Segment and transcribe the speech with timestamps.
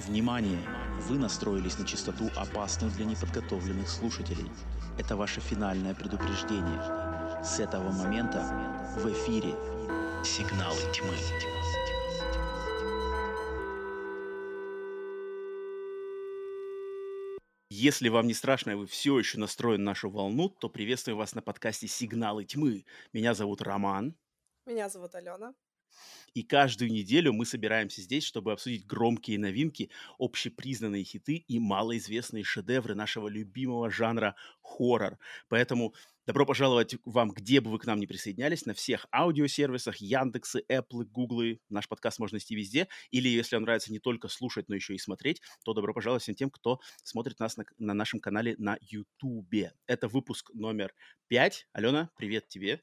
[0.00, 0.60] Внимание!
[1.08, 4.50] Вы настроились на частоту, опасную для неподготовленных слушателей.
[4.98, 7.42] Это ваше финальное предупреждение.
[7.42, 8.42] С этого момента
[8.96, 9.54] в эфире
[10.22, 11.14] «Сигналы тьмы».
[17.70, 21.34] Если вам не страшно, и вы все еще настроены на нашу волну, то приветствую вас
[21.34, 22.84] на подкасте «Сигналы тьмы».
[23.12, 24.14] Меня зовут Роман.
[24.66, 25.54] Меня зовут Алена.
[26.34, 32.94] И каждую неделю мы собираемся здесь, чтобы обсудить громкие новинки, общепризнанные хиты и малоизвестные шедевры
[32.94, 35.18] нашего любимого жанра хоррор.
[35.48, 35.94] Поэтому
[36.26, 41.04] добро пожаловать вам, где бы вы к нам не присоединялись, на всех аудиосервисах, Яндексы, Apple,
[41.04, 41.60] Гуглы.
[41.68, 42.88] Наш подкаст можно найти везде.
[43.10, 46.34] Или, если вам нравится не только слушать, но еще и смотреть, то добро пожаловать всем
[46.34, 49.72] тем, кто смотрит нас на, на нашем канале на YouTube.
[49.86, 50.92] Это выпуск номер
[51.28, 51.66] пять.
[51.72, 52.82] Алена, привет тебе.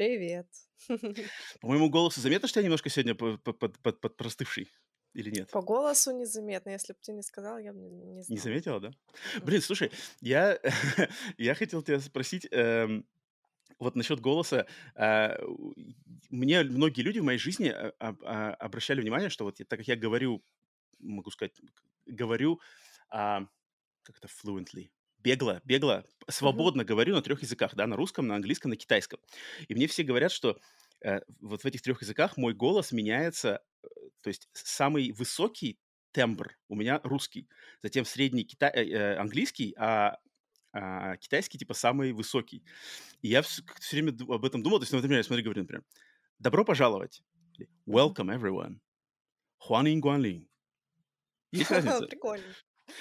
[0.00, 0.46] Привет.
[1.60, 4.72] По моему голосу заметно, что я немножко сегодня под, под, под, под простывший?
[5.12, 5.50] Или нет?
[5.50, 6.70] По голосу незаметно.
[6.70, 8.34] Если бы ты не сказал, я бы не знала.
[8.34, 8.92] Не заметила, да?
[9.42, 9.90] Блин, слушай,
[10.22, 10.58] я,
[11.36, 13.06] я хотел тебя спросить, эм,
[13.78, 14.66] вот насчет голоса.
[14.94, 15.36] Э,
[16.30, 19.96] мне многие люди в моей жизни а, а, обращали внимание, что вот так как я
[19.96, 20.42] говорю,
[20.98, 21.60] могу сказать,
[22.06, 22.58] говорю,
[23.10, 23.42] а,
[24.04, 24.88] как это fluently,
[25.22, 26.84] бегло, бегло, свободно mm-hmm.
[26.84, 29.20] говорю на трех языках, да, на русском, на английском, на китайском.
[29.68, 30.58] И мне все говорят, что
[31.04, 33.88] э, вот в этих трех языках мой голос меняется, э,
[34.22, 35.78] то есть самый высокий
[36.12, 37.48] тембр у меня русский,
[37.82, 38.68] затем средний кита...
[38.68, 40.18] э, э английский, а,
[40.72, 42.64] а китайский типа самый высокий.
[43.22, 45.84] И я все, все время об этом думал, то есть, например, я смотри, говорю, например,
[46.38, 47.22] добро пожаловать,
[47.86, 48.78] welcome everyone,
[49.58, 50.48] Хуан Гуанлин.
[51.52, 52.06] Есть разница?
[52.06, 52.44] Прикольно.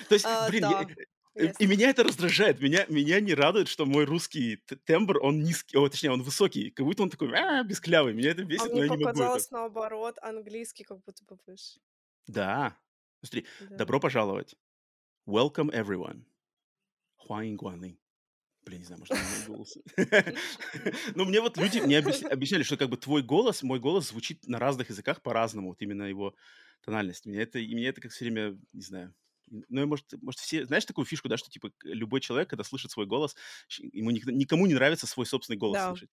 [0.07, 0.81] То есть, а, блин, да.
[0.81, 1.18] я, Yes.
[1.59, 2.59] И меня это раздражает.
[2.59, 6.69] Меня, меня не радует, что мой русский тембр, он низкий, о, точнее, он высокий.
[6.69, 8.13] Как будто он такой, а, бесклявый.
[8.13, 9.45] Меня это бесит, а но мне я не могу это.
[9.51, 11.79] наоборот, английский как будто бы выше.
[12.27, 12.77] Да.
[13.21, 13.77] Смотри, да.
[13.77, 14.55] добро пожаловать.
[15.25, 16.23] Welcome everyone.
[17.15, 17.99] Хуан Гуанлинг.
[18.65, 19.15] Блин, не знаю, может,
[19.47, 19.77] мой голос.
[21.15, 24.59] Но мне вот люди мне объясняли, что как бы твой голос, мой голос звучит на
[24.59, 26.35] разных языках по-разному, вот именно его
[26.83, 27.25] тональность.
[27.25, 29.13] Меня это, и меня это как все время, не знаю,
[29.49, 33.05] ну, может, может, все, знаешь такую фишку, да, что, типа, любой человек, когда слышит свой
[33.05, 33.35] голос,
[33.79, 35.89] ему никому не нравится свой собственный голос да.
[35.89, 36.09] слышать.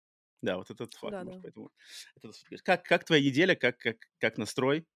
[0.43, 1.13] Да, вот этот факт.
[1.13, 1.43] Да, может, да.
[1.43, 1.71] Поэтому
[2.17, 2.33] это,
[2.65, 4.87] как, как твоя неделя, как, как, как настрой?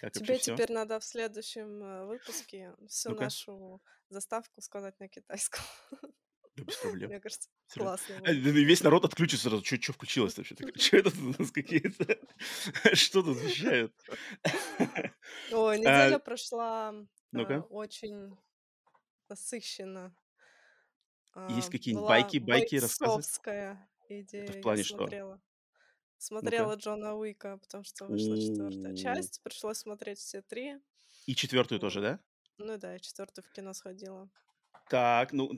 [0.00, 0.72] Как Тебе теперь все?
[0.72, 5.62] надо в следующем э, выпуске всю ну нашу заставку сказать на китайском.
[6.56, 7.10] Да, без проблем.
[7.10, 8.20] Мне кажется, классно.
[8.24, 9.64] А, весь народ отключится сразу.
[9.64, 10.56] Что, что включилось вообще?
[10.76, 12.18] Что это у нас какие-то...
[12.94, 13.94] Что тут вещают?
[15.52, 16.94] Ой, неделя прошла
[17.32, 17.60] ну-ка.
[17.70, 18.36] очень
[19.28, 20.14] насыщенно.
[21.50, 23.12] Есть а, какие-нибудь байки, байки, рассказы?
[23.12, 24.44] бойцовская идея.
[24.44, 24.96] Это в плане что?
[24.96, 25.40] смотрела.
[26.18, 29.40] Смотрела Джона Уика, потому что вышла четвертая часть.
[29.42, 30.76] Пришлось смотреть все три.
[31.26, 32.20] И четвертую тоже, да?
[32.58, 34.28] Ну да, я четвертую в кино сходила.
[34.90, 35.50] Так, ну,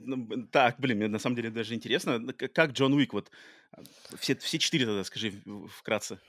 [0.51, 3.31] так, блин, мне на самом деле даже интересно, как Джон Уик, вот,
[3.71, 3.81] а,
[4.19, 6.19] все, все четыре тогда, скажи вкратце.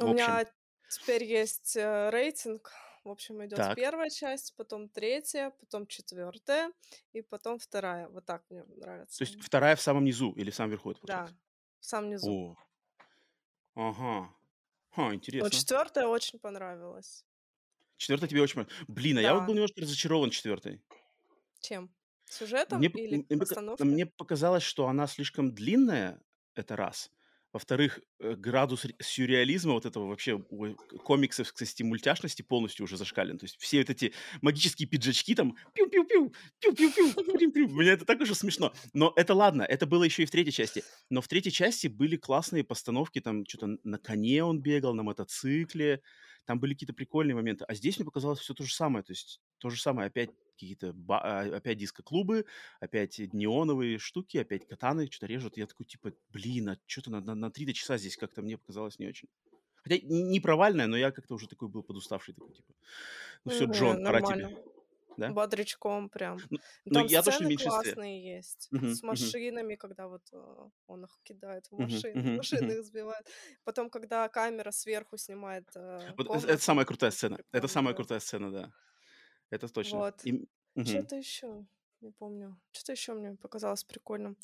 [0.00, 0.44] У меня
[0.90, 2.72] теперь есть э, рейтинг
[3.04, 3.76] в общем, идет Так.
[3.76, 6.72] первая часть, потом третья, потом четвертая
[7.12, 8.08] и потом вторая.
[8.08, 9.18] Вот так мне нравится.
[9.18, 11.28] То есть вторая в самом низу или в самом верху, Да,
[11.80, 12.30] в самом низу.
[12.30, 12.56] О,
[13.74, 14.34] ага.
[14.90, 15.50] Ха, Вот интересно.
[15.50, 17.24] четвертая очень понравилась.
[17.96, 18.84] Четвертая тебе очень понравилась.
[18.88, 20.82] Блин, а я вот был немножко разочарован четвертой.
[21.60, 21.90] Чем?
[22.24, 26.20] Сюжетом Мне, или мне, мне показалось, что она слишком длинная,
[26.54, 27.10] это раз.
[27.52, 30.38] Во-вторых, э, градус сюрреализма вот этого вообще
[31.04, 33.38] комиксов, кстати, мультяшности полностью уже зашкален.
[33.38, 38.72] То есть все вот эти магические пиджачки там пиу-пиу-пиу, пиу-пиу-пиу, меня это так уже смешно.
[38.94, 40.82] Но это ладно, это было еще и в третьей части.
[41.10, 46.00] Но в третьей части были классные постановки, там что-то на коне он бегал, на мотоцикле,
[46.46, 47.64] там были какие-то прикольные моменты.
[47.68, 49.04] А здесь мне показалось все то же самое.
[49.04, 52.44] То есть то же самое, опять какие-то, а, опять диско-клубы,
[52.80, 55.56] опять неоновые штуки, опять катаны что-то режут.
[55.56, 58.98] Я такой, типа, блин, а что-то на, на, на 3 часа здесь как-то мне показалось
[58.98, 59.28] не очень.
[59.82, 62.72] Хотя не провальное, но я как-то уже такой был подуставший, такой, типа,
[63.44, 64.56] ну все, Джон, пора тебе.
[65.16, 65.30] Да?
[65.30, 66.38] Бодрячком прям.
[66.50, 68.68] Ну, ну Там я точно сцены классные есть.
[68.72, 69.76] Uh-huh, с машинами, uh-huh.
[69.76, 73.26] когда вот uh, он их кидает в машины, uh-huh, машины их сбивает.
[73.64, 77.38] Потом, когда камера сверху снимает uh, вот комнату, это самая крутая сцена.
[77.52, 78.72] Это самая крутая сцена, да.
[79.52, 79.98] Это точно.
[79.98, 80.20] Вот.
[80.24, 80.48] И...
[80.74, 80.86] Угу.
[80.86, 81.66] Что-то еще,
[82.00, 82.58] не помню.
[82.72, 84.36] Что-то еще мне показалось прикольным.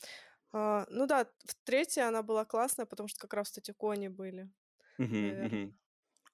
[0.53, 4.51] А, ну да, в третьей она была классная, потому что как раз эти кони были.
[4.99, 5.75] Угу, угу.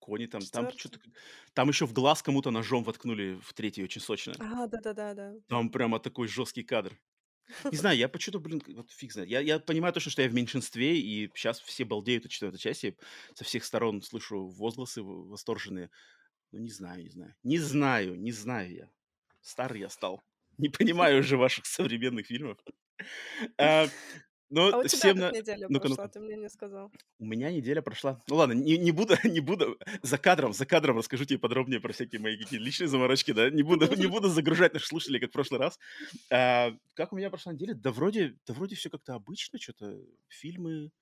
[0.01, 0.99] Кони там, там что-то,
[1.55, 4.35] там еще в глаз кому-то ножом воткнули в третьей очень сочно.
[4.39, 5.35] А, да-да-да, да.
[5.49, 6.99] Там прямо такой жесткий кадр.
[7.71, 9.31] Не знаю, я почему-то, блин, вот фиг знает.
[9.31, 12.97] Я, я понимаю точно, что я в меньшинстве, и сейчас все балдеют от четвертой части.
[13.35, 15.91] Со всех сторон слышу возгласы восторженные.
[16.55, 17.35] Ну, не знаю, не знаю.
[17.43, 18.91] Не знаю, не знаю я.
[19.41, 20.23] Старый я стал.
[20.59, 22.59] Не понимаю уже ваших современных фильмов.
[23.59, 23.89] А,
[24.51, 25.37] но а у тебя всем как на...
[25.37, 26.93] неделя ну прошла, ну ты мне не сказал.
[27.19, 28.21] У меня неделя прошла.
[28.29, 31.93] Ну ладно, не, не буду, не буду за кадром, за кадром расскажу тебе подробнее про
[31.93, 33.51] всякие мои какие личные заморочки, да.
[33.51, 35.79] Не буду, не буду загружать наших слушателей, как в прошлый раз.
[36.31, 37.75] А, как у меня прошла неделя?
[37.75, 39.99] Да вроде, да вроде все как-то обычно, что-то
[40.29, 40.93] фильмы,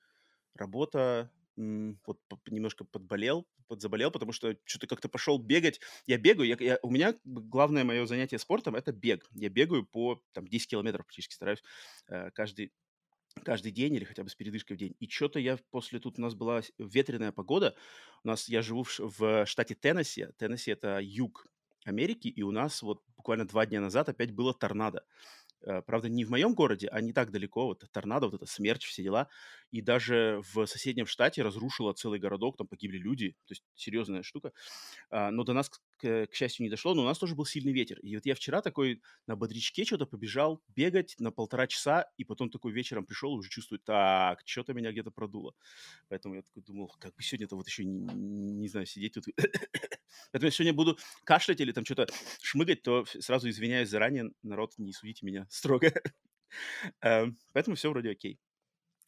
[0.55, 5.81] работа, вот немножко подболел, подзаболел, потому что что-то как-то пошел бегать.
[6.06, 9.26] Я бегаю, я, я, у меня главное мое занятие спортом– это бег.
[9.32, 11.62] Я бегаю по там, 10 километров практически, стараюсь
[12.08, 12.72] э, каждый,
[13.44, 14.96] каждый день или хотя бы с передышкой в день.
[14.99, 17.76] И что-то я после, тут у нас была ветреная погода,
[18.25, 21.46] у нас, я живу в, в штате Теннесси, Теннесси– это юг
[21.84, 25.05] Америки, и у нас вот буквально два дня назад опять было торнадо.
[25.64, 27.66] Э, правда, не в моем городе, а не так далеко.
[27.66, 29.28] Вот торнадо, вот это смерч, все дела.
[29.72, 33.30] И даже в соседнем штате разрушило целый городок, там погибли люди.
[33.46, 34.52] То есть серьезная штука.
[35.10, 36.94] А, но до нас, к, к счастью, не дошло.
[36.94, 37.98] Но у нас тоже был сильный ветер.
[38.00, 42.50] И вот я вчера такой на бодрячке что-то побежал бегать на полтора часа, и потом
[42.50, 45.54] такой вечером пришел и уже чувствую, так, что-то меня где-то продуло.
[46.08, 49.24] Поэтому я такой думал, как бы сегодня-то вот еще, не, не знаю, сидеть тут
[50.32, 52.06] Поэтому я сегодня буду кашлять или там что-то
[52.42, 55.92] шмыгать, то сразу извиняюсь заранее, народ, не судите меня строго.
[57.00, 58.38] Эм, поэтому все вроде окей.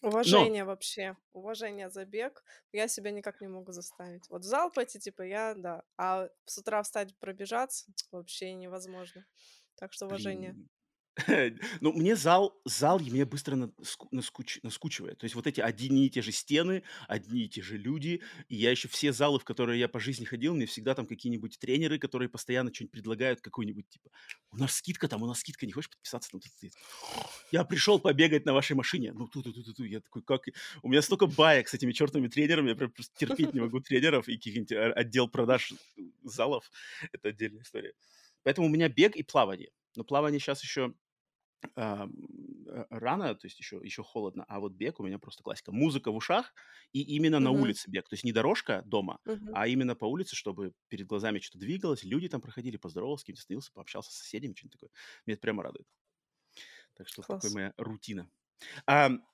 [0.04, 0.68] Уважение Но...
[0.68, 2.44] вообще, уважение за бег.
[2.72, 4.28] Я себя никак не могу заставить.
[4.28, 5.82] Вот в зал пойти, типа, я, да.
[5.96, 9.24] А с утра встать, пробежаться вообще невозможно.
[9.76, 10.56] Так что уважение.
[11.80, 15.18] Ну, мне зал, зал мне быстро наску- наскуч- наскучивает.
[15.18, 18.22] То есть вот эти одни и те же стены, одни и те же люди.
[18.48, 21.58] И я еще все залы, в которые я по жизни ходил, мне всегда там какие-нибудь
[21.58, 24.10] тренеры, которые постоянно что-нибудь предлагают, какой-нибудь типа,
[24.50, 26.30] у нас скидка там, у нас скидка, не хочешь подписаться?
[26.30, 26.40] Там,
[27.52, 29.12] я пришел побегать на вашей машине.
[29.12, 30.42] Ну, ту ту ту ту Я такой, как...
[30.82, 34.28] У меня столько баек с этими чертовыми тренерами, я прям просто терпеть не могу тренеров
[34.28, 35.74] и каких-нибудь а, отдел продаж
[36.24, 36.70] залов.
[37.12, 37.92] Это отдельная история.
[38.42, 39.70] Поэтому у меня бег и плавание.
[39.96, 40.94] Но плавание сейчас еще
[41.76, 42.08] а,
[42.90, 45.72] рано, то есть еще, еще холодно, а вот бег у меня просто классика.
[45.72, 46.54] Музыка в ушах
[46.92, 48.08] и именно на улице бег.
[48.08, 49.54] То есть не дорожка дома, Мгм.
[49.54, 53.40] а именно по улице, чтобы перед глазами что-то двигалось, люди там проходили, поздоровался, с кем-то
[53.40, 54.90] остановился, пообщался с соседями, что-нибудь такое.
[55.26, 55.86] Меня это прямо радует.
[56.94, 58.30] Так что такая моя рутина.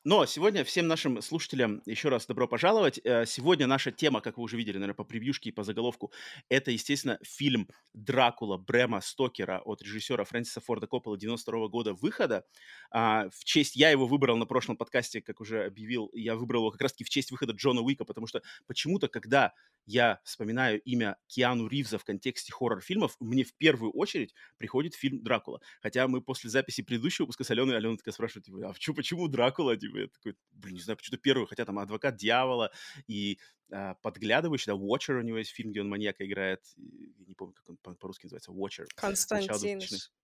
[0.02, 2.98] Но сегодня всем нашим слушателям еще раз добро пожаловать.
[3.04, 6.10] Э, сегодня наша тема, как вы уже видели, наверное, по превьюшке и по заголовку,
[6.48, 12.46] это, естественно, фильм «Дракула» Брэма Стокера от режиссера Фрэнсиса Форда Коппола 92 года выхода.
[12.90, 16.70] А, в честь, я его выбрал на прошлом подкасте, как уже объявил, я выбрал его
[16.70, 19.52] как раз-таки в честь выхода Джона Уика, потому что почему-то, когда
[19.84, 25.60] я вспоминаю имя Киану Ривза в контексте хоррор-фильмов, мне в первую очередь приходит фильм «Дракула».
[25.82, 29.09] Хотя мы после записи предыдущего выпуска с Аленой, Алена такая спрашивает, типа, а почему, почему
[29.28, 29.76] Дракула?
[29.76, 32.70] Типа, я такой, блин, не знаю, почему-то первый, хотя там «Адвокат дьявола»
[33.06, 33.38] и
[33.72, 37.54] а, подглядывающий, да, Watcher у него есть фильм, где он маньяка играет, я не помню,
[37.54, 38.86] как он по-русски называется, Watcher.
[38.94, 39.80] Константин.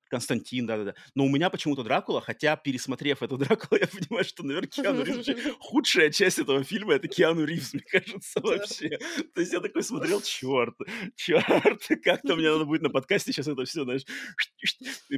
[0.09, 0.95] Константин, да-да-да.
[1.15, 5.29] Но у меня почему-то Дракула, хотя, пересмотрев эту Дракулу, я понимаю, что, наверное, Киану Ривз
[5.61, 8.99] худшая часть этого фильма— это Киану Ривз, мне кажется, вообще.
[9.35, 10.75] То есть я такой смотрел, черт,
[11.17, 14.05] черт, как-то мне надо будет на подкасте сейчас это все, знаешь,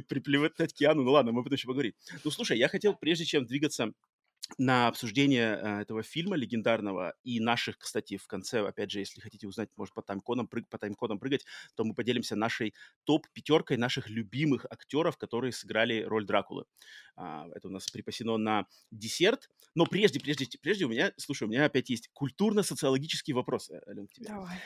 [0.07, 1.03] приплевать Киану.
[1.03, 1.93] Ну ладно, мы потом еще поговорим.
[2.23, 3.91] Ну, слушай, я хотел, прежде чем двигаться
[4.57, 9.47] на обсуждение э, этого фильма легендарного и наших, кстати, в конце, опять же, если хотите
[9.47, 11.45] узнать, может, по тайм-кодам, прыг, по тайм-кодам прыгать,
[11.75, 16.65] то мы поделимся нашей топ-пятеркой наших любимых актеров, которые сыграли роль Дракулы.
[17.15, 19.49] А, это у нас припасено на десерт.
[19.75, 24.13] Но прежде, прежде, прежде у меня, слушай, у меня опять есть культурно-социологический вопрос, Ален, к
[24.13, 24.27] тебе.
[24.27, 24.59] Давай.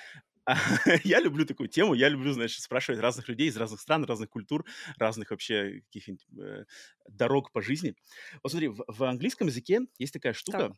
[1.03, 4.65] я люблю такую тему, я люблю, знаешь, спрашивать разных людей из разных стран, разных культур,
[4.97, 6.65] разных вообще каких-нибудь э,
[7.07, 7.95] дорог по жизни.
[8.41, 10.75] Вот смотри, в, в английском языке есть такая штука.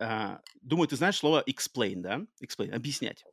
[0.00, 2.26] А, думаю, ты знаешь слово explain, да?
[2.42, 3.24] Explain, объяснять.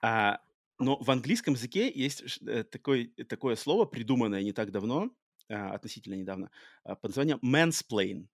[0.00, 0.40] А,
[0.78, 5.10] но в английском языке есть э, такой, такое слово, придуманное не так давно,
[5.48, 6.50] а, относительно недавно,
[6.84, 8.26] а, под названием mansplain.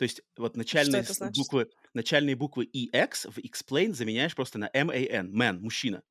[0.00, 1.04] То есть вот начальные
[1.36, 6.02] буквы, начальные буквы EX в explain заменяешь просто на M-A-N, man, мужчина.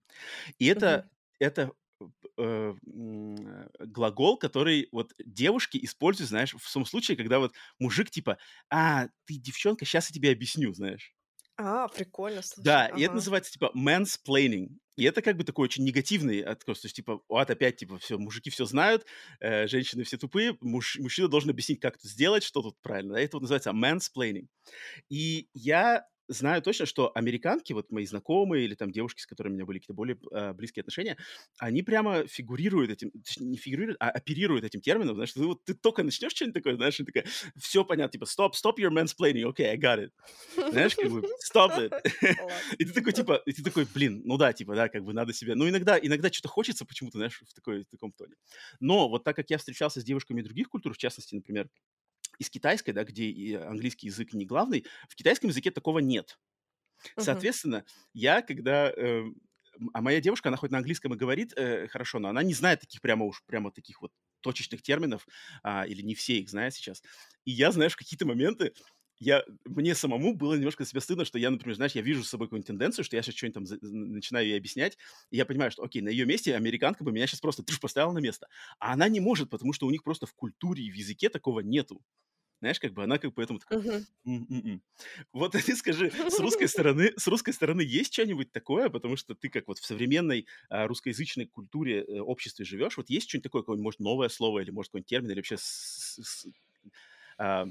[0.59, 1.09] И это, угу.
[1.39, 1.71] это
[2.37, 2.75] э,
[3.79, 8.37] глагол, который вот девушки используют, знаешь, в том случае, когда вот мужик типа,
[8.69, 11.15] а, ты девчонка, сейчас я тебе объясню, знаешь.
[11.61, 12.63] А, прикольно, слушай.
[12.63, 12.97] Да, ага.
[12.97, 14.69] и это называется типа mansplaining.
[14.95, 16.81] И это как бы такой очень негативный откос.
[16.81, 19.05] То есть, типа, вот опять, типа, все, мужики все знают,
[19.39, 23.13] э, женщины все тупые, муж, мужчина должен объяснить, как это сделать, что тут правильно.
[23.13, 23.19] Да?
[23.21, 24.47] Это вот называется mansplaining.
[25.09, 29.55] И я знаю точно, что американки, вот мои знакомые или там девушки, с которыми у
[29.57, 31.17] меня были какие-то более э, близкие отношения,
[31.57, 36.03] они прямо фигурируют этим, не фигурируют, а оперируют этим термином, знаешь, ты, вот, ты только
[36.03, 37.25] начнешь что-нибудь такое, знаешь, и такая,
[37.57, 40.11] все понятно, типа, stop, stop your mansplaining, okay, I got it.
[40.71, 41.91] Знаешь, как бы, stop it.
[42.77, 45.33] и ты такой, типа, и ты такой, блин, ну да, типа, да, как бы надо
[45.33, 48.35] себе, ну иногда, иногда что-то хочется почему-то, знаешь, в, такой, в таком тоне.
[48.79, 51.69] Но вот так как я встречался с девушками других культур, в частности, например,
[52.39, 56.39] из китайской, да, где и английский язык не главный, в китайском языке такого нет.
[57.03, 57.23] Uh-huh.
[57.23, 58.91] Соответственно, я, когда...
[58.95, 59.23] Э,
[59.93, 62.81] а моя девушка, она хоть на английском и говорит э, хорошо, но она не знает
[62.81, 65.27] таких прямо уж, прямо таких вот точечных терминов,
[65.63, 67.01] а, или не все их знает сейчас.
[67.45, 68.73] И я, знаешь, в какие-то моменты
[69.19, 72.47] я, мне самому было немножко себя стыдно, что я, например, знаешь, я вижу с собой
[72.47, 74.97] какую-нибудь тенденцию, что я сейчас что-нибудь там за, начинаю ей объяснять,
[75.29, 78.13] и я понимаю, что, окей, на ее месте американка бы меня сейчас просто тыш, поставила
[78.13, 78.47] на место.
[78.79, 81.59] А она не может, потому что у них просто в культуре и в языке такого
[81.59, 82.01] нету.
[82.59, 83.79] Знаешь, как бы она как бы поэтому такая...
[84.25, 84.83] «М-м-м».
[85.33, 89.49] Вот ты скажи, с русской стороны, с русской стороны есть что-нибудь такое, потому что ты
[89.49, 93.83] как вот в современной а, русскоязычной культуре, э, обществе живешь, вот есть что-нибудь такое, какое-нибудь,
[93.85, 96.47] может, новое слово или, может, какой-нибудь термин, или вообще с- с- с-
[97.37, 97.67] а,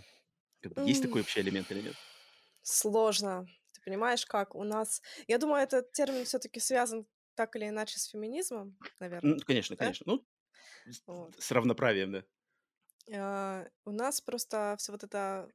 [0.62, 1.98] как бы есть такой вообще элемент или нет?
[2.62, 3.46] Сложно.
[3.72, 5.02] Ты понимаешь, как у нас...
[5.26, 9.96] Я думаю, этот термин все-таки связан так или иначе с феминизмом, наверное, Ну, конечно, да?
[9.96, 10.04] конечно.
[10.06, 10.26] Ну,
[11.06, 11.34] Вот.
[11.38, 12.24] с равноправием, да.
[13.14, 15.50] А, У нас просто все вот это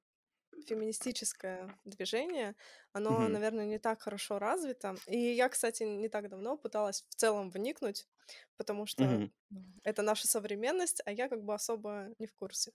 [0.67, 2.55] феминистическое движение,
[2.93, 3.27] оно, Мгм.
[3.29, 4.95] наверное, не так хорошо развито.
[5.07, 8.07] И я, кстати, не так давно пыталась в целом вникнуть,
[8.57, 12.73] потому что ну, это наша современность, а я как бы особо не в курсе.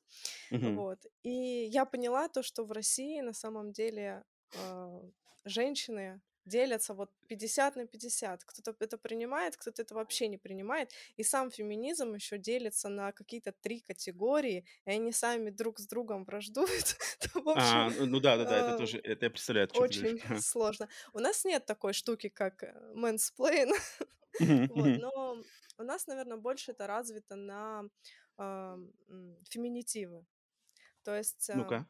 [0.51, 0.85] Мгм.
[0.85, 1.07] Вот.
[1.23, 5.03] И я поняла то, что в России на самом деле а,
[5.45, 8.45] женщины делятся вот 50 на 50.
[8.45, 10.91] Кто-то это принимает, кто-то это вообще не принимает.
[11.17, 16.25] И сам феминизм еще делится на какие-то три категории, и они сами друг с другом
[16.25, 16.97] враждуют.
[17.55, 20.89] А, ну да, да, да, это а, тоже, это я представляю, очень сложно.
[21.13, 22.75] У нас нет такой штуки, как э,
[24.41, 24.99] мгм.
[25.01, 25.43] но
[25.79, 27.85] у нас, наверное, больше это развито на
[29.49, 30.27] феминитивы.
[31.03, 31.89] То есть а, Ну-ка.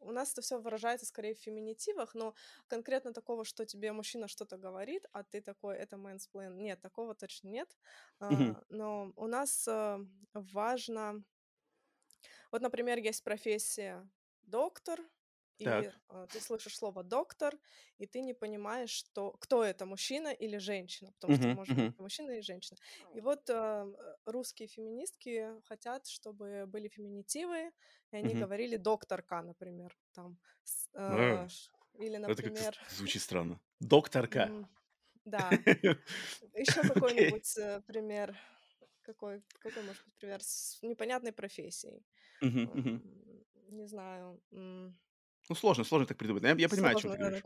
[0.00, 2.34] У нас это все выражается скорее в феминитивах, но
[2.66, 7.48] конкретно такого, что тебе мужчина что-то говорит, а ты такой, это mansplain, нет, такого точно
[7.48, 7.76] нет.
[8.20, 8.30] А,
[8.68, 10.00] Но у нас а,
[10.32, 11.22] важно...
[12.50, 14.08] Вот, например, есть профессия
[14.42, 15.00] доктор,
[15.62, 15.86] Так.
[15.86, 17.58] и а, ты слышишь слово доктор,
[17.98, 21.86] и ты не понимаешь, что, кто это, мужчина или женщина, потому что Мгм, может быть
[21.86, 21.94] мгм.
[21.98, 22.78] и мужчина и женщина.
[23.12, 27.72] И вот а, э, русские феминистки хотят, чтобы были феминитивы,
[28.12, 28.36] и они Мгм.
[28.36, 30.38] говорили докторка, например, там,
[30.94, 33.60] а, ш- или, Это например, с- звучит странно.
[33.80, 34.52] Докторка.
[35.24, 35.62] да,
[36.54, 38.36] еще какой-нибудь э, пример,
[39.02, 42.04] какой, какой может быть пример с непонятной профессией,
[43.70, 44.40] не знаю.
[45.48, 46.42] Ну, сложно, сложно так придумать.
[46.42, 47.44] Я, я понимаю, о чем ты да, говоришь.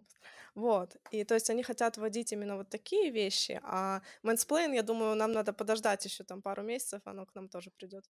[0.54, 0.96] Вот.
[1.10, 5.32] И то есть они хотят вводить именно вот такие вещи, а mansplain, я думаю, нам
[5.32, 8.04] надо подождать еще там пару месяцев, оно к нам тоже придет.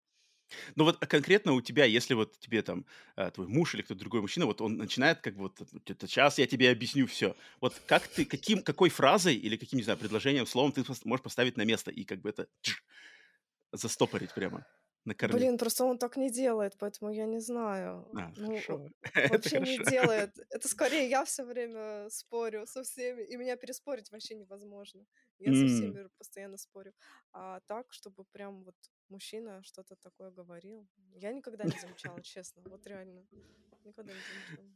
[0.76, 2.84] Ну вот а конкретно у тебя, если вот тебе там
[3.16, 5.58] а, твой муж или кто-то другой мужчина, вот он начинает как бы вот,
[6.06, 7.36] сейчас я тебе объясню все.
[7.60, 11.56] Вот как ты, каким, какой фразой или каким, не знаю, предложением, словом ты можешь поставить
[11.56, 12.82] на место и как бы это тш,
[13.72, 14.66] застопорить прямо
[15.04, 15.48] на корню.
[15.48, 18.06] Блин, просто он так не делает, поэтому я не знаю.
[18.12, 18.80] А, Ну, хорошо.
[19.18, 19.78] о- Это вообще не хорошо.
[19.78, 20.36] делает.
[20.50, 25.06] Это скорее я все время спорю со всеми, и меня переспорить вообще невозможно.
[25.38, 26.92] Я со М, всеми постоянно спорю.
[27.32, 28.76] А так, чтобы прям вот
[29.08, 32.62] мужчина что-то такое говорил, я никогда не замечала, честно.
[32.66, 33.26] Вот реально.
[33.84, 34.70] Никогда не замечала.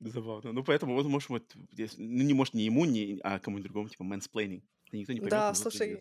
[0.00, 0.52] Забавно.
[0.52, 4.02] Ну, поэтому вот, может, вот, ну, не может не ему, не, а кому-нибудь другому, типа
[4.02, 4.62] mansplaining.
[4.90, 6.00] Это никто не поймет, Да, слушай.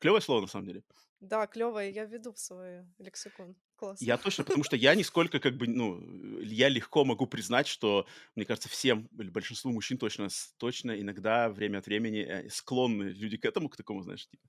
[0.00, 0.82] Клевое слово, на самом деле.
[1.20, 3.56] Да, клевое, я веду в свой лексикон.
[3.76, 4.00] Класс.
[4.00, 5.98] Я точно, потому что я нисколько, как бы, ну,
[6.40, 10.28] э, я легко могу признать, что, мне кажется, всем или большинству мужчин точно,
[10.58, 14.46] точно иногда время от времени э, склонны люди к этому, к такому, знаешь, типа,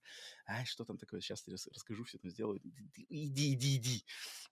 [0.48, 2.62] ай, что там такое, сейчас я рас- расскажу, все там сделаю,
[3.10, 4.06] иди, иди, иди.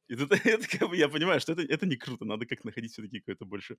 [0.08, 2.92] И тут это, как бы, я понимаю, что это, это не круто, надо как находить
[2.92, 3.78] все-таки какое-то больше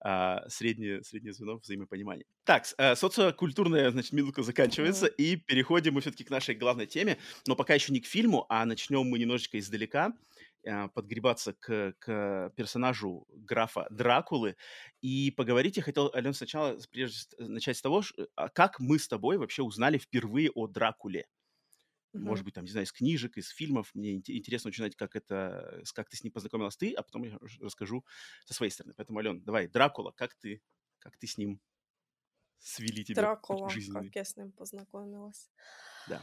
[0.00, 2.24] а, среднее, среднее звено взаимопонимания.
[2.44, 7.56] Так, э, социокультурная, значит, минутка заканчивается, и переходим мы все-таки к нашей главной теме, но
[7.56, 10.12] пока еще не к фильму, а начнем мы немножечко издалека,
[10.66, 14.56] а, подгребаться к, к персонажу графа Дракулы.
[15.00, 18.02] И поговорить я хотел, Ален, сначала, прежде начать с того,
[18.34, 21.26] а как мы с тобой вообще узнали впервые о Дракуле.
[22.16, 22.44] Может Мгм.
[22.44, 23.90] быть, там, не знаю, из книжек, из фильмов.
[23.94, 27.24] Мне инте- интересно очень знать, как это, как ты с ним познакомилась ты, а потом
[27.24, 28.04] я расскажу
[28.44, 28.94] со своей стороны.
[28.96, 30.62] Поэтому, Ален, давай, Дракула, как ты,
[30.98, 31.60] как ты с ним
[32.58, 35.50] свели путь Дракула, как я с ним познакомилась.
[36.08, 36.22] Да.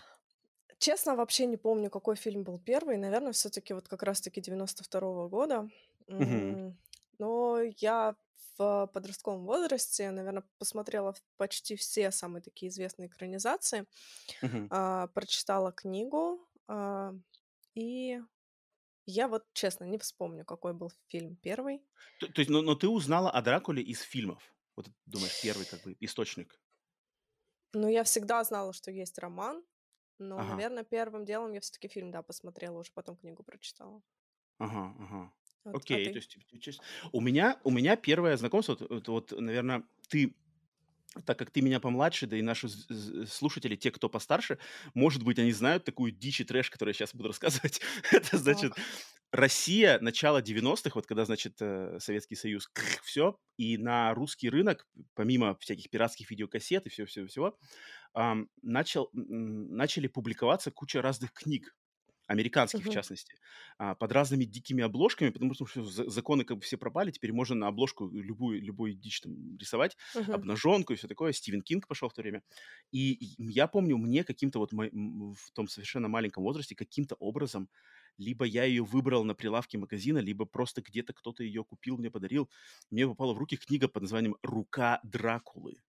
[0.80, 2.98] Честно, вообще не помню, какой фильм был первый.
[2.98, 5.70] Наверное, все-таки вот как раз-таки 92 года.
[6.08, 6.78] Мгм.
[7.20, 8.16] Но я
[8.58, 13.86] в подростковом возрасте, наверное, посмотрела почти все самые такие известные экранизации,
[14.42, 14.70] Мгм.
[14.70, 17.14] а, прочитала книгу, а,
[17.76, 18.22] и
[19.08, 21.84] я вот, честно, не вспомню, какой был фильм первый.
[22.18, 24.56] То то есть, но но ты узнала о Дракуле из фильмов?
[24.76, 26.60] Вот думаешь, первый как бы источник?
[27.74, 29.64] Ну, я всегда знала, что есть роман,
[30.20, 30.44] но, Ага.
[30.44, 34.02] наверное, первым делом я все таки фильм, да, посмотрела, уже потом книгу прочитала.
[34.68, 35.22] Ага, ага.
[35.66, 36.20] Вот, а Окей, то ты?
[36.20, 36.46] есть типа,
[37.12, 40.36] У меня у меня первое знакомство, вот вот, наверно, ты,
[41.26, 42.70] так как ты меня помладше, да и наши
[43.28, 44.60] слушатели, те, кто постарше,
[44.94, 47.82] может быть, они знают такую дичь и трэш, который я щас буду рассказывать.
[48.12, 48.74] Это значит.
[49.32, 52.70] Россия, начало 90-х, вот когда, значит, э, Советский Союз,
[53.04, 57.58] все, и на русский рынок, помимо всяких пиратских видеокассет и всего-всего-всего,
[58.62, 61.76] начал начали публиковаться куча разных книг.
[62.28, 63.04] Американских, в Мгм.
[63.04, 63.36] частности,
[63.78, 67.68] а, под разными дикими обложками, потому что законы как бы все пропали, теперь можно на
[67.68, 70.44] обложку любую любую дичь там рисовать, Мгм.
[70.44, 71.34] обнаженку и все такое.
[71.34, 72.42] Стивен Кинг пошел в то время.
[72.92, 77.70] И и я помню, мне каким-то вот в том совершенно маленьком возрасте каким-то образом
[78.18, 82.50] либо я ее выбрал на прилавке магазина, либо просто где-то кто-то ее купил, мне подарил.
[82.92, 85.82] Мне попала в руки книга под названием "Рука Дракулы".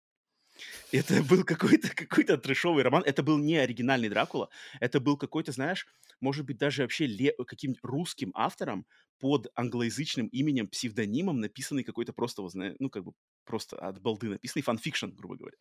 [0.92, 3.02] Это был какой-то какой-то трэшовый роман.
[3.04, 4.48] Это был не оригинальный Дракула.
[4.80, 5.86] Это был какой-то, знаешь,
[6.20, 7.06] может быть, даже вообще
[7.44, 8.86] каким-нибудь русским автором
[9.18, 13.12] под англоязычным именем, псевдонимом написанный какой-то просто, вот ну, как бы
[13.44, 15.56] просто от балды написанный fan fiction, грубо говоря.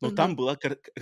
[0.00, 0.36] Но там Мгм.
[0.36, 0.56] была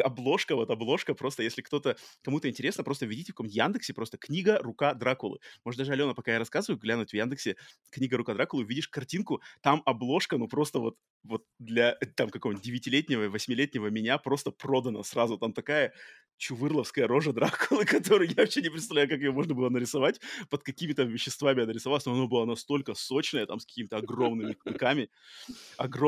[0.04, 4.58] обложка, вот обложка просто, если кто-то кому-то интересно, просто введите в каком-нибудь "Яндексе" просто "Книга.
[4.62, 5.38] Рука Дракулы".
[5.64, 7.56] Может, даже, Алена, пока я рассказываю, глянуть в "Яндексе"
[7.90, 8.16] "Книга.
[8.16, 13.28] Рука Дракулы", увидишь картинку, там обложка, ну, просто вот вот для э, там какого-нибудь девятилетнего,
[13.28, 15.38] восьмилетнего меня просто продана сразу.
[15.38, 15.92] Там такая
[16.36, 20.92] чувырловская рожа Дракулы, которую я вообще не представляю, как ее можно было нарисовать, под какими
[20.92, 25.10] там веществами она рисовалась, но она была настолько сочная, там с какими-то огромными клыками,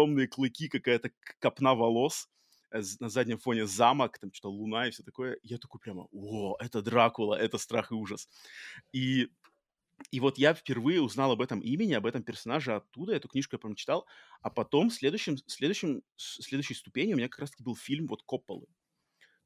[0.05, 2.29] огромные клыки, какая-то копна волос,
[2.73, 5.39] э, на заднем фоне замок, там что-то луна и все такое.
[5.43, 8.29] Я такой прямо: "О, это Дракула, это страх и ужас".
[8.93, 9.29] И
[10.11, 13.15] и вот я впервые узнал об этом имени, об этом персонаже оттуда.
[13.15, 14.07] Эту книжку я прям читал.
[14.43, 18.67] А потом следующим следующим следующей ступенью у меня как раз таки был фильм вот Копполы.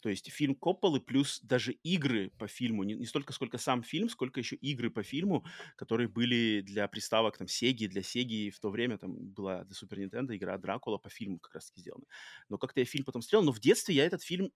[0.00, 2.85] То есть фильм Копполы плюс даже игры по фильму.
[2.85, 5.45] Не не столько, сколько сам фильм, сколько еще игры по фильму,
[5.76, 7.87] которые были для приставок там Сеги.
[7.87, 11.54] Для Сеги в то время там была для Супер Нинтендо игра Дракула по фильму как
[11.54, 12.04] раз таки сделана.
[12.49, 14.52] Но как-то я фильм потом смотрел, но в детстве я этот фильм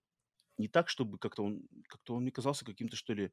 [0.59, 3.33] не так, чтобы как-то он как-то он мне казался каким-то, что ли,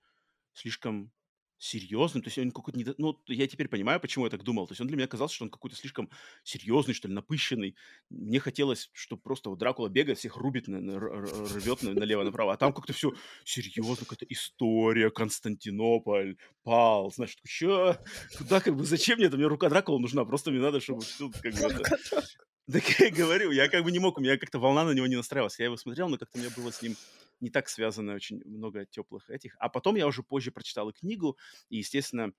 [0.54, 1.12] слишком
[1.60, 2.24] серьезным.
[2.24, 4.66] То есть он какой-то недо ну, я теперь понимаю, почему я так думал.
[4.68, 6.10] То есть он для меня казался, что он какой-то слишком
[6.44, 7.76] серьезный, что ли, напыщенный.
[8.10, 12.94] Мне хотелось, чтобы просто вот Дракула бегает, всех рубит, рвет на налево-направо, а там как-то
[12.94, 17.12] все серьезно, какая-то история, Константинополь пал.
[17.12, 17.98] Знаешь, "Чё?
[18.38, 19.38] Куда как бы зачем мне это?
[19.38, 21.84] Мне рука Дракулы нужна, просто мне надо, чтобы тут как бы это"
[22.72, 25.08] Так я и говорю, я как бы не мог, у меня как-то волна на него
[25.08, 25.58] не настраивалась.
[25.58, 26.96] Я его смотрел, но как-то у меня было с ним
[27.42, 29.56] не так связано очень много теплых этих.
[29.60, 31.38] А потом я уже позже прочитал и книгу,
[31.70, 32.34] и, естественно,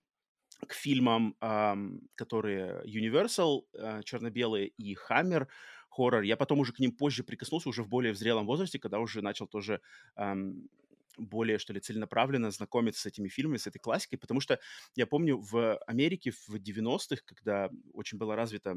[0.67, 5.49] к фильмам, ам, которые Universal, э, черно-белые, и Hammer
[5.91, 9.23] хоррор, я потом уже к ним позже прикоснулся, уже в более зрелом возрасте, когда уже
[9.23, 9.81] начал тоже,
[10.17, 10.69] ам,
[11.17, 14.19] более, что ли, целенаправленно знакомиться с этими фильмами, с этой классикой.
[14.19, 14.61] Потому что
[14.97, 18.77] я помню в Америке в 90-х, когда очень была развита,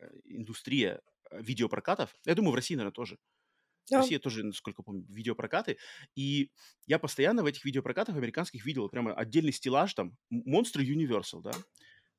[0.00, 3.18] э, индустрия, э, видеопрокатов, я думаю, в России, наверно, тоже.
[3.92, 3.96] В Да.
[3.96, 5.78] России тоже, насколько помню, видеопрокаты.
[6.14, 6.50] И
[6.86, 11.52] я постоянно в этих видеопрокатах американских видел прямо отдельный стеллаж там монстры Universal, да.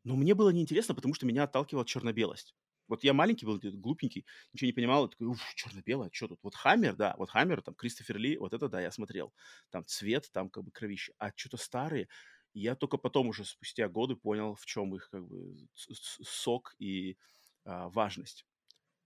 [0.05, 2.55] Но мне было неинтересно, потому что меня отталкивала черно-белость.
[2.89, 5.09] Вот я маленький был, глупенький, ничего не понимал.
[5.09, 8.69] Такой: "Уф, черно-белое, чё тут?" Вот "Хаммер", да, вот "Хаммер", там Кристофер Ли, вот это
[8.69, 9.33] да, я смотрел.
[9.71, 11.13] Там цвет, там как бы кровище.
[11.19, 12.09] А чё-то старые,
[12.53, 17.17] я только потом уже спустя годы понял, в чём их как бы сок и,
[17.65, 18.45] а, важность.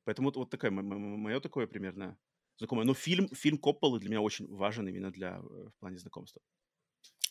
[0.06, 2.18] Поэтому вот вот такая мо мо моё такое примерно
[2.58, 2.86] знакомое.
[2.86, 6.42] Но фильм фильм Копполы для меня очень важен именно для, э, в плане знакомства.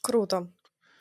[0.03, 0.53] Круто.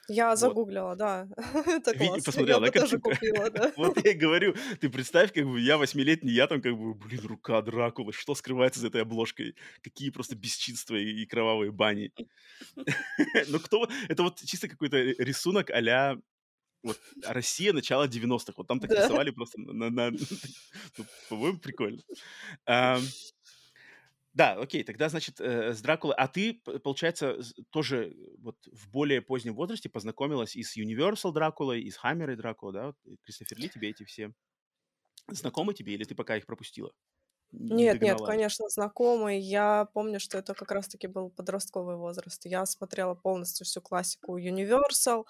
[0.09, 0.39] Я Вот.
[0.39, 1.27] загуглила, да.
[1.67, 2.23] Это Ви классно.
[2.23, 3.71] посмотрела, Я да, тоже купила, да.
[3.77, 7.25] Вот я и говорю, ты представь, как бы я восьмилетний, я там как бы, блин,
[7.25, 9.55] рука Дракулы, что скрывается за этой обложкой?
[9.81, 12.11] Какие просто бесчинства и и кровавые бани.
[13.49, 16.17] Ну, кто это вот чисто какой-то ри рисунок а-ля
[16.83, 18.53] вот Россия начала 90-х.
[18.57, 19.03] Вот там так Да.
[19.05, 22.01] рисовали просто на на ну, по-моему, прикольно.
[22.65, 23.01] Ам.
[24.33, 26.15] Да, окей, тогда, значит, э, с Дракулой.
[26.17, 27.39] А ты, получается,
[27.69, 32.71] тоже вот в более позднем возрасте познакомилась и с Universal Дракулой, и с и Дракула,
[32.71, 32.85] да?
[32.87, 34.33] Вот Кристофер Ли тебе эти все
[35.29, 36.93] знакомы тебе или ты пока их пропустила?
[37.51, 39.39] не Нет, нет, конечно, знакомый.
[39.39, 42.45] Я помню, что это как раз-таки был подростковый возраст.
[42.45, 45.25] Я смотрела полностью всю классику Universal,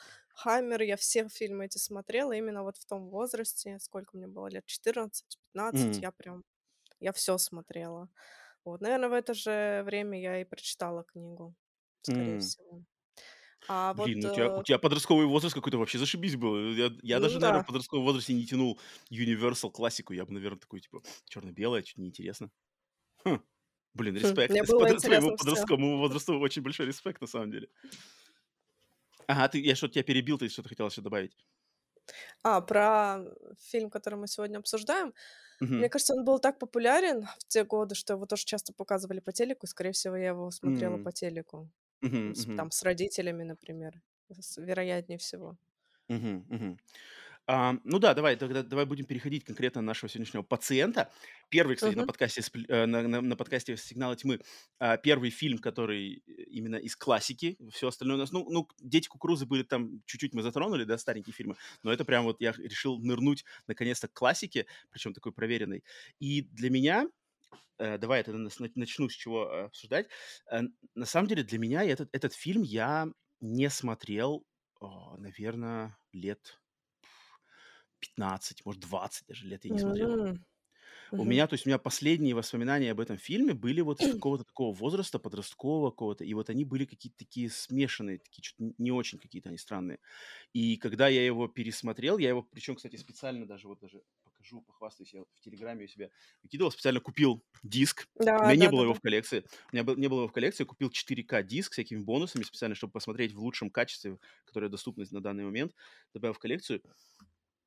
[0.45, 0.83] Hammer.
[0.83, 3.77] Я все фильмы эти смотрела именно вот в том возрасте.
[3.79, 4.65] Сколько мне было лет?
[4.65, 5.99] 14-15.
[5.99, 6.01] М.
[6.01, 6.43] Я прям...
[6.99, 8.09] Я все смотрела.
[8.63, 11.55] Вот, наверное, в это же время я и прочитала книгу,
[12.01, 12.39] скорее М.
[12.39, 12.83] всего.
[13.67, 14.05] А вот...
[14.05, 16.73] Блин, ну у тебя, у э, тебя подростковый возраст какой-то вообще зашибись был.
[16.73, 17.63] Я, я даже, Ну наверное, да.
[17.63, 18.79] в подростковом возрасте не тянул
[19.11, 20.13] Universal классику.
[20.13, 22.51] Я бы, наверное, такой, типа, черно-белое, что-то неинтересно.
[23.23, 23.39] Хм.
[23.93, 24.51] Блин, Хм, респект.
[24.51, 27.69] Мне было подро- твоему подростковому возрасту очень большой респект, на самом деле.
[29.27, 31.37] Ага, ты, я что-то тебя перебил, ты что-то хотела еще добавить.
[32.43, 33.19] А, про
[33.59, 35.13] фильм, который мы сегодня обсуждаем.
[35.77, 35.89] Мне Мгм.
[35.89, 39.67] кажется, он был так популярен в те годы, что его тоже часто показывали по телеку,
[39.67, 41.03] скорее всего, я его смотрела М.
[41.03, 41.69] по телеку.
[42.27, 42.47] Ну, с-.
[42.55, 44.01] Там с родителями, например.
[44.31, 45.57] с- Вероятнее всего.
[46.09, 46.77] Мгм.
[47.47, 51.11] А, ну да, давай, тогда давай будем переходить конкретно на нашего сегодняшнего пациента.
[51.49, 52.05] Первый, кстати, на Мгм.
[52.05, 54.39] подкасте, «Спль- э, на, на- на подкасте «Сигналы тьмы»
[54.79, 57.57] а, первый фильм, который э, именно из классики.
[57.73, 61.33] Все остальное у нас, ну, ну, «Дети кукурузы» были там, чуть-чуть мы затронули, да, старенькие
[61.33, 65.83] фильмы, но это прям вот я решил нырнуть наконец-то к классике, причем такой проверенной.
[66.19, 67.07] И для меня,
[67.79, 70.09] э, давай я тогда на- начну с чего обсуждать.
[70.95, 73.07] На самом деле для меня этот, этот фильм я
[73.41, 74.45] не смотрел,
[75.17, 76.60] наверное, лет
[78.01, 80.11] 15, может, 20 даже лет я не смотрел.
[80.13, 80.45] М,
[81.17, 81.25] У мгм.
[81.25, 84.73] меня, то есть у меня последние воспоминания об этом фильме были вот из какого-то такого
[84.73, 89.49] возраста, подросткового какого-то, и вот они были какие-то такие смешанные, такие что-то не очень какие-то
[89.49, 89.99] они странные.
[90.53, 95.13] И когда я его пересмотрел, я его, причем, кстати, специально даже, вот даже покажу, похвастаюсь,
[95.13, 96.09] я вот в Телеграме у себя
[96.43, 98.07] выкидывал, специально купил диск,
[98.41, 98.95] у Да, меня не да, было да, его да.
[98.95, 102.01] в коллекции, у меня был- не было его в коллекции, купил 4К диск с всякими
[102.01, 105.73] бонусами специально, чтобы посмотреть в лучшем качестве, которое доступно на данный момент,
[106.13, 106.83] добавил в коллекцию.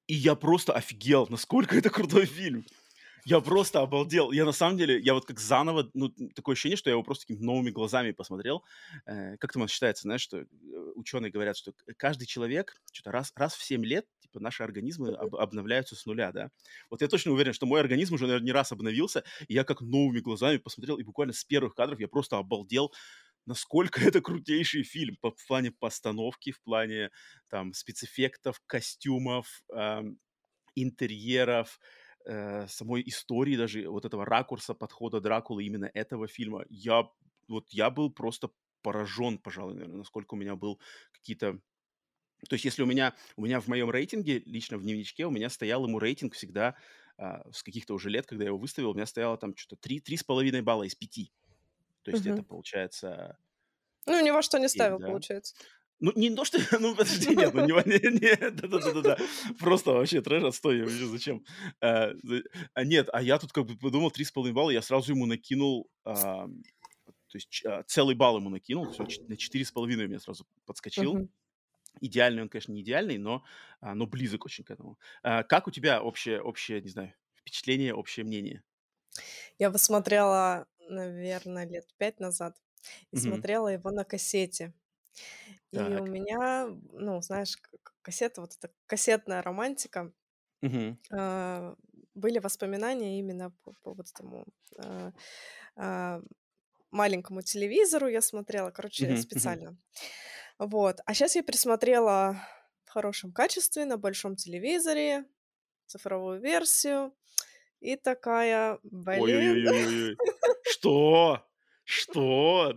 [0.07, 2.65] И я просто офигел, насколько это крутой фильм.
[3.27, 4.33] Я просто обалдел.
[4.33, 7.27] Я на самом деле, я вот как заново, ну, такое ощущение, что я его просто
[7.27, 8.65] такими новыми глазами посмотрел.
[9.07, 10.47] Э, как там считается, знаешь, что э,
[10.97, 15.37] ученые говорят, что каждый человек что-то раз, раз в 7 лет, типа, наши организмы об-
[15.37, 16.51] обновляются с нуля, да.
[16.91, 19.81] Вот я точно уверен, что мой организм уже, наверное, не раз обновился, и я как
[19.81, 22.93] новыми глазами посмотрел, и буквально с первых кадров я просто обалдел,
[23.47, 27.11] насколько это крутейший фильм по, в плане постановки, в плане
[27.49, 30.19] там спецэффектов, костюмов, ам,
[30.75, 31.79] интерьеров,
[32.27, 36.65] э, самой истории даже, вот этого ракурса подхода Дракулы, именно этого фильма.
[36.69, 37.09] Я,
[37.49, 38.51] вот я был просто
[38.83, 40.81] поражен, пожалуй, наверное, насколько у меня был
[41.13, 41.61] какие-то...
[42.49, 45.49] То есть если у меня, у меня в моем рейтинге, лично в дневничке, у меня
[45.49, 46.77] стоял ему рейтинг всегда
[47.17, 50.01] а, с каких-то уже лет, когда я его выставил, у меня стояло там что-то три,
[50.01, 51.33] три с половиной балла из пяти.
[52.05, 52.45] То есть это Мгм.
[52.45, 53.39] получается
[54.07, 55.11] Ну, ни во что не 7, ставил, да?
[55.11, 55.55] получается.
[56.01, 56.59] Ну, не то, что...
[56.81, 59.19] Ну, подожди, нет, ну, не, не, не, да-да-да-да,
[59.61, 61.45] просто вообще трэш, отстой, я вообще зачем?
[61.81, 62.13] А,
[62.75, 66.63] а нет, а я тут как бы подумал, 3,5 балла, я сразу ему накинул, ам,
[67.29, 71.19] то есть а, целый балл ему накинул, все, на 4,5 у меня сразу подскочил.
[71.19, 71.29] Мгм.
[72.01, 73.45] Идеальный он, конечно, не идеальный, но,
[73.81, 74.99] а, но близок очень к этому.
[75.23, 78.65] А, Как у тебя общее, общее, не знаю, впечатление, общее мнение?
[79.59, 82.57] Я посмотрела, наверное, лет пять назад,
[83.13, 83.45] и Мгм.
[83.45, 84.75] смотрела его на кассете.
[85.73, 86.07] И у Так.
[86.07, 87.59] меня, ну, знаешь,
[88.03, 90.13] кассета, вот эта кассетная романтика,
[90.63, 90.97] Мгм.
[91.13, 91.75] а,
[92.15, 94.47] были воспоминания именно по, по вот этому
[94.79, 95.13] а,
[95.77, 96.23] а,
[96.91, 99.17] маленькому телевизору я смотрела, короче.
[99.17, 99.17] Мгм.
[99.17, 99.79] специально.
[100.59, 101.01] Вот.
[101.07, 102.39] А сейчас я пересмотрела
[102.85, 105.27] в хорошем качестве на большом телевизоре
[105.87, 107.15] цифровую версию.
[107.81, 110.17] И такая, блин, Ой-ой-ой-ой-ой.
[110.85, 111.47] Что?
[111.85, 112.75] Что?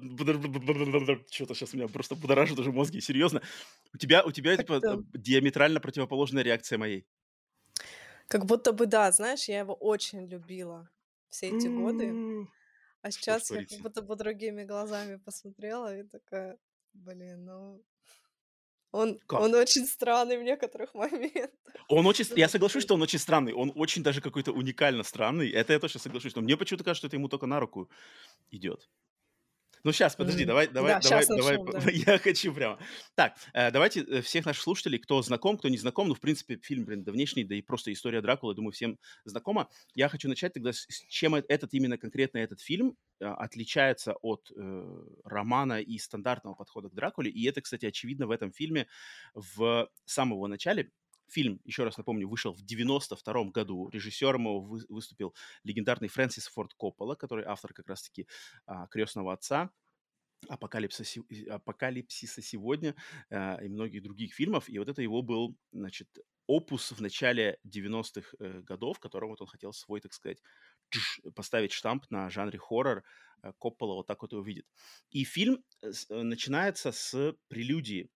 [1.32, 3.02] Что-то сейчас меня просто будоражит уже мозги.
[3.02, 3.42] Серьезно?
[3.94, 7.06] У тебя, у тебя типа э, диаметрально противоположная реакция моей.
[8.30, 10.90] как будто бы, да, знаешь, я его очень любила
[11.30, 12.48] все эти годы.
[13.02, 16.58] А сейчас я как будто бы другими глазами посмотрела и такая,
[16.94, 17.84] блин, ну...
[18.92, 19.40] Он, Как?
[19.42, 21.52] он очень странный в некоторых моментах.
[21.90, 23.54] Он очень, Ну, я соглашусь, что он очень странный.
[23.54, 25.50] Он очень даже какой-то уникально странный.
[25.52, 26.36] Это я точно соглашусь.
[26.36, 27.90] Но мне почему-то кажется, что это ему только на руку
[28.52, 28.90] идет.
[29.88, 31.92] Ну, сейчас, подожди, м, давай, давай, Да, давай, сейчас давай, начнем, да.
[32.12, 32.78] я хочу прямо.
[33.16, 36.60] Так, э, давайте э, всех наших слушателей, кто знаком, кто не знаком, ну, в принципе,
[36.62, 39.70] фильм, блин, давнешний, да и просто история Дракулы, думаю, всем знакома.
[39.96, 45.04] Я хочу начать тогда с, чем э- этот, именно конкретно этот фильм отличается от э,
[45.24, 47.32] романа и стандартного подхода к Дракуле.
[47.32, 48.88] И это, кстати, очевидно в этом фильме
[49.34, 50.92] в самого начале.
[51.30, 53.90] Фильм, еще раз напомню, вышел в 92 году.
[53.90, 58.28] Режиссером его вы- выступил легендарный Фрэнсис Форд Коппола, который автор как раз-таки
[58.66, 59.72] а, «Крестного отца»,
[60.50, 62.96] Апокалипсиса, Апокалипсиса сегодня
[63.30, 64.70] э, и многих других фильмов.
[64.70, 66.08] И вот это его был, значит,
[66.46, 70.42] опус в начале 90-х э, годов, которым вот он хотел свой, так сказать,
[71.36, 73.04] поставить штамп на жанре хоррор,
[73.44, 74.66] э, Коппола вот так вот его видит.
[75.10, 78.10] И фильм э, начинается с прелюдии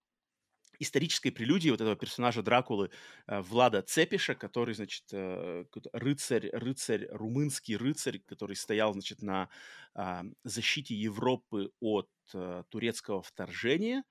[0.82, 2.90] исторической прелюдии вот этого персонажа Дракулы
[3.28, 9.50] э, Влада Цепиша, который, значит, э, рыцарь, рыцарь, румынский рыцарь, который стоял, значит, на
[9.96, 14.04] э, защите Европы от э, турецкого вторжения.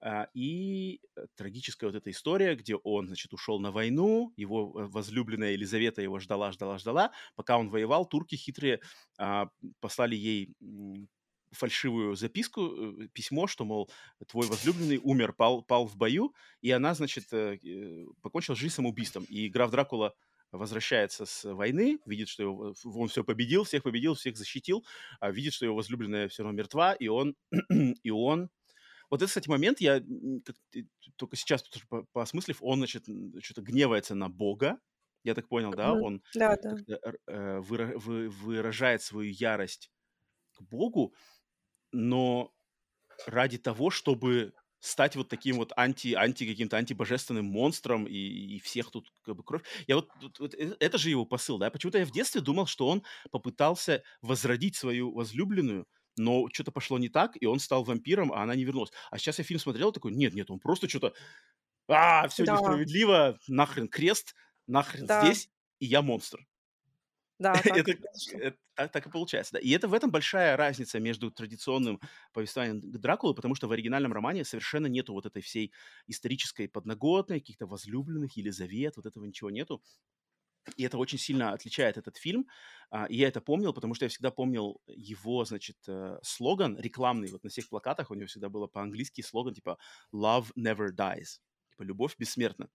[0.00, 1.00] Э, и
[1.36, 6.52] трагическая вот эта история, где он, значит, ушел на войну, его возлюбленная Елизавета его ждала,
[6.52, 7.12] ждала, ждала.
[7.34, 8.80] Пока он воевал, турки хитрые
[9.18, 9.46] э,
[9.80, 10.54] послали ей
[11.54, 13.90] фальшивую записку, э, письмо, что, мол,
[14.26, 19.24] твой возлюбленный умер, пал, пал в бою, и она, значит, э, э, покончила жизнь самоубийством.
[19.24, 20.14] И граф Дракула
[20.52, 24.84] возвращается с войны, видит, что его, он все победил, всех победил, всех защитил,
[25.20, 27.34] а видит, что его возлюбленная все равно мертва, и он,
[28.02, 28.50] и он
[29.10, 30.00] вот этот, кстати, момент, я
[30.44, 30.56] как,
[31.16, 31.64] только сейчас,
[32.12, 33.04] поосмыслив, он, значит,
[33.42, 34.78] что-то гневается на Бога,
[35.24, 35.92] я так понял, да?
[35.92, 37.60] Он да, да.
[37.60, 39.90] выражает свою ярость
[40.52, 41.14] к Богу,
[41.94, 42.52] но
[43.26, 48.90] ради того, чтобы стать вот таким вот анти, анти каким-то антибожественным монстром и, и всех
[48.90, 49.62] тут как бы кровь.
[49.86, 51.70] Я вот, вот, э, это же его посыл, да?
[51.70, 57.08] Почему-то я в детстве думал, что он попытался возродить свою возлюбленную, но что-то пошло не
[57.08, 58.92] так, и он стал вампиром, а она не вернулась.
[59.10, 61.14] А сейчас я фильм смотрел, такой, нет, нет, он просто что-то,
[61.88, 62.54] а, все да.
[62.54, 64.34] несправедливо, нахрен крест,
[64.66, 65.24] нахрен да.
[65.24, 66.46] здесь, и я монстр.
[67.44, 67.92] Да, так, это,
[68.32, 69.58] это, так, так и получается, да.
[69.58, 72.00] И это в этом большая разница между традиционным
[72.32, 75.70] повествованием Дракулы, потому что в оригинальном романе совершенно нету вот этой всей
[76.06, 79.82] исторической подноготной, каких-то возлюбленных, Елизавет, вот этого ничего нету.
[80.78, 82.46] И это очень сильно отличает этот фильм.
[82.90, 87.30] А, и я это помнил, потому что я всегда помнил его, значит, э, слоган рекламный.
[87.30, 89.76] Вот на всех плакатах у него всегда было по-английски слоган типа
[90.14, 91.40] «Love never dies».
[91.72, 92.70] Типа «Любовь бессмертна»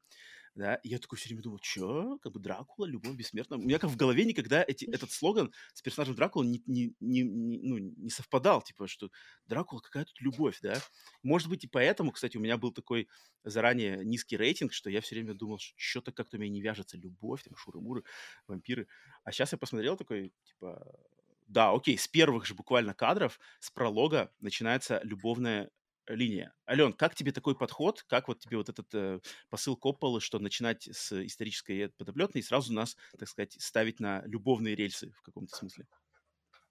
[0.56, 3.58] да, и я такой все время думал, что, как бы Дракула, любовь бессмертна.
[3.58, 7.22] У меня как в голове никогда эти, этот слоган с персонажем Дракула не, не, не,
[7.22, 9.10] не, ну, не совпадал, типа, что
[9.48, 10.78] Дракула, какая тут любовь, да.
[11.24, 13.08] Может быть, и поэтому, кстати, у меня был такой
[13.44, 17.44] заранее низкий рейтинг, что я все время думал, что-то как-то у меня не вяжется любовь,
[17.44, 18.04] там, шуры-муры,
[18.48, 18.88] вампиры.
[19.24, 21.00] А сейчас я посмотрел такой, типа,
[21.48, 25.72] да, окей, с первых же буквально кадров, с пролога начинается любовная
[26.10, 26.54] линия.
[26.68, 28.04] Ален, как тебе такой подход?
[28.04, 29.20] Как вот тебе вот этот э,
[29.50, 34.76] посыл Копполы, что начинать с исторической подоплетной и сразу нас, так сказать, ставить на любовные
[34.76, 35.88] рельсы в каком-то смысле?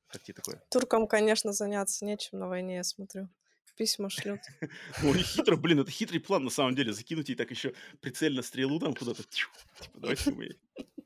[0.08, 0.62] Как тебе такое?
[0.70, 3.28] Туркам, конечно, заняться нечем на войне, я смотрю.
[3.76, 4.40] Письма шлют.
[5.02, 8.80] Ну, хитро, блин, это хитрый план, на самом деле, закинуть ей так еще прицельно стрелу
[8.80, 9.22] там куда-то.
[9.22, 9.50] Типа,
[9.94, 10.56] давайте мы...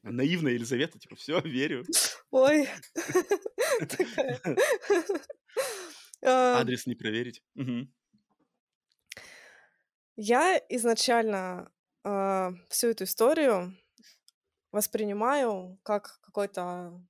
[0.02, 1.84] Наивная Елизавета, типа, все, верю.
[2.30, 2.68] Ой.
[6.22, 7.42] Адрес не проверить.
[10.16, 11.70] Я изначально,
[12.04, 13.74] а, всю эту историю
[14.72, 17.00] воспринимаю как какой-то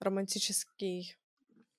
[0.00, 1.16] романтический,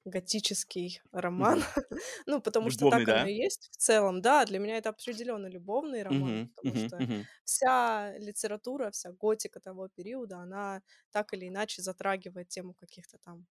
[0.05, 1.63] готический роман.
[2.27, 3.29] Ну, потому что так оно да?
[3.29, 4.21] и есть в целом.
[4.21, 10.37] Да, для меня это определенно любовный роман, потому что вся литература, вся готика того периода,
[10.39, 13.45] она так или иначе затрагивает тему каких-то там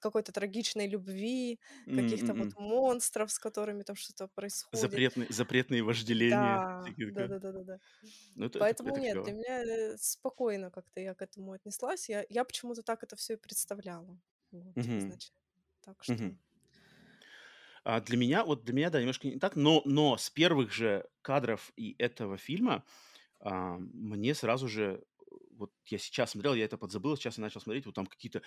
[0.00, 1.60] какой-то трагичной любви,
[1.92, 2.56] каких-то вот М-м-м.
[2.56, 4.72] монстров, с которыми там что-то происходит.
[4.72, 6.60] Запретные запретные вожделения.
[6.78, 7.34] Да, всякие такое.
[7.38, 7.78] да-да-да-да-да.
[8.34, 9.24] Ну, это это Поэтому это нет, клево.
[9.24, 12.08] для меня, э, спокойно как-то я к этому отнеслась.
[12.08, 14.20] Я я почему-то так это все и представляла,
[14.52, 14.98] вот, Мгм.
[14.98, 15.36] изначально.
[15.82, 16.38] Так что Мгм.
[17.84, 21.08] А для меня, вот для меня, да, немножко не так, но, но с первых же
[21.22, 22.84] кадров и этого фильма
[23.40, 25.04] а, мне сразу же,
[25.52, 28.42] вот я сейчас смотрел, я это подзабыл, сейчас я начал смотреть, вот там какие-то,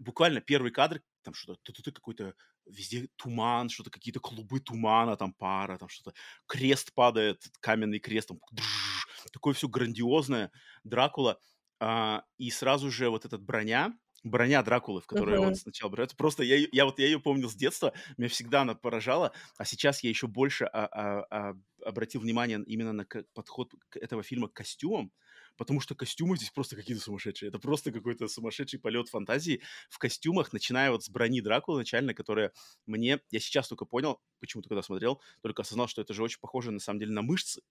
[0.00, 2.34] буквально первый кадр, там что-то, ты-ты-ты, какой-то
[2.66, 8.40] везде туман, что-то какие-то клубы тумана, там пара, там что-то, крест падает, каменный крест, там,
[8.52, 10.50] држж, такое все грандиозное,
[10.84, 11.38] Дракула,
[11.80, 15.54] а, и сразу же вот этот броня, броня Дракулы, в которой он Мгм.
[15.54, 16.16] сначала бросается.
[16.16, 20.02] Просто я, я вот я ее помнил с детства, меня всегда она поражала, а сейчас
[20.02, 24.52] я еще больше а- а- а- обратил внимание именно на подход к- этого фильма к
[24.54, 25.12] костюмам,
[25.56, 27.48] потому что костюмы здесь просто какие-то сумасшедшие.
[27.48, 32.52] Это просто какой-то сумасшедший полет фантазии в костюмах, начиная вот с брони Дракулы начально, которая
[32.86, 36.70] мне, я сейчас только понял, почему-то когда смотрел, только осознал, что это же очень похоже
[36.70, 37.62] на самом деле на мышцы.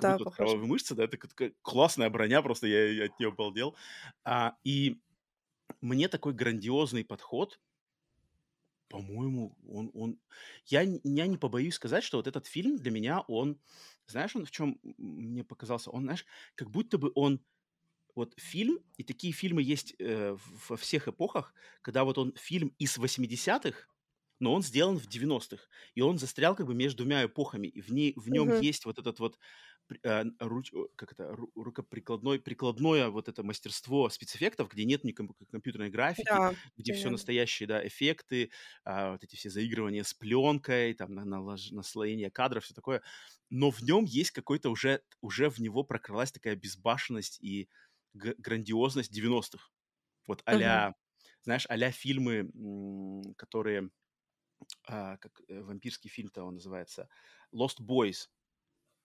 [0.00, 0.36] Будто вот похоже.
[0.36, 1.18] кровавые мышцы, да, это
[1.62, 3.76] классная броня, просто я, я от нее обалдел.
[4.24, 5.00] А, и
[5.80, 7.60] мне такой грандиозный подход,
[8.92, 10.20] по-моему, он, он...
[10.66, 13.60] Я, н- я не побоюсь сказать, что вот этот фильм для меня, он...
[14.06, 15.90] Знаешь, он в чем мне показался?
[15.90, 17.40] Он, знаешь, как будто бы он...
[18.14, 22.74] Вот фильм, и такие фильмы есть э, в- во всех эпохах, когда вот он фильм
[22.78, 23.88] из 80-х,
[24.38, 27.90] но он сделан в 90-х, и он застрял как бы между двумя эпохами, и в,
[27.90, 28.62] ней, в нем Мгм.
[28.62, 29.38] есть вот этот вот
[30.02, 36.26] э, руч, как это, рукоприкладной, прикладное вот это мастерство спецэффектов, где нет ни компьютерной графики,
[36.28, 38.50] да, где все настоящие, да, эффекты,
[38.84, 43.02] а, вот эти все заигрывания с пленкой, там, на, на, наслоение кадров, все такое.
[43.50, 47.68] Но в нем есть какой-то уже, уже в него прокралась такая безбашенность и
[48.14, 49.68] грандиозность 90-х.
[50.26, 50.96] Вот а-ля, угу.
[51.44, 52.50] знаешь, а фильмы,
[53.36, 53.90] которые,
[54.86, 57.08] а, как э, вампирский фильм-то он называется,
[57.52, 58.28] Lost Boys.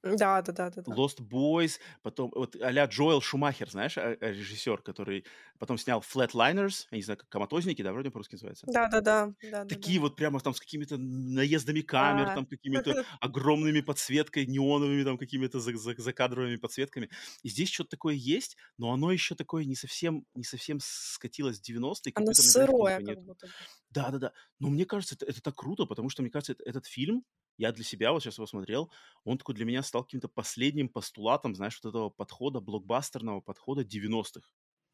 [0.03, 0.91] Да, да, да, да, да.
[0.93, 5.25] Lost Boys, потом вот а-ля Джоэл Шумахер, знаешь, а, а, режиссер, который
[5.59, 8.65] потом снял Flatliners, я не знаю, как коматозники, да, вроде по-русски называется.
[8.67, 9.33] Да, да, да.
[9.51, 12.35] да Такие да, вот прямо там с какими-то наездами камер, А.
[12.35, 17.09] там какими-то огромными подсветкой, неоновыми там какими-то за- за- закадровыми подсветками.
[17.43, 21.63] И здесь что-то такое есть, но оно еще такое не совсем, не совсем скатилось в
[21.63, 22.13] 90-е.
[22.15, 23.47] Оно сырое, как будто.
[23.89, 24.33] Да, да, да.
[24.59, 27.23] Но мне кажется, это, это так круто, потому что, мне кажется, это- этот фильм,
[27.57, 28.91] я для себя вот сейчас его смотрел,
[29.23, 34.47] он такой для меня стал каким-то последним постулатом, знаешь, вот этого подхода, блокбастерного подхода 90-х.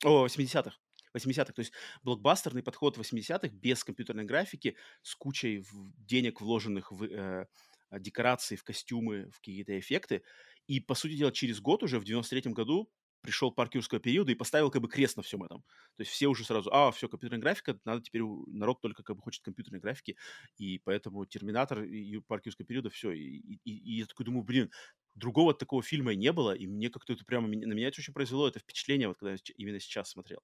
[0.04, 0.78] О, 80-х.
[1.15, 1.54] 80-х.
[1.54, 5.63] То есть блокбастерный подход 80-х без компьютерной графики, с кучей
[5.97, 7.47] денег, вложенных в э,
[7.91, 10.23] декорации, в костюмы, в какие-то эффекты.
[10.67, 12.89] И, по сути дела, через год уже, в 93-м году,
[13.24, 15.64] пришел парк периода и поставил как бы крест на всем этом.
[15.96, 19.22] То есть все уже сразу, а, все, компьютерная графика, надо теперь, народ только как бы
[19.24, 20.18] хочет компьютерной графики,
[20.58, 23.12] и поэтому Терминатор и парк периода, все.
[23.12, 24.72] И, и- и я такой думаю, блин,
[25.16, 28.14] другого такого фильма и не было, и мне как-то это прямо, на меня это очень
[28.14, 30.42] произвело это впечатление, вот когда я именно сейчас смотрел.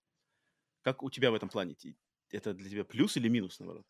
[0.82, 1.76] Как у тебя в этом плане?
[2.32, 3.86] Это для тебя плюс или минус, наоборот?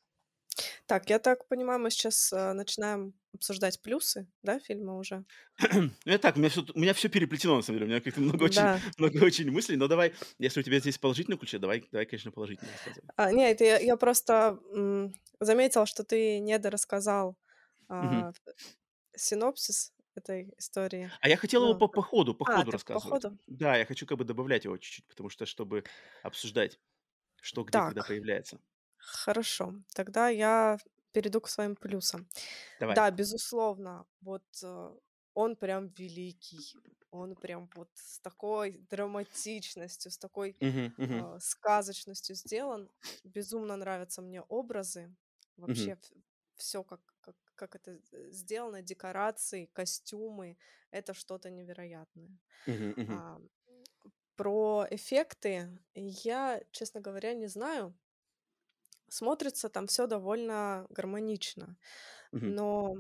[0.85, 5.25] Так, я так понимаю, мы сейчас э, начинаем обсуждать плюсы, да, фильма уже?
[5.73, 7.85] Ну, я так, у меня все, у меня все переплетено, на самом деле.
[7.87, 8.81] У меня как-то много очень, Да.
[8.97, 9.75] много очень мыслей.
[9.77, 13.09] Но давай, если у тебя здесь положительный ключ, давай, давай, конечно, положительно рассказывай.
[13.15, 17.37] А, нет, я, я просто м, заметила, что ты недорассказал
[17.89, 18.33] а,
[19.15, 21.13] синопсис этой истории.
[21.21, 23.01] А я хотел его Ну, по, по ходу, по а, ходу ты по рассказывать.
[23.01, 23.39] ходу?
[23.47, 25.85] Да, я хочу как бы добавлять его чуть-чуть, потому что, чтобы
[26.21, 26.79] обсуждать,
[27.41, 28.61] что где когда Так, появляется.
[28.99, 29.73] Хорошо.
[29.93, 30.77] Тогда я
[31.11, 32.27] перейду к своим плюсам.
[32.79, 32.99] Давай.
[32.99, 34.97] Да, безусловно, вот э,
[35.33, 36.77] он прям великий.
[37.11, 42.91] Он прям вот с такой драматичностью, с такой Мгм, мгм, э, сказочностью сделан.
[43.23, 45.15] Безумно нравятся мне образы.
[45.57, 45.97] Вообще
[46.55, 50.57] все, как, как, как это э, сделано, декорации, костюмы,
[50.91, 52.39] это что-то невероятное.
[52.67, 53.39] мгм, мгм, А,
[54.35, 57.97] про эффекты я, честно говоря, не знаю.
[59.09, 61.77] Смотрится там все довольно гармонично.
[62.31, 62.95] Но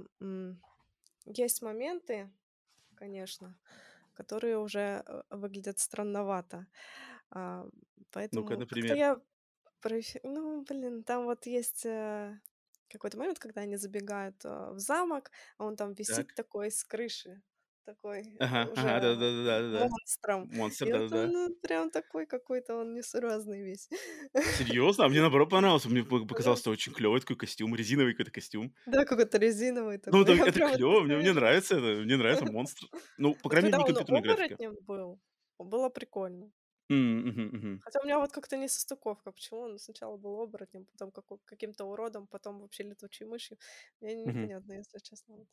[1.25, 2.31] есть моменты,
[2.95, 3.55] конечно,
[4.13, 6.67] которые уже э, выглядят странновато.
[7.31, 8.95] А, Ну-ка, поэтому как-то например.
[8.95, 9.21] я...
[10.23, 12.37] Ну, блин, там вот есть э,
[12.89, 15.99] какой-то момент, когда они забегают э, в замок, а он там Так.
[15.99, 17.41] висит такой с крыши,
[17.93, 19.85] такой э, Ага, ага, уже да-да-да-да-да.
[19.89, 20.49] монстром.
[20.49, 21.23] Монстр, И вот да-да-да.
[21.23, 23.89] он ну, прям такой какой-то, он несуразный весь.
[24.41, 25.05] Серьезно?
[25.05, 25.89] А мне наоборот понравился.
[25.89, 28.73] Мне по- Да, показалось, что очень клевый такой костюм, резиновый какой-то костюм.
[28.85, 30.21] да, какой-то резиновый Ну, такой.
[30.23, 32.87] это, Я это вот клево, мне, мне нравится это, мне нравится монстр.
[33.17, 34.57] Ну, по Вот крайней мере, не компьютерная графика.
[34.81, 35.19] был,
[35.59, 36.51] было прикольно.
[36.89, 37.83] М, мгм, мгм.
[37.83, 39.31] Хотя у меня вот как-то не состыковка.
[39.31, 43.57] Почему он сначала был оборотнем, потом како- каким-то уродом, потом вообще летучей мышью.
[44.01, 44.49] Мне Мгм.
[44.55, 45.35] непонятно, если честно.
[45.37, 45.47] вот.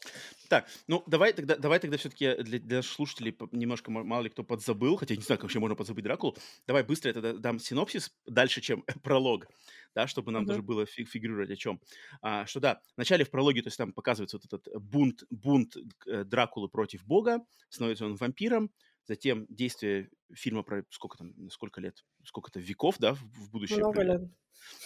[0.48, 4.44] Так, ну давай тогда, давай тогда все-таки для, для слушателей немножко ма- мало ли кто
[4.44, 6.36] подзабыл, хотя я не знаю, как вообще можно подзабыть Дракулу.
[6.66, 9.46] Давай быстро я тогда дам синопсис дальше, чем пролог,
[9.94, 10.62] да, чтобы нам тоже Мгм.
[10.62, 11.80] было фи- фигурировать о чем.
[12.22, 16.24] А, что да, вначале в прологе, то есть там показывается вот этот бунт, бунт э,
[16.24, 18.70] Дракулы против Бога, становится он вампиром,
[19.06, 24.02] затем действие фильма про сколько там, сколько лет, сколько-то веков, да, в, в будущее Много
[24.02, 24.22] лет.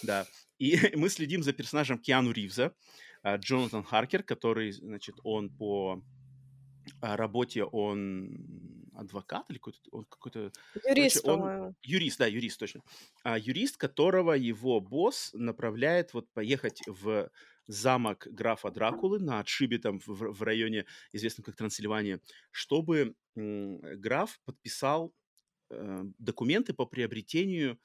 [0.03, 0.27] Да.
[0.59, 2.75] И мы следим за персонажем Киану Ривза,
[3.23, 6.03] а, Джонатан Харкер, который, значит, он по
[7.01, 10.53] а, работе, он адвокат или какой-то, он какой-то,
[10.95, 11.75] короче, Юрист, он по-моему.
[11.83, 12.83] юрист, да, юрист, точно.
[13.25, 17.31] А, юрист, которого его босс направляет вот поехать в
[17.67, 24.41] замок графа Дракулы на отшибе там в, в районе, известном как Трансильвания, чтобы м, граф
[24.45, 25.15] подписал
[25.71, 27.81] э, документы по приобретению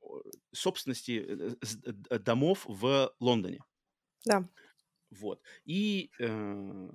[0.00, 1.54] о- собственности э,
[1.92, 3.60] д- домов в Лондоне.
[4.24, 4.48] Да.
[5.10, 5.42] Вот.
[5.64, 6.88] И э,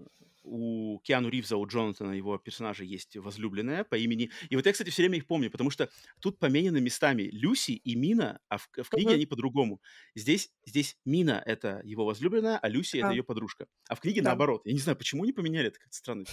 [0.47, 4.31] у Киану Ривза, у Джонатана, его персонажа, есть возлюбленная по имени...
[4.49, 5.89] И вот я, кстати, все время их помню, потому что
[6.21, 9.15] тут поменены местами Люси и Мина, а в, в книге Мгм.
[9.15, 9.81] они по-другому.
[10.15, 13.67] Здесь, здесь Мина— это его возлюбленная, а Люси— это ее подружка.
[13.89, 14.29] А в книге Да.
[14.29, 14.61] наоборот.
[14.65, 16.25] Я не знаю, почему они поменяли, это как-то странно.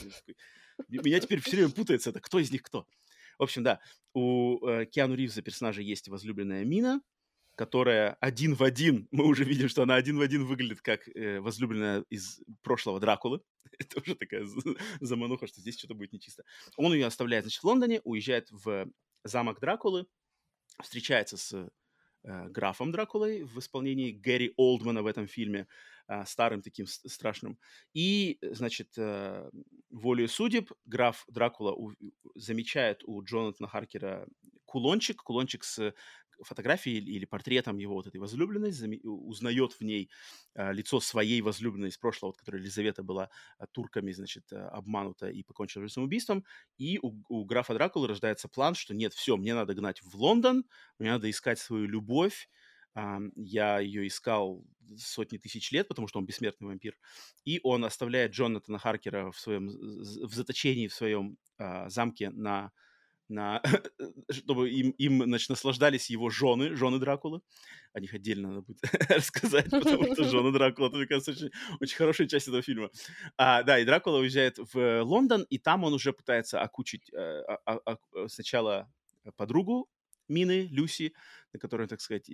[0.89, 2.87] Меня теперь все время путается, это кто из них кто.
[3.39, 3.81] В общем, да,
[4.13, 7.01] у э, Киану Ривза персонажа есть возлюбленная Мина,
[7.57, 11.41] которая один в один, мы уже видим, что она один в один выглядит как э,
[11.41, 13.41] возлюбленная из прошлого Дракулы.
[13.79, 14.45] Это уже такая
[15.01, 16.45] замануха, что здесь что-то будет нечисто.
[16.77, 18.89] Он ее оставляет, значит, в Лондоне, уезжает в
[19.25, 20.07] замок Дракулы,
[20.83, 25.67] встречается с э, графом Дракулой в исполнении Гэри Олдмана в этом фильме,
[26.09, 27.59] э, старым таким страшным.
[27.93, 29.51] И, значит, э,
[29.91, 31.77] волею судеб граф Дракула
[32.35, 34.27] замечает у Джонатана Харкера
[34.65, 35.95] кулончик, кулончик с
[36.45, 38.73] фотографией или портретом его вот этой возлюбленной,
[39.03, 40.11] узнает в ней
[40.55, 45.29] а, лицо своей возлюбленной из прошлого, вот, которая Елизавета была а, турками, значит, а, обманута
[45.29, 46.45] и покончила самоубийством.
[46.77, 50.65] И у, у графа Дракулы рождается план, что нет, все, мне надо гнать в Лондон,
[50.99, 52.49] мне надо искать свою любовь,
[53.35, 54.65] я ее искал
[54.97, 56.97] сотни тысяч лет, потому что он бессмертный вампир.
[57.45, 62.71] И он оставляет Джонатана Харкера в своем в заточении в своем э, замке на
[63.29, 63.63] на,
[64.31, 67.41] чтобы им, им значит, наслаждались его жены, жены Дракулы.
[67.93, 71.51] О них отдельно надо будет рассказать, потому что жены Дракула, это, мне кажется, очень,
[71.81, 72.91] очень хорошая часть этого фильма.
[73.37, 77.81] А, да, и Дракула уезжает в Лондон, и там он уже пытается окучить а, а,
[77.87, 78.93] а, сначала
[79.37, 79.89] подругу
[80.29, 81.15] Мины, Люси,
[81.53, 82.31] на которой, так сказать,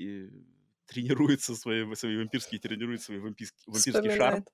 [0.87, 4.45] тренируется свои, свои вампирские, тренирует свой вампирский, вампирский шарм.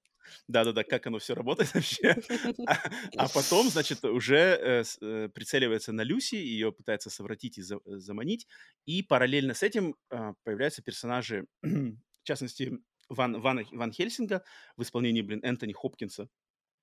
[0.48, 2.16] Да-да-да, как оно все работает вообще.
[2.66, 7.76] А, а потом, значит, уже э, э, прицеливается на Люси, ее пытается совратить и за,
[7.76, 8.46] э, заманить.
[8.86, 14.42] И параллельно с этим э, появляются персонажи, в частности, Ван, Ван, Ван Хельсинга
[14.76, 16.28] в исполнении, блин, Энтони Хопкинса.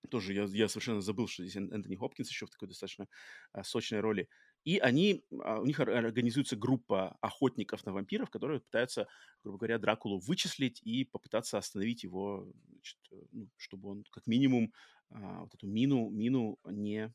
[0.09, 3.07] Тоже я, я совершенно забыл, что здесь Энтони Хопкинс еще в такой достаточно
[3.51, 4.29] а, сочной роли.
[4.63, 9.07] И они, а, у них организуется группа охотников на вампиров, которые пытаются,
[9.43, 14.73] грубо говоря, Дракулу вычислить и попытаться остановить его, значит, э, ну, чтобы он как минимум
[15.09, 17.13] а, вот эту мину, мину не,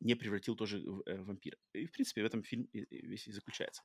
[0.00, 1.56] не превратил тоже в э, вампира.
[1.72, 3.82] И, в принципе, в этом фильм весь и заключается.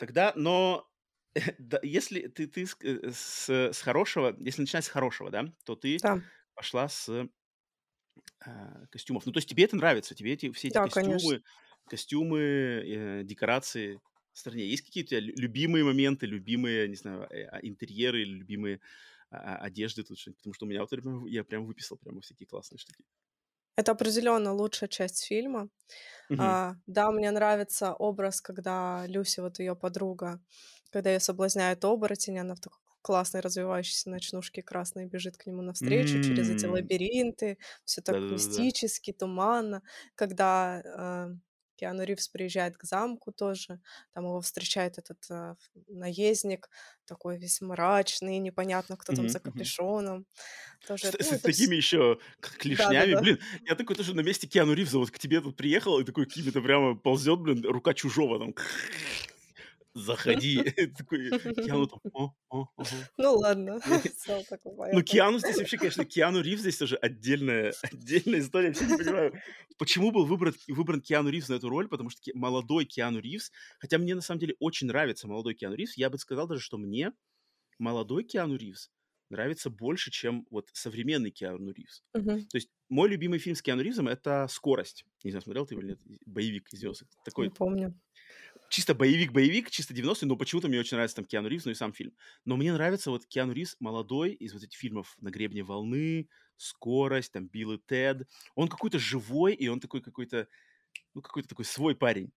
[0.00, 0.90] Тогда, но
[1.82, 5.98] если ты, ты с, э, с, с хорошего, если начинать с хорошего, да, то ты
[5.98, 6.22] да.
[6.54, 7.28] пошла с
[8.40, 9.26] а, костюмов.
[9.26, 11.42] Ну, то есть тебе это нравится, тебе эти, все эти Да, костюмы, конечно.
[11.88, 14.00] костюмы, э, декорации
[14.32, 14.66] стране.
[14.68, 18.80] Есть какие-то любимые моменты, любимые, не знаю, э, а, интерьеры любимые
[19.30, 20.38] а, одежды тут что-нибудь?
[20.38, 20.92] Потому что у меня вот
[21.28, 23.04] я прям выписал прямо всякие классные штуки.
[23.76, 25.70] Это определенно лучшая часть фильма.
[26.28, 26.56] Мгм.
[26.56, 30.40] А, да, мне нравится образ, когда Люси, вот ее подруга,
[30.90, 36.20] когда ее соблазняет оборотень, она в таком классной развивающейся ночнушке красной бежит к нему навстречу
[36.20, 38.66] через эти лабиринты, все так Да-да-да-да.
[38.68, 39.82] мистически, туманно.
[40.16, 41.36] Когда э,
[41.80, 43.80] Киану Ривз приезжает к замку тоже,
[44.14, 45.56] там его встречает этот э,
[45.88, 46.68] наездник,
[47.06, 50.26] такой весь мрачный, непонятно, кто там Мгм, за капюшоном.
[50.86, 53.20] Тоже, С, ну, с это такими еще клешнями, Да-да-да.
[53.20, 56.26] блин, я такой тоже на месте Киану Ривза вот к тебе тут приехал и такой
[56.26, 58.54] какими-то прямо ползет, блин, рука чужого там
[59.94, 60.62] заходи.
[60.98, 62.86] Такой Киану там, о, о, ого.
[63.16, 65.02] Ну ладно, Ну, ну.
[65.02, 68.74] Киану здесь вообще, конечно, Киану Ривз здесь тоже отдельная, отдельная история.
[68.78, 69.42] Я не понимаю,
[69.78, 73.98] почему был выбран, выбран Киану Ривз на эту роль, потому что молодой Киану Ривз, хотя
[73.98, 77.12] мне на самом деле очень нравится молодой Киану Ривз, я бы сказал даже, что мне
[77.78, 78.90] молодой Киану Ривз
[79.30, 82.02] нравится больше, чем вот современный Киану Ривз.
[82.14, 82.46] Мгм.
[82.46, 85.06] То есть мой любимый фильм с Киану Ривзом это «Скорость».
[85.22, 86.00] Не знаю, смотрел ты его или нет?
[86.26, 87.06] Боевик из 90-х.
[87.06, 87.94] Не Такой помню.
[88.70, 91.92] Чисто боевик-боевик, чисто 90-е, но почему-то мне очень нравится там Киану Ривз, ну и сам
[91.92, 92.14] фильм.
[92.44, 97.32] Но мне нравится вот Киану Ривз молодой из вот этих фильмов «На гребне волны», «Скорость»,
[97.32, 98.26] там «Билл и Тед».
[98.54, 100.46] Он какой-то живой, и он такой какой-то,
[101.14, 102.32] ну какой-то такой свой парень.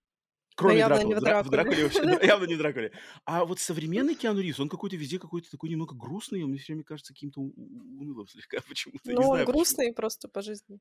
[0.56, 1.14] Кроме явно Дракулы.
[1.14, 1.76] не В, в Дра- в Дракуле.
[1.76, 2.92] Дракуле вообще явно не в Дракуле.
[3.24, 6.72] А вот современный Киану Ривз, он какой-то везде какой-то такой немного грустный, он мне все
[6.72, 9.10] время кажется каким-то унылым слегка почему-то.
[9.12, 10.80] Ну, он грустный просто по жизни.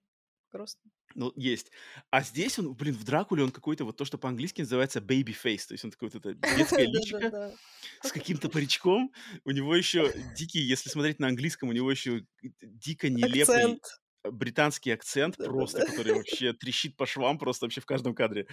[0.54, 0.92] Грустный.
[1.16, 1.72] Ну, есть.
[2.12, 5.68] А здесь он, блин, в Дракуле он какой-то вот то, что по-английски называется baby face,
[5.68, 7.56] то есть он такой вот это детское личико
[8.02, 9.12] с каким-то паричком.
[9.44, 12.26] У него еще дикий, если смотреть на английском, у него еще
[12.62, 13.80] дико нелепый
[14.24, 18.48] британский акцент просто, который вообще трещит по швам просто вообще в каждом кадре.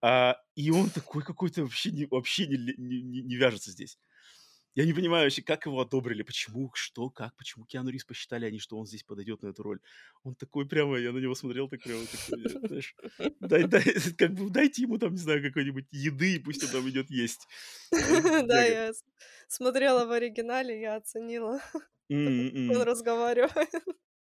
[0.00, 3.98] А, и он такой какой-то вообще не, вообще не- не вяжется здесь.
[4.76, 8.58] Я не понимаю вообще, как его одобрили, почему, что, как, почему Киану Ривз посчитали они,
[8.60, 9.80] что он здесь подойдет на эту роль.
[10.22, 12.94] Он такой прямо, я на него смотрел, так прямо, такой, э, знаешь,
[13.40, 13.82] дай, дай,
[14.18, 17.48] как бы дайте ему там, не знаю, какой-нибудь еды, и пусть он там идет есть.
[18.02, 18.06] А
[18.48, 18.92] Да, я
[19.48, 21.60] смотрела в оригинале, я оценила,
[22.68, 22.82] он м.
[22.82, 23.70] разговаривает.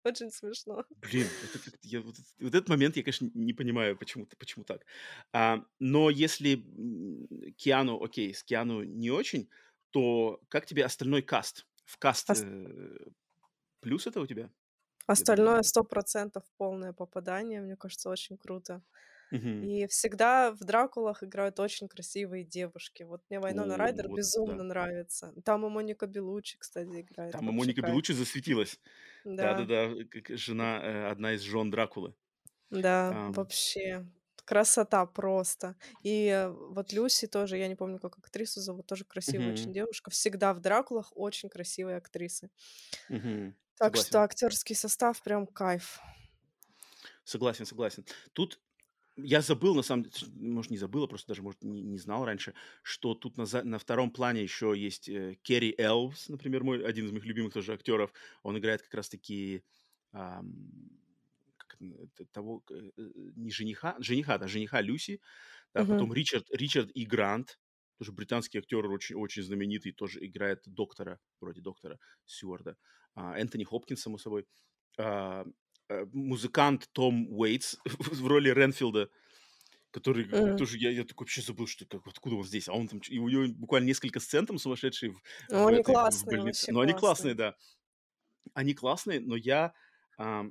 [0.03, 0.85] Очень смешно.
[1.01, 4.63] Блин, это как я вот, эт- вот этот момент я, конечно, не понимаю, почему, почему
[4.65, 4.85] так.
[5.33, 6.63] А, но если
[7.57, 9.49] Киану, окей, с Киану не очень,
[9.95, 11.65] то как тебе остальной каст?
[11.85, 12.97] В каст Ос- э,
[13.79, 14.49] плюс это у тебя?
[15.07, 18.81] Остальное сто процентов полное попадание, мне кажется, очень круто.
[19.31, 19.63] Мгм.
[19.63, 23.03] И всегда в Дракулах играют очень красивые девушки.
[23.03, 24.63] Вот мне Вайнона О, Райдер вот безумно да.
[24.63, 25.33] нравится.
[25.45, 27.31] Там и Моника Белуччи, кстати, играет.
[27.31, 27.93] Там и Моника кайф.
[27.93, 28.79] Белуччи засветилась.
[29.23, 29.95] Да, Да-да-да,
[30.35, 32.13] жена, э, одна из жен Дракулы.
[32.69, 34.05] да, Ам, вообще.
[34.45, 35.75] Красота просто.
[36.03, 40.11] И вот Люси тоже, я не помню, как актрису зовут, тоже красивая очень мгм, девушка.
[40.11, 42.49] Всегда в Дракулах очень красивые актрисы.
[43.09, 43.55] мгм.
[43.77, 44.23] Так что Согласен.
[44.23, 45.99] актерский состав прям кайф.
[47.23, 48.05] Согласен, согласен.
[48.33, 48.61] Тут
[49.17, 52.25] я забыл, на самом деле, может, не забыл, а просто даже, может, не, не знал
[52.25, 57.05] раньше, что тут на, на втором плане еще есть э, Керри Элвс, например, мой, один
[57.07, 58.13] из моих любимых тоже актеров.
[58.43, 59.63] Он играет как раз-таки
[60.13, 60.69] ам,
[62.15, 65.21] как того, э, э, не жениха, жениха, да, жениха Люси.
[65.73, 65.85] Да, Мгм.
[65.85, 67.05] потом Ричард, Ричард И.
[67.05, 67.59] Грант,
[67.99, 72.77] тоже британский актер, очень, очень знаменитый, тоже играет доктора, вроде доктора Сьюарда.
[73.15, 74.47] А, Энтони Хопкинс, само собой.
[74.99, 75.45] А,
[75.89, 79.09] э, музыкант Том Уэйтс в роли Ренфилда,
[79.91, 80.55] который М.
[80.55, 83.17] тоже, я, я такой вообще забыл, что как, откуда он здесь, а он там, и
[83.19, 86.67] у него буквально несколько сцен там сумасшедшие в, Ну, в они этой, в классные, больнице.
[86.67, 87.33] вообще Но они классные.
[87.33, 87.55] классные, да.
[88.53, 89.73] Они классные, но я
[90.19, 90.43] э,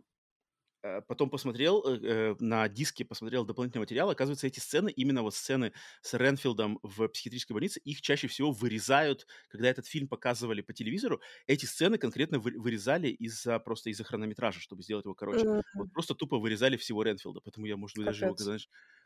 [1.08, 4.10] потом посмотрел э, э, на диске, посмотрел дополнительный материал.
[4.10, 5.72] Оказывается, эти сцены, именно вот сцены
[6.02, 11.20] с Ренфилдом в психиатрической больнице, их чаще всего вырезают, когда этот фильм показывали по телевизору.
[11.46, 15.46] Эти сцены конкретно вы- вырезали из-за просто из-за хронометража, чтобы сделать его короче.
[15.46, 18.58] М, Вот просто тупо вырезали всего Ренфилда, поэтому я, может быть, даже его, Капец.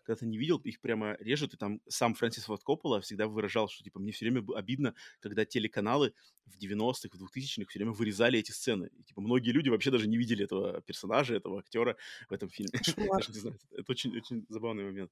[0.08, 3.68] Когда, когда-то не видел, их прямо режут, и там сам Фрэнсис Форд Коппола всегда выражал,
[3.68, 6.14] что, типа, мне все время обидно, когда телеканалы
[6.46, 8.90] в 90-х, в 2000-х все время вырезали эти сцены.
[8.98, 11.96] И, типа, многие люди вообще даже не видели этого персонажа, этого актера
[12.28, 12.78] в этом фильме.
[12.78, 13.18] Кошмар.
[13.18, 15.10] Даже не знаю, это очень, очень забавный момент.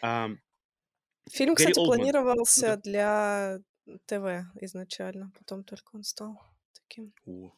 [0.00, 0.38] Ам,
[1.30, 1.98] Фильм, Гэри кстати, Олдман.
[1.98, 3.60] планировался для
[4.06, 6.40] ТВ изначально, потом только он стал
[6.72, 7.12] таким.
[7.26, 7.52] О,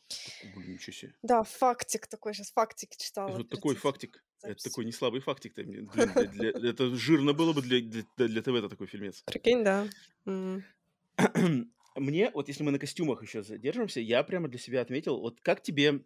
[0.56, 1.14] блин, ничего себе.
[1.22, 3.36] Да, фактик такой, сейчас фактики читала.
[3.36, 4.22] Вот такой фактик.
[4.44, 5.54] Это такой не слабый фактик.
[5.54, 5.88] Блин,
[6.32, 9.22] для- для- это жирно было бы для, для, для ТВ такой фильмец.
[9.26, 9.88] Прикинь, да.
[10.26, 10.64] М.
[11.96, 15.62] Мне, вот если мы на костюмах еще задержимся, я прямо для себя отметил, вот как
[15.62, 16.00] тебе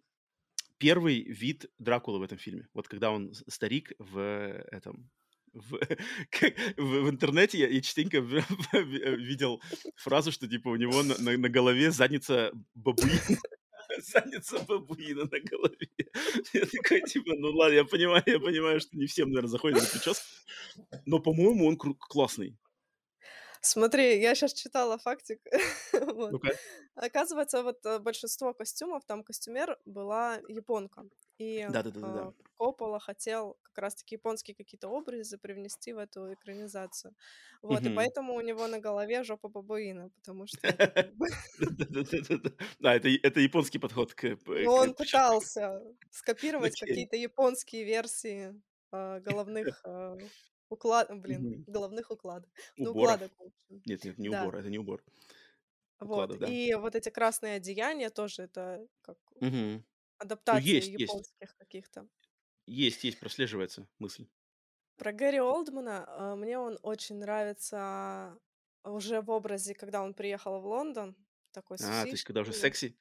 [0.76, 2.68] первый вид Дракулы в этом фильме?
[2.74, 5.11] Вот когда он старик в э, этом...
[5.55, 5.78] В,
[6.30, 8.18] как- в- в интернете я, я частенько
[8.72, 9.62] видел
[9.97, 13.18] фразу, что типа у него на, на- на голове задница бабуина.
[14.12, 15.88] Задница бабуина на голове.
[16.53, 19.86] Я такой, типа, ну ладно, я понимаю, я понимаю, что не всем, наверное, заходит на
[19.86, 20.24] прическу.
[21.07, 22.57] Но, по-моему, он кру- классный.
[23.61, 25.41] Смотри, я сейчас читала фактик.
[26.19, 26.33] Вот.
[26.33, 26.51] Ну-ка.
[26.95, 31.05] Оказывается, вот э, большинство костюмов, там костюмер была японка.
[31.39, 37.15] И э, Коппола хотел как раз-таки японские какие-то образы привнести в эту экранизацию.
[37.63, 40.59] Вот, и поэтому у него на голове жопа бабуина, потому что.
[42.81, 45.81] Да, это, это японский подход к, Ну, он пытался
[46.11, 48.53] скопировать какие-то японские версии
[48.93, 49.81] э, головных
[50.71, 51.09] уклад...
[51.21, 51.64] Блин, Мгм.
[51.66, 52.51] головных укладок.
[52.77, 53.14] Ну, Уборов.
[53.14, 53.33] укладок.
[53.87, 54.43] Нет, нет, не Да.
[54.43, 55.03] убор, это не убор.
[56.01, 56.31] Вот.
[56.31, 56.47] Укладов, да.
[56.49, 59.77] И вот эти красные одеяния тоже это как Мгм.
[59.77, 59.85] Ну,
[60.19, 61.03] адаптация есть, есть.
[61.03, 62.09] японских каких-то.
[62.66, 64.27] Есть, есть, прослеживается мысль.
[64.99, 68.37] Про Гэри Олдмана э, мне он очень нравится
[68.85, 71.16] уже в образе, когда он приехал в Лондон,
[71.53, 72.71] такой с А, то есть, когда уже усишками.
[72.71, 72.99] секси.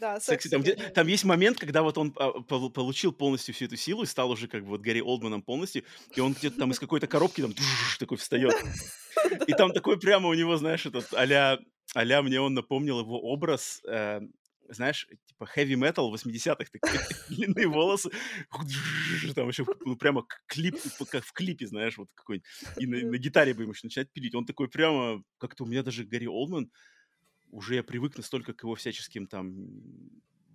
[0.00, 3.66] Да, Секси, там, где, там есть момент, когда вот он а, полу- получил полностью всю
[3.66, 5.84] эту силу и стал уже как бы вот Гарри Олдманом полностью,
[6.14, 7.54] и он где-то там из какой-то коробки там
[7.98, 8.54] такой встает.
[9.46, 11.58] И там такой прямо у него, знаешь, этот а-ля,
[11.94, 14.20] а-ля мне он напомнил его образ, э,
[14.68, 18.10] знаешь, типа heavy metal 80-х, такие длинные волосы,
[19.34, 20.76] там еще ну, прямо клип,
[21.10, 22.42] как в клипе, знаешь, вот какой
[22.78, 24.34] и на, на гитаре бы ему еще начинать пилить.
[24.34, 26.70] Он такой прямо, как-то у меня даже Гарри Олдман,
[27.52, 29.54] уже я привык настолько к его всяческим там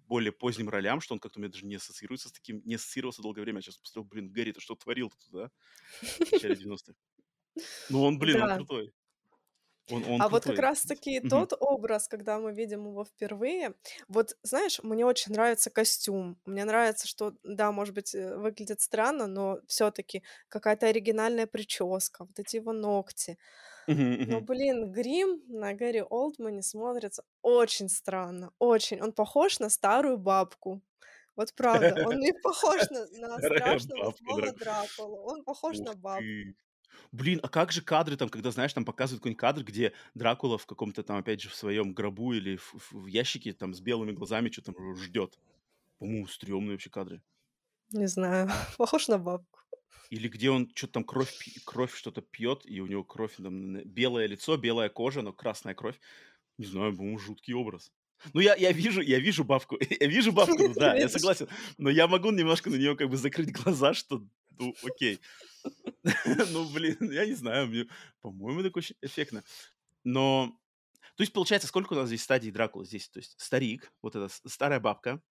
[0.07, 3.21] более поздним ролям, что он как-то у меня даже не ассоциируется с таким, не ассоциировался
[3.21, 3.59] долгое время.
[3.59, 5.51] Я сейчас посмотрел, блин, Гарри, ты что творил тут, да?
[6.27, 6.97] В начале 90-х.
[7.89, 8.51] Ну, он, блин, он Да.
[8.51, 8.93] крутой.
[9.89, 10.59] Он, он А вот как крутой.
[10.59, 11.47] раз-таки Мгм.
[11.47, 13.75] тот образ, когда мы видим его впервые,
[14.07, 16.39] вот знаешь, мне очень нравится костюм.
[16.45, 22.39] Мне нравится, что, да, может быть, э, выглядит странно, но все-таки какая-то оригинальная прическа, вот
[22.39, 23.37] эти его ногти.
[23.87, 29.01] Но, блин, грим на Гэри Олдмане смотрится очень странно, очень.
[29.01, 30.81] Он похож на старую бабку.
[31.35, 34.57] Вот правда, он не похож на, на страшного злого Драк.
[34.57, 36.23] Дракулу, он похож Ух на бабку.
[36.23, 36.55] ты.
[37.11, 40.65] Блин, а как же кадры там, когда, знаешь, там показывают какой-нибудь кадр, где Дракула в
[40.65, 44.11] каком-то там, опять же, в своем гробу или в, в- в ящике там с белыми
[44.13, 45.39] глазами что-то ждет.
[45.99, 47.21] По-моему, стрёмные вообще кадры.
[47.91, 49.56] Не знаю, похож на бабку.
[50.09, 51.33] Или где он что-то там кровь,
[51.65, 55.99] кровь что-то пьет, и у него кровь, там, белое лицо, белая кожа, но красная кровь.
[56.57, 57.91] Не знаю, по-моему, жуткий образ.
[58.33, 61.89] Ну, я, я вижу, я вижу бабку, я вижу бабку, ну да, я согласен, но
[61.89, 64.25] я могу немножко на нее как бы закрыть глаза, что,
[64.57, 65.19] ну, окей.
[66.51, 67.87] Ну, блин, я не знаю, мне,
[68.21, 69.43] по-моему, так очень эффектно.
[70.05, 70.57] Но,
[71.15, 72.85] то есть, получается, сколько у нас здесь стадий Дракулы?
[72.85, 75.21] Здесь, то есть, старик, вот эта старая бабка,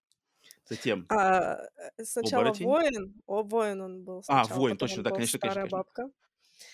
[0.66, 1.56] затем А,
[1.98, 2.78] э, сначала оборотень.
[2.78, 5.68] воин, о, воин он был А, сначала, воин, потом точно, да, конечно, конечно, старая конечно.
[5.68, 6.10] бабка,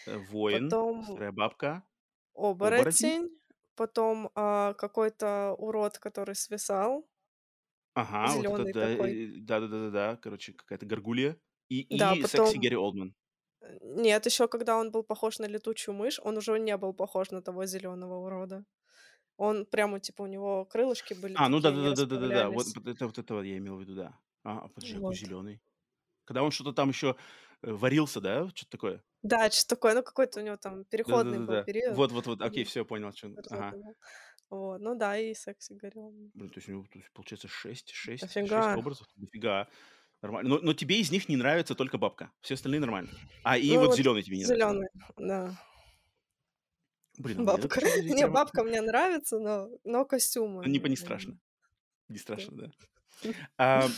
[0.07, 1.85] Э, Воин, потом старая бабка,
[2.61, 3.15] оборотень.
[3.15, 3.31] оборотень,
[3.75, 7.07] потом а, какой-то урод, который свисал,
[7.95, 9.19] Ага, вот это зеленый да, такой.
[9.21, 11.39] э, да-да-да-да-да, короче, какая-то горгулья.
[11.69, 13.15] И, Да, и секси потом Гэри Олдман.
[13.83, 17.43] нет, еще когда он был похож на летучую мышь, он уже не был похож на
[17.43, 18.65] того зеленого урода.
[19.39, 22.77] Он прямо, типа, у него крылышки были А, ну такие, они да-да-да-да-да-да, вот расправлялись.
[22.77, 24.21] вот это вот этого я имел в виду, да.
[24.45, 25.15] А, подожди, Вот.
[25.15, 25.63] зеленый?
[26.25, 27.17] Когда он что-то там еще
[27.63, 29.05] варился, да, что-то такое?
[29.23, 31.65] Да, что такое, ну какой-то у него там переходный был Да-да-да-да.
[31.65, 32.03] период.
[32.03, 32.65] Вот-вот-вот, окей, Мгм.
[32.65, 33.39] все, понял, о чём.
[33.51, 33.77] Ага.
[34.51, 36.15] Вот, ну да, и секси горел.
[36.35, 38.75] Блин, то есть у него, то есть, получается, 6, 6, 6 Дофига.
[38.75, 39.07] образов.
[39.17, 39.69] Дофига.
[40.23, 40.49] Нормально.
[40.51, 42.33] Но, но тебе из них не нравится только бабка.
[42.41, 43.11] Все остальные нормально.
[43.43, 44.69] А, и Ну вот вот зеленый тебе не нравится.
[44.69, 45.57] зеленый, да.
[47.23, 47.81] Блин, а мне Бабка.
[47.81, 50.63] что-то здесь Не, прямо бабка мне нравится, но, но костюмы.
[50.65, 51.39] Ну, не, мне не страшно.
[52.09, 52.71] Не страшно, да.
[53.57, 53.89] А,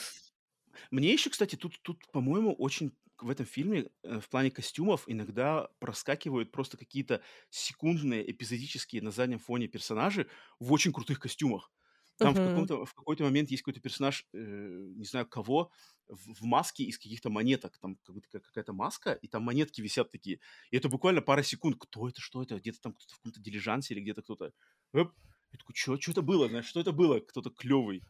[0.90, 5.68] мне еще, кстати, тут, тут, по-моему, очень в этом фильме э, в плане костюмов иногда
[5.78, 11.72] проскакивают просто какие-то секундные эпизодические на заднем фоне персонажи в очень крутых костюмах.
[12.18, 12.48] Там в, Мгм.
[12.48, 15.70] каком-то, в какой-то момент есть какой-то персонаж, э, не знаю кого,
[16.08, 17.78] в, в маске из каких-то монеток.
[17.78, 20.40] Там как будто как- какая-то маска, и там монетки висят такие.
[20.70, 21.76] И это буквально пара секунд.
[21.78, 22.58] Кто это, что это?
[22.58, 24.52] Где-то там кто-то в каком-то дилижансе или где-то кто-то.
[24.92, 25.10] Эп.
[25.52, 26.48] Я такой, что это было?
[26.48, 27.20] Знаешь, что это было?
[27.20, 28.02] Кто-то клевый.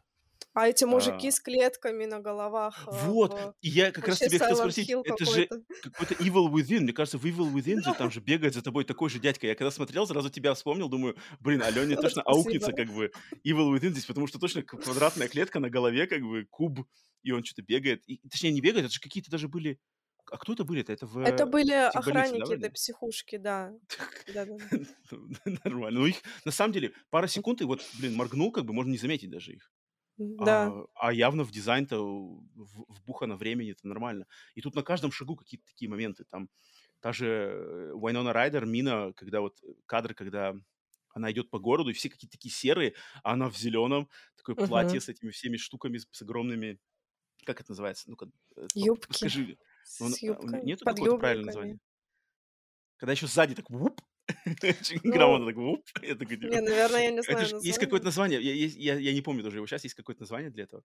[0.55, 1.31] А эти мужики А.
[1.31, 2.87] с клетками на головах.
[2.87, 5.47] э, Вот, в- и я как раз тебе хотел спросить, Hill это же
[5.83, 6.13] какой-то.
[6.23, 6.79] Evil Within.
[6.79, 9.47] Мне кажется, в Evil Within же там же бегает за тобой такой же дядька.
[9.47, 13.11] Я когда смотрел, сразу тебя вспомнил, думаю, блин, Алене точно аукнется как бы
[13.45, 16.87] Evil Within здесь, потому что точно квадратная клетка на голове, как бы куб,
[17.21, 18.01] и он что-то бегает.
[18.07, 19.77] И, точнее, не бегает, это же какие-то даже были...
[20.31, 20.91] А кто это были-то?
[20.93, 22.69] Это в Это были да, охранники этой вроде?
[22.71, 23.73] психушки, да.
[24.33, 24.77] Да-да-да.
[25.65, 25.99] Нормально.
[25.99, 28.97] Ну, их, на самом деле, пара секунд, и вот, блин, моргнул, как бы, можно не
[28.97, 29.71] заметить даже их.
[30.17, 30.69] Да.
[30.69, 34.27] А, а явно в дизайн-то вбухано времени, это нормально.
[34.55, 36.25] И тут на каждом шагу какие-то такие моменты.
[36.25, 36.49] Там
[36.99, 40.55] та же Вайнона Райдер, Мина, когда вот э, кадры, когда
[41.13, 44.65] она идет по городу, и все какие-то такие серые, а она в зеленом, такое Мгм.
[44.67, 46.79] платье с этими всеми штуками, с, с огромными...
[47.45, 48.09] Как это называется?
[48.09, 49.07] Ну-ка, э, Юбки.
[49.07, 49.57] подскажи.
[49.99, 51.47] Ну, С а, юбками, нету какого-то правильного подъёбниками.
[51.47, 51.79] названия?
[52.97, 54.01] Когда еще сзади так вуп,
[54.63, 55.85] очень Ну, грамотно так вуп.
[56.01, 58.41] Я такой, типа, Не, наверное, я не знаю есть какое-то название.
[58.41, 60.83] я, я, я не помню даже его сейчас, есть какое-то название для этого.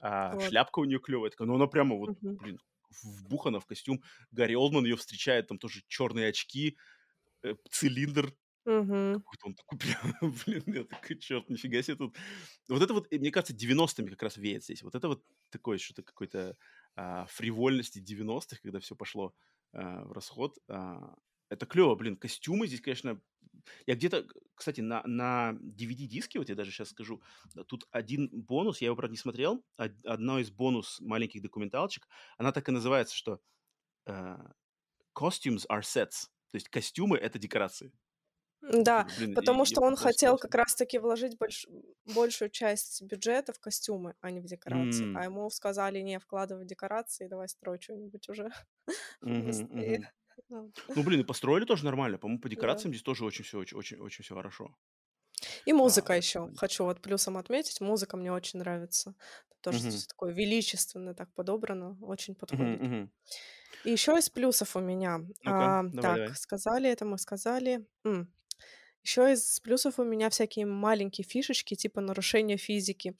[0.00, 0.40] А, Вот.
[0.40, 2.38] шляпка у нее клевая, такая, ну она прямо вот, Мгм.
[2.38, 2.58] блин,
[3.02, 4.02] вбухана в костюм.
[4.30, 6.78] Гарри Олдман ее встречает, там тоже черные очки,
[7.44, 8.34] э, цилиндр,
[8.64, 9.22] Мгм.
[9.24, 9.78] какой-то он такой,
[10.20, 12.16] прям, блин, я такой, черт, нифига себе тут.
[12.68, 14.82] Вот это вот, мне кажется, 90-ми как раз веет здесь.
[14.82, 16.56] Вот это вот такое что-то какой-то
[16.96, 19.34] а, фривольности 90-х, когда все пошло
[19.72, 20.58] а, в расход.
[20.68, 21.14] А,
[21.52, 23.20] это клево, блин, костюмы здесь, конечно,
[23.86, 27.22] я где-то, кстати, на, на DVD-диске, вот я даже сейчас скажу,
[27.68, 32.52] тут один бонус, я его, правда, не смотрел, од- одно из бонус маленьких документалочек, она
[32.52, 33.40] так и называется, что
[34.06, 34.36] э,
[35.18, 37.92] costumes are sets, то есть костюмы— это декорации.
[38.62, 41.66] Да, блин, потому я- что я он хотел как раз-таки вложить больш-
[42.04, 45.08] большую часть бюджета в костюмы, а не в декорации.
[45.08, 48.50] М, А ему сказали, не, вкладывай в декорации, давай строй что-нибудь уже
[49.20, 50.12] мгм, быстрее.
[50.48, 50.72] Вот.
[50.94, 52.18] Ну, блин, и построили тоже нормально.
[52.18, 52.50] По-моему, по Да.
[52.50, 54.76] декорациям здесь тоже очень все, очень, очень, очень все хорошо.
[55.64, 56.50] И музыка А, еще.
[56.56, 57.80] Хочу вот плюсом отметить.
[57.80, 59.14] Музыка мне очень нравится.
[59.60, 61.96] Тоже мгм, всё такое величественно так подобрано.
[62.00, 62.82] Очень подходит.
[63.84, 65.20] И еще из плюсов у меня.
[65.44, 66.36] А, давай, так, давай.
[66.36, 67.86] сказали это, мы сказали.
[69.04, 73.16] Еще из плюсов у меня всякие маленькие фишечки, типа нарушения физики.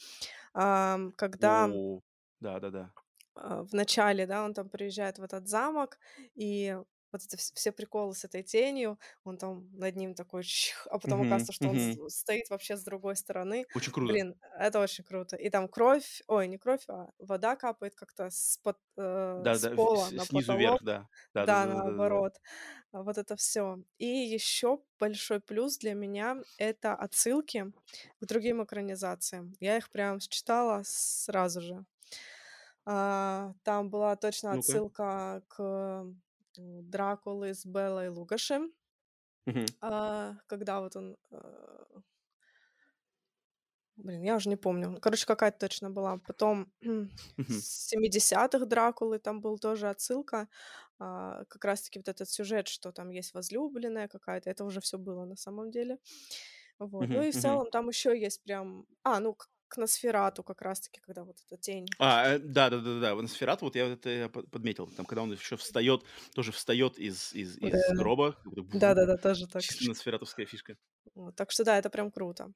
[0.53, 2.01] Когда О,
[2.41, 2.93] да-да-да.
[3.35, 5.99] а, в начале, да, он там приезжает в этот замок,
[6.35, 6.77] и
[7.13, 10.99] вот это вс- все приколы с этой тенью, он там над ним такой, чих, а
[10.99, 11.99] потом Мгм, оказывается, что он мгм.
[12.09, 13.67] с- стоит вообще с другой стороны.
[13.75, 14.23] Очень круто.
[14.23, 15.37] Блин, это очень круто.
[15.37, 19.77] И там кровь, ой, не кровь, а вода капает как-то с, под- э, с Да-да,
[19.77, 20.57] в- пола с- на снизу потолок.
[20.57, 21.07] вверх, да.
[21.41, 21.67] Да, Да-да-да-да-да-да.
[21.67, 22.35] наоборот.
[22.93, 23.79] А Вот это все.
[23.99, 27.73] И еще большой плюс для меня это отсылки
[28.21, 29.55] к другим экранизациям.
[29.61, 31.85] Я их прям считала сразу же.
[32.85, 34.83] А, Там была точно Ну-ка.
[34.83, 36.05] отсылка к
[36.59, 38.61] Дракулы с Беллой Лугаши,
[39.47, 39.67] Мгм.
[39.81, 41.17] а, когда вот он...
[41.31, 41.85] э,
[43.97, 44.99] Блин, я уже не помню.
[45.01, 46.19] Короче, какая-то точно была.
[46.27, 46.73] Потом
[47.39, 50.49] с 70-х Дракулы там был тоже отсылка.
[50.99, 54.51] а, как раз-таки вот этот сюжет, что там есть возлюбленная какая-то.
[54.51, 55.99] Это уже все было на самом деле.
[56.79, 57.09] Вот.
[57.09, 58.87] Ну и в целом там еще есть прям...
[59.03, 59.37] А, ну,
[59.73, 61.87] к- Носферату как раз-таки, когда вот эта тень.
[61.99, 66.05] А, э, да-да-да-да, в Носферату, вот я вот это подметил, там, когда он еще встает,
[66.35, 67.95] тоже встает из, из, из Да.
[67.95, 69.63] гроба, Да-да-да, тоже так.
[69.63, 70.77] чисто носфератовская фишка.
[71.15, 72.53] Вот, так что да, это прям круто.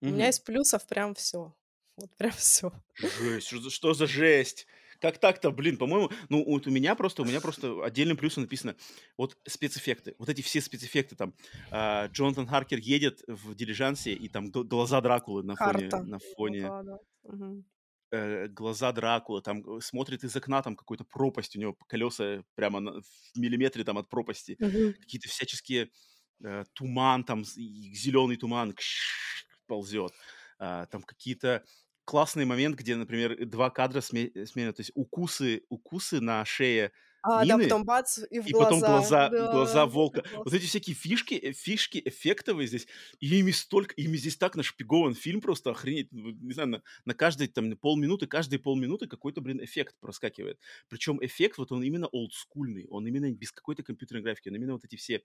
[0.00, 1.54] У меня из плюсов прям все.
[1.96, 2.72] Вот прям все.
[2.96, 4.66] Жесть, что за жесть?
[5.02, 8.76] Как так-то, блин, по-моему, ну вот у меня просто, у меня просто отдельным плюсом написано,
[9.18, 11.34] вот спецэффекты, вот эти все спецэффекты, там,
[11.70, 15.98] а, Джонатан Харкер едет в дилижансе, и там глаза Дракулы на фоне, Карта.
[16.04, 16.98] на фоне, Да, да.
[17.22, 17.64] Мгм.
[18.10, 22.80] э, глаза Дракулы, там э, смотрит из окна, там какой-то пропасть, у него колеса прямо
[22.80, 24.58] на- в миллиметре там от пропасти,
[25.00, 25.90] какие-то всяческие
[26.44, 28.74] э, туман, там зеленый туман
[29.66, 30.12] ползет,
[30.58, 31.64] А, там какие-то
[32.04, 36.92] классный момент, где, например, два кадра сме- сменят, то есть укусы, укусы на шее
[37.22, 40.24] А, да, Мины, потом бац, и в и потом глаза, Да, глаза волка.
[40.44, 42.88] Вот эти всякие фишки, э, фишки эффектовые здесь,
[43.20, 46.08] и ими столько, ими здесь так нашпигован фильм просто охренеть.
[46.10, 50.58] Ну, Не знаю, на, на каждые там полминуты, каждые полминуты какой-то, блин, эффект проскакивает.
[50.88, 54.84] Причем эффект вот он именно олдскульный, он именно без какой-то компьютерной графики, он именно вот
[54.84, 55.22] эти все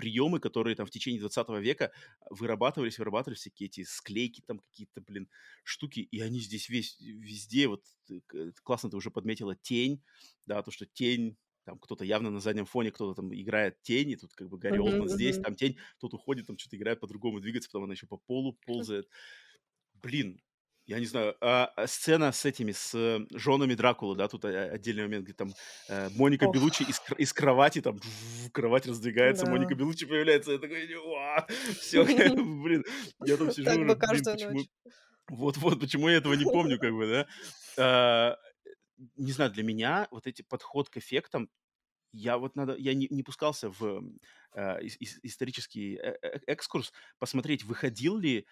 [0.00, 1.92] приемы, которые там в течение 20 века
[2.30, 5.28] вырабатывались, вырабатывались всякие эти склейки, там какие-то, блин,
[5.64, 10.02] штуки, и они здесь весь, везде, вот э, к- классно ты уже подметила, тень,
[10.46, 14.16] да, то, что тень, там кто-то явно на заднем фоне, кто-то там играет тень, и
[14.16, 15.40] тут как бы Гарри Мгм, Олдман здесь, мгм.
[15.40, 19.08] там тень, тут уходит, там что-то играет по-другому, двигается, потом она еще по полу ползает.
[19.94, 20.40] Блин,
[20.90, 24.72] я не знаю, а, а сцена с этими, с э, женами Дракулы, да, тут а,
[24.72, 25.52] отдельный момент, где там
[25.88, 26.54] э, Моника Ох.
[26.54, 28.00] Белучи из, из кровати, там
[28.52, 29.52] кровать раздвигается, Да.
[29.52, 30.88] Моника Белучи появляется, я такой,
[31.80, 32.04] все,
[32.64, 32.84] блин,
[33.24, 34.64] я там сижу Так уже, бы блин, каждую почему,
[35.28, 37.26] вот-вот, почему я этого не помню, как бы, да?
[37.78, 38.36] А,
[39.16, 41.48] Не знаю, для меня вот эти подход к эффектам,
[42.12, 44.02] я вот надо, я не, не пускался в
[44.54, 48.44] а, ис- ис- исторический э- э- экскурс, посмотреть, выходил ли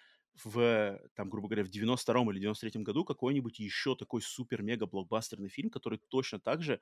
[0.43, 5.99] в, там, грубо говоря, в 92-м или 93-м году какой-нибудь еще такой супер-мега-блокбастерный фильм, который
[6.09, 6.79] точно так же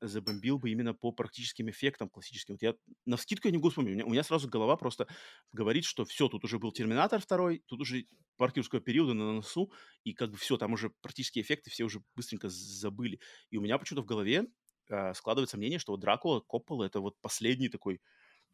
[0.00, 2.54] забомбил бы именно по практическим эффектам классическим.
[2.54, 2.74] Вот я
[3.04, 3.92] на вскидку я не могу вспомнить.
[3.92, 5.06] У меня, у меня сразу голова просто
[5.52, 9.72] говорит, что все, тут уже был Терминатор второй, тут уже паркерского периода на носу,
[10.04, 13.20] и как бы все, там уже практические эффекты все уже быстренько забыли.
[13.50, 14.46] И у меня почему-то в голове
[14.88, 18.00] а, складывается мнение, что вот Дракула, Коппола— это вот последний такой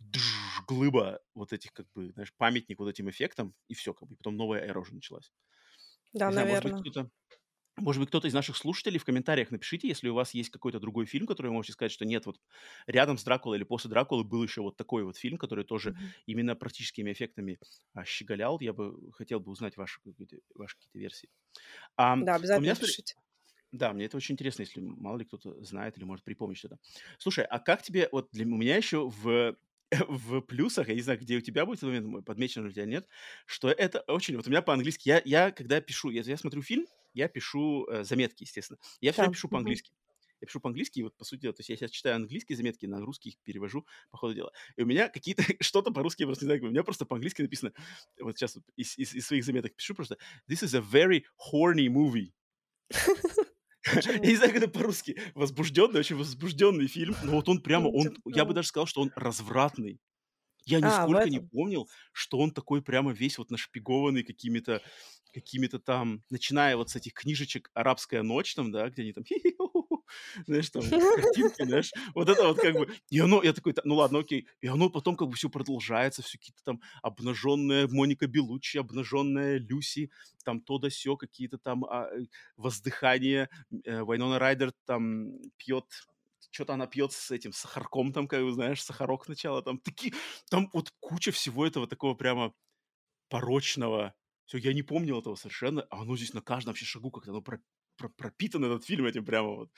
[0.01, 4.15] дж- глыба вот этих, как бы, знаешь, памятник вот этим эффектам, и все, как бы,
[4.15, 5.33] и потом новая эра уже началась.
[6.13, 6.81] Да, Не знаю, может быть, наверное.
[6.81, 7.11] кто-то
[7.79, 11.07] может быть, кто-то из наших слушателей в комментариях напишите, если у вас есть какой-то другой
[11.07, 12.41] фильм, который вы можете сказать, что нет, вот
[12.87, 16.15] рядом с Дракулой или после Дракулы был еще вот такой вот фильм, который тоже Мгм.
[16.27, 17.59] именно практическими эффектами
[17.95, 18.61] а, щеголял.
[18.61, 21.31] Я бы хотел бы узнать ваши какие-то, ваши какие-то версии.
[21.97, 23.15] А, Да, обязательно меня, пишите.
[23.73, 26.79] да, мне это очень интересно, если мало ли кто-то знает или может припомнить что-то.
[27.19, 29.57] Слушай, а как тебе, вот для у меня еще в
[30.09, 33.09] в плюсах, я не знаю, где у тебя будет этот момент, подмечено у тебя нет,
[33.47, 36.87] что это очень, вот у меня по-английски, я, я когда пишу, я, я смотрю фильм,
[37.15, 39.31] я пишу э, заметки, естественно, я все Да.
[39.31, 39.93] пишу по-английски.
[40.41, 42.85] Я пишу по-английски, и вот, по сути дела, то есть я сейчас читаю английские заметки,
[42.85, 44.53] на русский их перевожу по ходу дела.
[44.77, 47.73] И у меня какие-то, что-то по-русски я просто не знаю, у меня просто по-английски написано,
[48.21, 50.19] вот сейчас вот из, из- из своих заметок пишу просто,
[50.51, 51.23] this is a very
[51.53, 52.33] horny movie.
[53.95, 55.19] Я не знаю, как это по-русски.
[55.35, 57.17] Возбужденный, очень возбужденный фильм.
[57.23, 60.01] Но вот он прямо, он, я бы даже сказал, что он развратный.
[60.67, 61.51] Я А, нисколько не этом.
[61.53, 64.83] помнил, что он такой прямо весь вот нашпигованный какими-то
[65.35, 69.25] какими-то там, начиная вот с этих книжечек «Арабская ночь», там, да, где они там,
[70.47, 73.97] знаешь, там, картинки, знаешь, вот это вот как бы, и оно, я такой, «Да, ну
[73.97, 78.79] ладно, окей, и оно потом как бы все продолжается, все какие-то там обнаженная Моника Белуччи,
[78.79, 80.11] обнаженная Люси,
[80.45, 82.27] там то да сё, какие-то там а, э,
[82.57, 83.49] воздыхания,
[83.85, 85.85] э, Вайнона Райдер там пьет
[86.51, 90.15] что-то она пьет с этим сахарком, там, как бы, знаешь, сахарок сначала, там такие,
[90.49, 92.55] там вот куча всего этого такого прямо
[93.29, 94.15] порочного.
[94.47, 97.43] Все, я не помнил этого совершенно, а оно здесь на каждом вообще шагу как-то оно
[97.43, 97.61] про-
[97.97, 99.71] пропитан этот фильм этим прямо вот,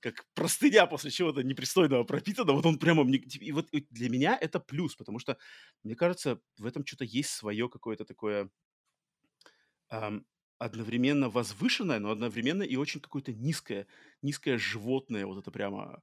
[0.00, 4.60] как простыня после чего-то непристойного пропитано, вот он прямо, мне, и вот для меня это
[4.60, 5.38] плюс, потому что,
[5.82, 8.50] мне кажется, в этом что-то есть свое какое-то такое
[9.88, 10.24] ам,
[10.58, 13.86] одновременно возвышенное, но одновременно и очень какое-то низкое,
[14.22, 16.02] низкое животное, вот это прямо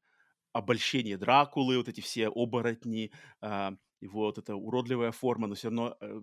[0.53, 3.11] обольщение Дракулы, вот эти все оборотни,
[3.41, 6.21] а, его вот эта уродливая форма, но все равно, э,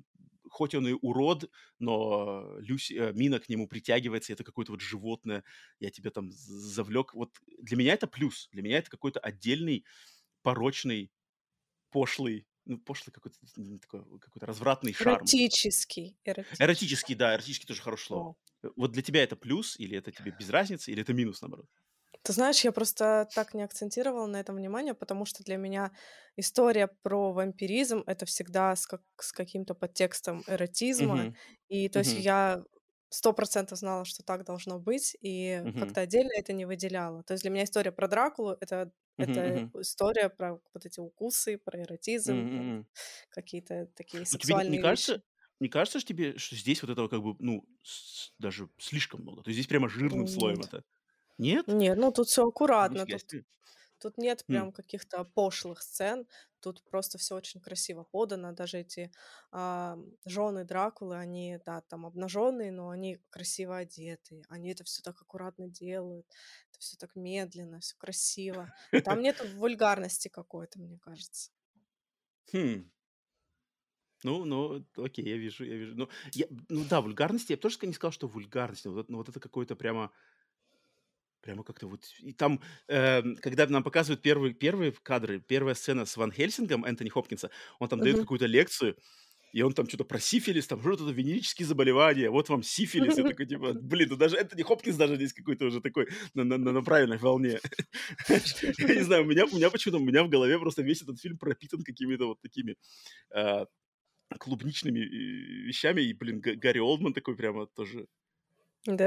[0.50, 5.44] хоть он и урод, но Люси, э, Мина к нему притягивается, это какое-то вот животное,
[5.80, 7.14] я тебя там завлек.
[7.14, 9.84] Вот для меня это плюс, для меня это какой-то отдельный
[10.42, 11.10] порочный,
[11.90, 13.36] пошлый, ну, пошлый какой-то
[13.80, 15.18] такой, какой-то развратный шарм.
[15.18, 16.18] Эротический.
[16.24, 16.64] Эротический.
[16.64, 18.36] Эротический, да, эротический тоже хорошее слово.
[18.62, 18.68] О.
[18.76, 21.66] Вот для тебя это плюс, или это тебе без разницы, или это минус, наоборот?
[22.24, 25.92] Ты знаешь, я просто так не акцентировала на этом внимание, потому что для меня
[26.36, 31.26] история про вампиризм это всегда с, как, с каким-то подтекстом эротизма.
[31.26, 31.36] Мгм.
[31.68, 32.24] И то есть Мгм.
[32.24, 32.62] я
[33.10, 35.78] сто процентов знала, что так должно быть, и Мгм.
[35.78, 37.22] как-то отдельно это не выделяла.
[37.22, 39.72] То есть для меня история про Дракулу это это мгм.
[39.80, 42.86] история про вот эти укусы, про эротизм, М-м-м.
[43.30, 45.22] какие-то такие Ну, тебе не не сексуальные кажется вещи.
[45.60, 49.42] не кажется ж тебе, что здесь вот этого как бы, ну, с даже слишком много?
[49.42, 50.64] То есть здесь прямо жирным слоем Нет.
[50.64, 50.84] это.
[51.38, 51.66] Нет?
[51.66, 53.22] Нет, ну тут все аккуратно, тут
[53.98, 54.62] тут нет Хм.
[54.62, 56.26] прям каких-то пошлых сцен,
[56.60, 58.52] тут просто все очень красиво подано.
[58.52, 59.12] Даже эти,
[59.52, 65.68] жены Дракулы, они, да, там обнаженные, но они красиво одеты, они это все так аккуратно
[65.68, 66.26] делают,
[66.70, 68.70] это все так медленно, все красиво.
[69.02, 71.50] Там нету вульгарности какой-то, мне кажется.
[72.52, 72.90] Хм.
[74.24, 75.94] Ну ну, окей, я вижу я вижу.
[75.94, 79.18] Ну, я ну да, вульгарности я бы тоже не сказал, что вульгарность, но вот но
[79.18, 80.10] вот это какое-то прямо
[81.40, 86.16] прямо как-то вот и там, эм, когда нам показывают первые первые кадры, первая сцена с
[86.16, 88.20] Ван Хельсингом Энтони Хопкинса, он там даёт Мгм.
[88.20, 88.96] какую-то лекцию,
[89.52, 93.18] и он там что то про сифилис, там что-то венерические заболевания, вот вам сифилис.
[93.18, 96.58] Я такой типа, блин, ну даже Энтони Хопкинс даже здесь какой-то уже такой на на
[96.58, 97.60] на на правильной волне.
[98.78, 101.20] Я не знаю, у меня у меня почему-то у меня в голове просто весь этот
[101.20, 102.76] фильм пропитан какими-то вот такими,
[103.32, 103.66] а,
[104.38, 106.02] клубничными, и вещами.
[106.02, 108.06] И, блин, Га Гарри Олдман такой прямо тоже,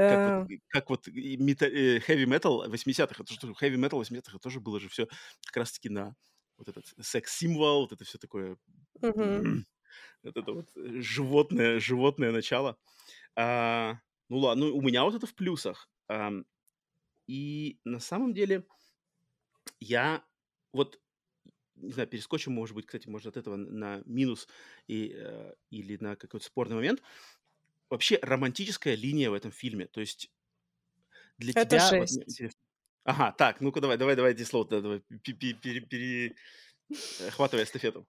[0.06, 0.48] как вот Да.
[0.68, 3.22] как вот мета э, heavy metal 80-х.
[3.24, 5.06] Это что, heavy metal 80-х, это тоже было же все
[5.46, 6.16] как раз таки на
[6.58, 8.58] вот этот секс-символ, вот это все такое,
[9.02, 9.56] Мгм.
[10.22, 12.78] вот это вот, э, животное животное начало.
[13.36, 13.96] А,
[14.30, 15.90] ну ладно, ну, у меня вот это в плюсах.
[16.08, 16.44] Ам,
[17.28, 18.66] и на самом деле
[19.80, 20.24] я
[20.72, 21.00] вот,
[21.76, 24.48] не знаю, перескочим, может быть, кстати, может, от этого на минус
[24.88, 27.02] и, э, или на какой-то спорный момент.
[27.92, 29.86] Вообще романтическая линия в этом фильме.
[29.86, 30.32] То есть
[31.38, 32.24] для Это тебя вот жесть.
[32.26, 32.58] интересно
[33.04, 34.32] Ага, так, ну-ка давай давай давай
[34.70, 36.36] да, давай пе пе пере пере
[37.18, 37.30] э,
[37.64, 38.08] эстафету.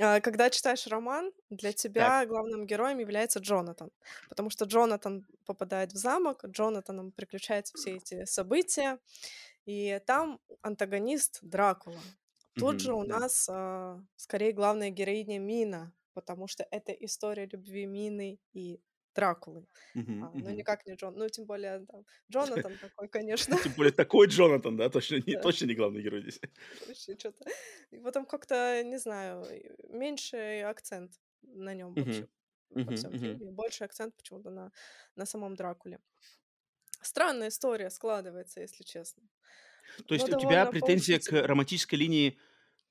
[0.00, 2.14] А, когда читаешь роман, для Так.
[2.14, 3.90] тебя главным героем является Джонатан,
[4.28, 8.98] потому что Джонатан попадает в замок, Джонатаном приключаются все эти события,
[9.66, 12.02] и там антагонист Дракула.
[12.56, 13.20] Тут же Мгм, у да.
[13.20, 18.80] нас, а, скорее главная героиня Мина, потому что это история любви Мины и
[19.18, 20.58] Дракулы, Мгм, а, но мгм.
[20.58, 23.56] никак не Джон ну, тем более там Джонатан такой, конечно.
[23.60, 26.40] Тем более такой Джонатан, да, точно не точно не главный герой здесь.
[26.80, 27.44] Вообще что-то.
[27.90, 32.26] И потом как-то, не знаю, и меньший акцент на нем вообще
[32.84, 33.50] во всем фильме.
[33.52, 34.72] Больше акцент почему-то на,
[35.16, 36.00] на самом Дракуле.
[37.02, 39.24] Странная история складывается, если честно.
[40.06, 42.38] То есть у тебя претензия к романтической линии,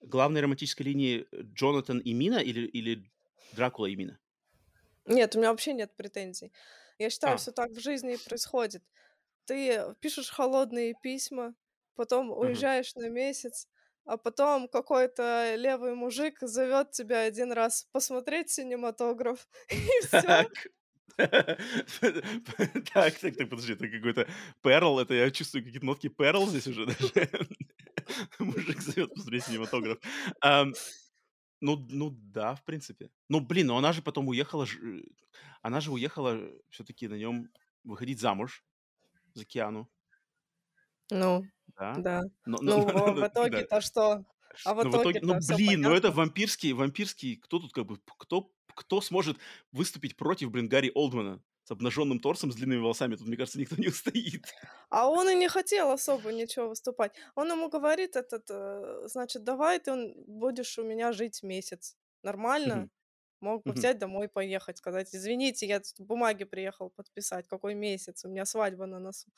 [0.01, 3.11] главной романтической линии э, Джонатан и Мина или или
[3.51, 4.19] Дракула и Мина?
[5.07, 6.51] Нет, у меня вообще нет претензий.
[6.99, 7.39] Я считаю, А.
[7.39, 8.83] все так в жизни и происходит.
[9.45, 11.55] Ты пишешь холодные письма,
[11.95, 12.67] потом Ага.
[12.71, 13.67] уезжаешь на месяц,
[14.05, 20.27] а потом какой-то левый мужик зовет тебя один раз посмотреть синематограф, и все.
[20.27, 20.67] Так.
[22.93, 24.27] Так так так, подожди, это какой-то
[24.61, 27.29] Перл, это я чувствую какие-то нотки Перл здесь уже даже.
[28.39, 29.97] Мужик зовет посмотреть кинематограф.
[30.41, 30.73] Ам,
[31.61, 33.09] ну ну да, в принципе.
[33.29, 35.01] Ну, блин, ну она же потом уехала ж э,
[35.61, 36.39] она же уехала
[36.69, 37.49] все таки на нем
[37.83, 38.65] выходить замуж
[39.33, 39.89] за Киану,
[41.11, 41.43] Ну
[41.77, 41.93] да?
[41.95, 42.21] да.
[42.45, 43.27] Но но Ну, но в но в да.
[43.27, 44.25] итоге-то что?
[44.63, 47.99] А в Но в итоге, ну, блин, ну это вампирский вампирский, кто тут как бы,
[48.17, 49.37] кто кто сможет
[49.71, 53.15] выступить против, блин, Гарри Олдмана с обнаженным торсом, с длинными волосами?
[53.15, 54.45] Тут, мне кажется, никто не устоит.
[54.89, 57.13] А он и не хотел особо ничего выступать.
[57.35, 61.97] Он ему говорит этот, э, значит: "Давай ты, будешь у меня жить месяц".
[62.23, 62.87] Нормально?
[63.41, 67.47] Мог бы взять домой, поехать, сказать: "Извините, я тут бумаги приехал подписать.
[67.47, 68.25] Какой месяц?
[68.25, 69.29] У меня свадьба на носу".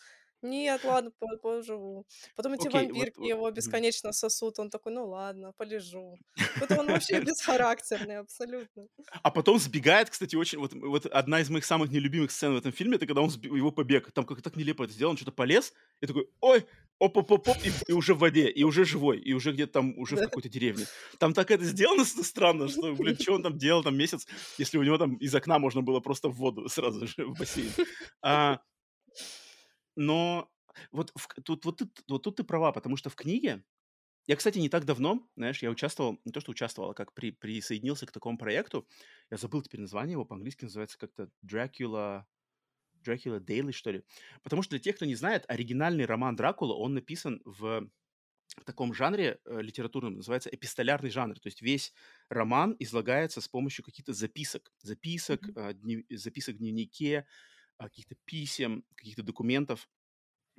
[0.43, 2.05] Нет, ладно, по поживу.
[2.35, 3.79] Потом эти Окей, вот вампирки вот, его мгм.
[3.79, 4.57] бесконечно сосут.
[4.59, 6.19] Он такой: "Ну ладно, полежу".
[6.57, 8.87] Какой-то он вообще бесхарактерный абсолютно.
[9.23, 12.71] А потом сбегает, кстати, очень вот вот одна из моих самых нелюбимых сцен в этом
[12.71, 14.11] фильме- это когда он сб его побег.
[14.11, 16.65] Там как-то так нелепо это сделано, он чё-то полез и такой: "Ой,
[16.99, 19.73] оп оп оп оп", и и уже в воде, и уже живой, и уже где-то
[19.73, 20.23] там, уже в Да.
[20.23, 20.89] какой-то деревне.
[21.17, 24.27] Там так это сделано с странно, что, блин, чё он там делал там месяц,
[24.57, 27.75] если у него там из окна можно было просто в воду сразу же, в бассейн.
[28.21, 28.59] А,
[29.95, 30.51] но
[30.91, 33.63] вот в тут вот тут вот тут ты права, потому что в книге
[34.27, 37.31] я, кстати, не так давно, знаешь, я участвовал, не то что участвовал, а как при
[37.31, 38.87] присоединился к такому проекту.
[39.31, 42.25] Я забыл теперь название его, по-английски называется как-то Dracula
[43.05, 44.03] Dracula Daily, что ли.
[44.43, 47.89] Потому что для тех, кто не знает, оригинальный роман Дракула, он написан в
[48.65, 51.39] таком жанре э, литературном, называется эпистолярный жанр.
[51.39, 51.93] То есть весь
[52.29, 54.73] роман излагается с помощью каких-то записок.
[54.81, 55.55] Записок, Мгм.
[55.55, 57.27] э, днев- записок в дневнике,
[57.87, 59.89] каких-то писем, каких-то документов.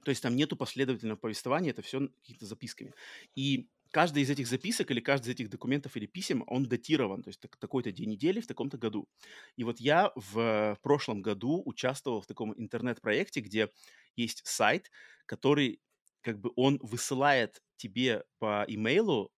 [0.04, 2.94] То есть там нету последовательного повествования, это все какими-то записками.
[3.34, 7.28] И каждый из этих записок или каждый из этих документов или писем, он датирован, то
[7.28, 9.08] есть так- такой-то день недели в таком-то году.
[9.56, 13.70] И вот я в прошлом году участвовал в таком интернет-проекте, где
[14.16, 14.90] есть сайт,
[15.26, 15.80] который
[16.22, 19.32] как бы он высылает тебе по имейлу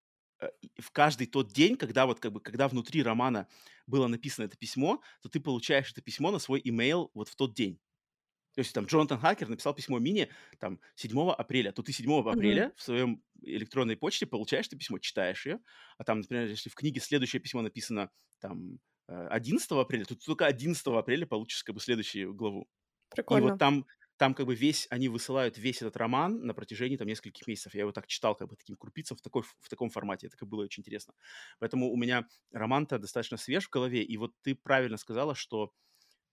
[0.78, 3.48] в каждый тот день, когда вот как бы когда внутри романа
[3.86, 7.54] было написано это письмо, то ты получаешь это письмо на свой имейл вот в тот
[7.54, 7.80] день.
[8.54, 12.62] То есть там Джонатан Хакер написал письмо Мини там 7 апреля, то ты 7 Мгм.
[12.62, 15.60] апреля в своем электронной почте получаешь это письмо, читаешь ее,
[15.96, 18.78] а там, например, если в книге следующее письмо написано там
[19.08, 22.68] э, 11 апреля, то ты только 11 апреля получишь как бы следующую главу.
[23.28, 23.38] И Прикольно.
[23.40, 23.86] вот там,
[24.22, 27.74] там как бы весь, они высылают весь этот роман на протяжении там нескольких месяцев.
[27.74, 30.28] Я его так читал как бы таким крупицам в, такой, в таком формате.
[30.28, 31.12] Это как было очень интересно.
[31.58, 34.04] Поэтому у меня роман-то достаточно свеж в голове.
[34.04, 35.72] И вот ты правильно сказала, что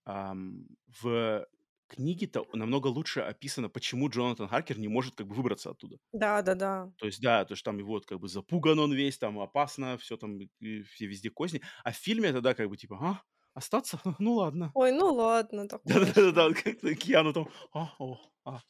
[0.06, 0.68] ам,
[1.02, 1.48] в
[1.88, 5.98] книге-то намного лучше описано, почему Джонатан Харкер не может как бы выбраться оттуда.
[6.14, 6.92] Да, да, да.
[7.00, 9.98] То есть, да, то есть там его вот как бы запуган он весь, там опасно,
[9.98, 11.64] все там, все везде козни.
[11.84, 13.24] А в фильме это, да, как бы типа, а,
[13.54, 14.00] остаться?
[14.20, 14.74] Ну ладно.
[14.74, 15.68] Ой, ну ладно.
[15.86, 18.62] Да-да-да, как-то Киану там, а, о, а.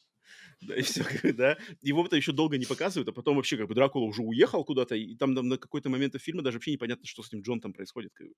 [0.60, 1.04] Да, и все,
[1.34, 1.58] да.
[1.82, 4.94] Его это еще долго не показывают, а потом вообще как бы Дракула уже уехал куда-то,
[4.94, 7.72] и там, там на какой-то момент фильма даже вообще непонятно, что с этим Джон там
[7.72, 8.12] происходит.
[8.14, 8.34] Как бы.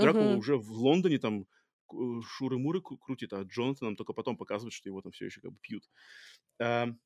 [0.00, 0.38] Дракула Мгм.
[0.38, 5.02] уже в Лондоне там э, шуры-муры кру- крутит, а Джонатан только потом показывает, что его
[5.02, 5.84] там все еще как бы пьют.
[6.60, 7.00] Ам,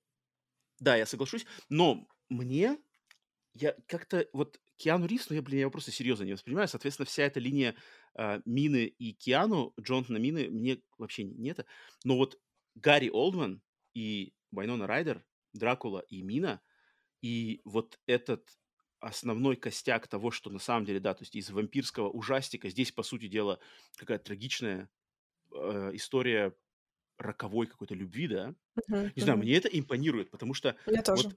[0.81, 2.79] да, я соглашусь, но мне
[3.55, 6.69] я как-то вот Киану Ривз, ну я, блин, я его просто серьезно не воспринимаю.
[6.69, 7.77] Соответственно, вся эта линия
[8.17, 11.67] а, Мины и Киану, Джонатана Мины, мне вообще не, это.
[12.05, 12.41] Но вот
[12.75, 13.63] Гарри Олдман
[13.95, 16.63] и Вайнона Райдер, Дракула и Мина,
[17.23, 18.59] и вот этот
[19.01, 23.03] основной костяк того, что на самом деле, да, то есть из вампирского ужастика здесь, по
[23.03, 23.61] сути дела,
[23.97, 24.91] какая-то трагичная
[25.55, 26.57] э, история
[27.19, 28.55] роковой какой-то любви, да.
[28.89, 29.41] Мгм, Не знаю, мгм.
[29.41, 31.29] мне это импонирует, потому что Мне тоже.
[31.29, 31.37] вот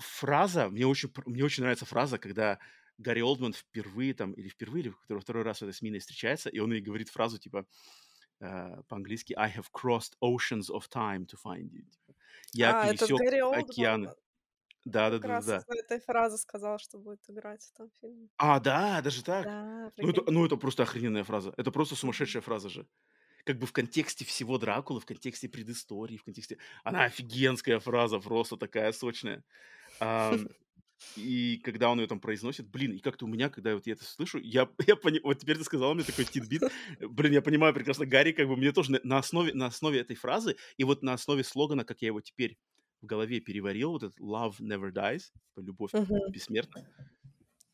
[0.00, 2.58] фраза, мне очень, мне очень нравится фраза, когда
[2.98, 6.72] Гарри Олдман впервые там, или впервые, или во второй раз с Миной встречается, и он
[6.72, 7.66] ей говорит фразу типа
[8.40, 11.84] э, по-английски «I have crossed oceans of time to find you».
[11.90, 12.14] Типа,
[12.52, 14.06] Я А, этот пересек океаны.
[14.08, 14.16] как
[14.84, 15.56] Да-да-да-да.
[15.56, 18.28] раз из этой фразы сказал, что будет играть в том фильме.
[18.36, 19.44] А, да, даже так?
[19.44, 21.52] Да, Ну это, ну, это просто охрененная фраза.
[21.56, 22.86] Это просто сумасшедшая фраза же.
[23.44, 26.58] Как бы в контексте всего Дракулы, в контексте предыстории, в контексте...
[26.84, 29.44] Она офигенская фраза, просто такая сочная.
[30.00, 30.48] Ам,
[31.16, 34.04] и когда он ее там произносит, блин, и как-то у меня, когда вот я это
[34.04, 35.20] слышу, я, я пони...
[35.22, 36.62] вот теперь ты сказал мне такой титбит,
[37.00, 40.16] блин, я понимаю прекрасно, Гарри, как бы мне тоже на, на основе, на основе этой
[40.16, 42.58] фразы и вот на основе слогана, как я его теперь
[43.00, 46.30] в голове переварил, вот этот «Love never dies», типа «Любовь Мгм.
[46.30, 46.86] бессмертна»,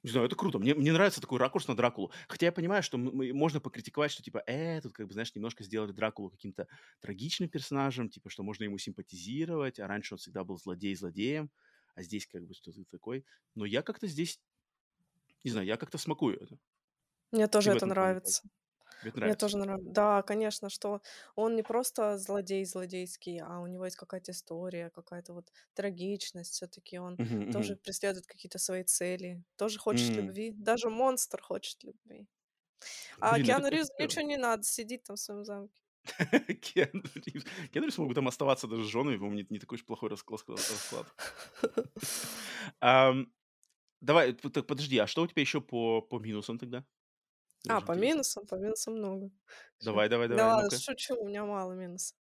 [0.03, 0.59] не знаю, это круто.
[0.59, 2.13] Мне, мне нравится такой ракурс на Дракулу.
[2.29, 5.93] Хотя я понимаю, что можно покритиковать, что типа, э, тут как бы, знаешь, немножко сделали
[5.93, 6.69] Дракулу каким-то
[7.01, 11.51] трагичным персонажем, типа, что можно ему симпатизировать, а раньше он всегда был злодей злодеем,
[11.95, 13.25] а здесь как бы что-то такой.
[13.55, 14.41] Но я как-то здесь,
[15.45, 16.59] не знаю, я как-то смакую это.
[17.33, 18.43] Мне тоже это этом плане нравится.
[19.03, 19.37] Мне нравится?
[19.37, 19.91] тоже нравится.
[19.93, 21.03] Да, конечно, что
[21.37, 26.55] он не просто злодей злодейский, а у него есть какая-то история, какая-то вот трагичность.
[26.55, 27.79] Все-таки он Мгм, тоже мгм.
[27.79, 30.19] преследует какие-то свои цели, тоже хочет М.
[30.19, 30.53] любви.
[30.53, 32.29] Даже монстр хочет любви.
[33.21, 33.89] А Блин, Киану здорово.
[34.01, 35.84] ничего не надо, сидит там в своем замке.
[36.61, 37.45] Киану Ривз.
[37.73, 40.11] Киану Ривз мог бы там оставаться даже с женой, по-моему, не, не такой уж плохой
[40.11, 40.43] расклад.
[40.49, 41.07] расклад.
[42.81, 43.33] Ам,
[44.05, 46.85] Давай, так, подожди, а что у тебя еще по, по минусам тогда?
[47.69, 49.31] А, по минусам, по минусам много.
[49.79, 49.87] Щас.
[49.87, 52.19] Давай, давай, Да давай, ладно, шучу, у меня мало минусов.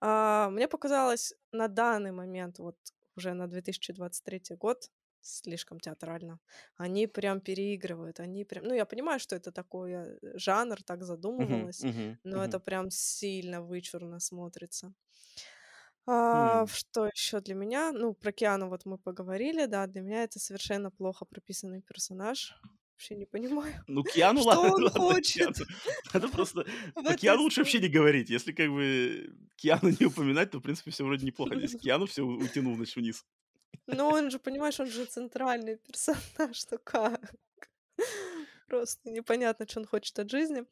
[0.00, 2.76] А, мне показалось на данный момент, вот
[3.14, 4.90] уже на 2023 год,
[5.22, 6.40] слишком театрально.
[6.76, 8.64] Они прям переигрывают, они прям...
[8.64, 12.64] Ну, я понимаю, что это такой э, жанр, так задумывалось, мгм, но это мгм.
[12.64, 14.92] прям сильно вычурно смотрится.
[16.06, 16.66] А, Хм.
[16.66, 17.92] что еще для меня?
[17.92, 22.54] Ну, про Киану вот мы поговорили, да, для меня это совершенно плохо прописанный персонаж.
[22.94, 25.54] Вообще не понимаю, Ну, Киану, что ладно, он ладно, хочет Киану.
[26.14, 26.64] Надо просто...
[26.94, 28.30] Про этой Киану лучше вообще не говорить.
[28.30, 31.56] Если как бы Киану не упоминать, то, в принципе, все вроде неплохо.
[31.56, 33.24] Здесь Киану все утянул, значит, вниз.
[33.86, 37.34] Ну, он же, понимаешь, он же центральный персонаж, ну как?
[38.66, 40.64] Просто непонятно, что он хочет от жизни.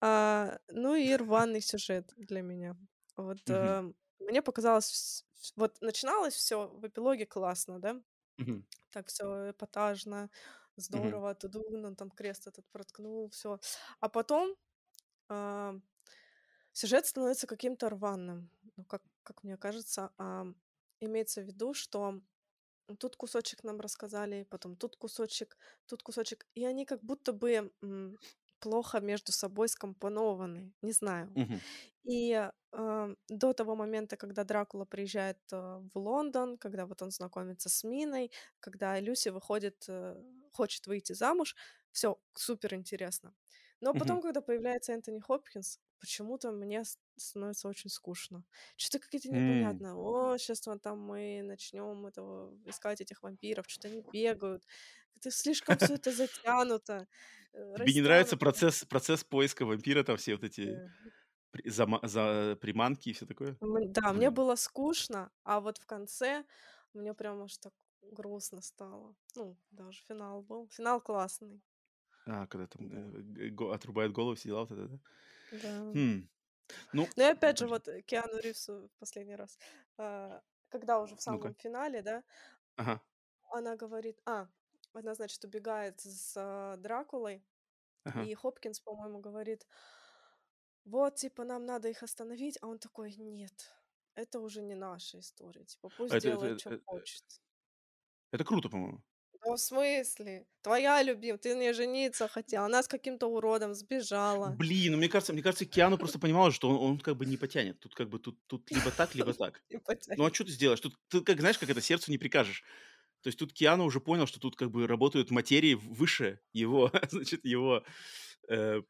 [0.00, 2.76] А, ну и рваный сюжет для меня.
[3.16, 8.00] Вот Мгм, э, мне показалось, вс- вот начиналось все в эпилоге классно, да?
[8.38, 10.30] мгм, Так все эпатажно,
[10.92, 11.16] мгм.
[11.16, 13.60] здорово, тудун, он там крест этот проткнул, все.
[14.00, 14.56] А потом
[15.28, 15.74] а,
[16.72, 18.50] сюжет становится каким-то рваным.
[18.76, 20.46] Ну, как, как мне кажется, а,
[21.00, 22.20] имеется в виду, что
[22.96, 26.46] тут кусочек нам рассказали, потом тут кусочек, тут кусочек.
[26.54, 27.72] И они как будто бы
[28.60, 31.32] плохо между собой скомпонованы, не знаю.
[32.04, 32.32] И
[32.72, 37.84] э, до того момента, когда Дракула приезжает э, в Лондон, когда вот он знакомится с
[37.84, 38.30] Миной,
[38.60, 40.16] когда Люси выходит, э,
[40.52, 41.56] хочет выйти замуж,
[41.92, 43.34] все супер интересно.
[43.80, 46.84] Но потом, когда появляется Энтони Хопкинс, почему-то мне
[47.20, 48.44] становится очень скучно.
[48.76, 49.30] Что-то какие-то М.
[49.30, 49.96] непонятно.
[49.96, 54.64] О, сейчас вот там мы начнем этого искать этих вампиров, что-то они бегают.
[55.16, 57.08] Это слишком все это затянуто,
[57.54, 60.82] э, Тебе не нравится процесс процесс поиска вампира, там все вот эти
[61.66, 63.58] зама за приманки и все такое?
[63.60, 66.44] Да, мне было скучно, а вот в конце
[66.94, 69.16] мне прям аж так грустно стало.
[69.36, 70.68] Ну, даже финал был.
[70.68, 71.62] Финал классный.
[72.26, 73.10] А, когда там, Да.
[73.38, 74.98] э, отрубают голову, все дела, вот это, да?
[75.50, 75.70] Да.
[75.94, 76.28] Хм.
[76.92, 79.58] Ну, Ну и опять же, вот э, Киану Ривзу в последний раз,
[79.98, 82.22] а, когда уже в самом финале, да,
[82.76, 83.00] Ага,
[83.50, 84.48] она говорит, а,
[84.92, 87.44] она, значит, убегает с а, Дракулой,
[88.04, 88.30] ага.
[88.30, 89.66] и Хопкинс, по-моему, говорит,
[90.84, 93.74] вот, типа, нам надо их остановить, а он такой, нет,
[94.14, 97.24] это уже не наша история, типа, пусть Это это делает, э что э хочет.
[98.32, 99.02] это круто, по-моему.
[99.44, 100.46] Ну, в смысле?
[100.62, 104.50] Твоя любимая, ты ней жениться хотел, она с каким-то уродом сбежала.
[104.50, 107.36] Блин, ну мне кажется мне кажется, Киану просто понимал, что он он как бы не
[107.36, 107.80] потянет.
[107.80, 109.62] Тут как бы тут тут либо так, либо так.
[109.70, 109.80] Не
[110.16, 110.80] Ну, а что ты сделаешь?
[110.80, 112.64] Тут ты как, знаешь, как это, сердцу не прикажешь.
[113.22, 117.44] То есть тут Киану уже понял, что тут как бы работают материи выше его, значит,
[117.44, 117.82] его,
[118.48, 118.82] э,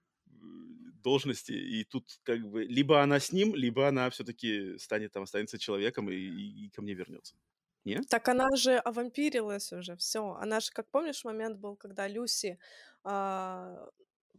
[1.02, 1.52] должности.
[1.52, 6.10] И тут как бы либо она с ним, либо она все-таки станет там, останется человеком
[6.10, 7.36] и и и ко мне вернется.
[7.84, 8.04] Не?
[8.08, 10.34] Так она же овампирилась уже, все.
[10.34, 12.58] Она же, как помнишь, момент был, когда Люси
[13.04, 13.88] а,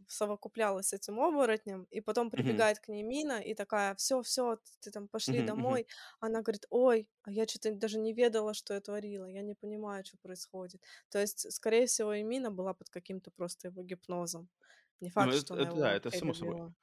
[0.08, 4.90] совокуплялась с этим оборотнем, и потом прибегает к ней Мина и такая, все, все, ты
[4.90, 5.42] там пошли мгм.
[5.42, 5.86] домой.
[6.20, 10.04] Она говорит, ой, а я что-то даже не ведала, что я творила, я не понимаю,
[10.04, 10.82] что происходит.
[11.10, 14.48] То есть, скорее всего, и Мина была под каким-то просто его гипнозом.
[15.00, 16.56] Не Ну, факт, что это она это да, его это вообще само собой.
[16.56, 16.74] любила.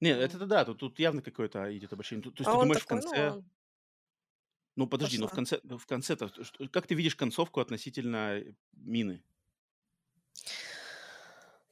[0.00, 0.34] Не, Вот.
[0.34, 2.22] это да, тут тут явно какое-то идет обобщение.
[2.24, 3.50] То то есть А ты думаешь, в такой, ну, конце он
[4.76, 5.34] ну, подожди, но в пошла.
[5.34, 6.30] конце в конце-то
[6.72, 9.24] как ты видишь концовку относительно, э, Мины?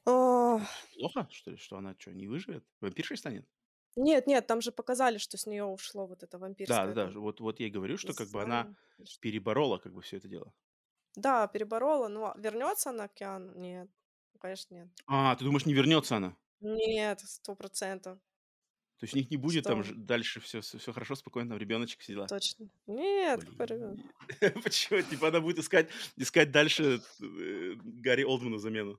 [0.06, 2.64] Ох, Плохо, что ли, что она чё, не выживет?
[2.80, 3.48] Вампиршей станет?
[3.96, 7.16] Нет, нет, там же показали, что с нее ушло вот это вампирское Да-да-да, это ж
[7.16, 8.68] вот вот я и говорю, что как бы она
[9.04, 9.20] что.
[9.20, 10.54] переборола как бы все это дело.
[11.16, 13.52] Да, переборола, но вернется она к Киану?
[13.54, 13.90] Нет,
[14.32, 14.88] ну, конечно, нет.
[15.06, 16.36] А, ты думаешь, не вернется она?
[16.60, 18.20] Нет, сто процентов.
[18.98, 19.94] То есть у них не будет там Что?
[19.94, 22.26] ж дальше все все хорошо, спокойно, там ребеночек, все дела?
[22.26, 22.68] Точно.
[22.86, 23.44] Нет?
[23.56, 24.02] Блин.
[24.62, 25.02] Почему?
[25.02, 28.98] Типа она будет искать искать дальше, э, Гарри Олдману замену?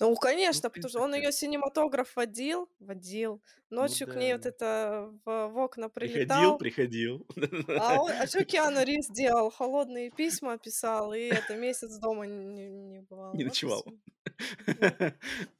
[0.00, 3.42] Ну, Ну, конечно, в потому что он ее синематограф водил, водил.
[3.70, 4.48] Ну Ночью к ней вот да.
[4.48, 6.58] это в, в окна Приходил, прилетал.
[6.58, 7.26] приходил.
[7.80, 9.50] А, он, а что Киану Ривз делал?
[9.50, 13.34] Холодные письма писал, и это месяц дома не, не бывал.
[13.34, 13.84] Не ночевал.
[14.66, 15.14] Да.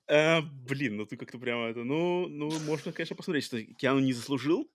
[0.09, 4.13] А, блин, ну ты как-то прямо это, ну ну, можно, конечно, посмотреть, что Киану не
[4.13, 4.71] заслужил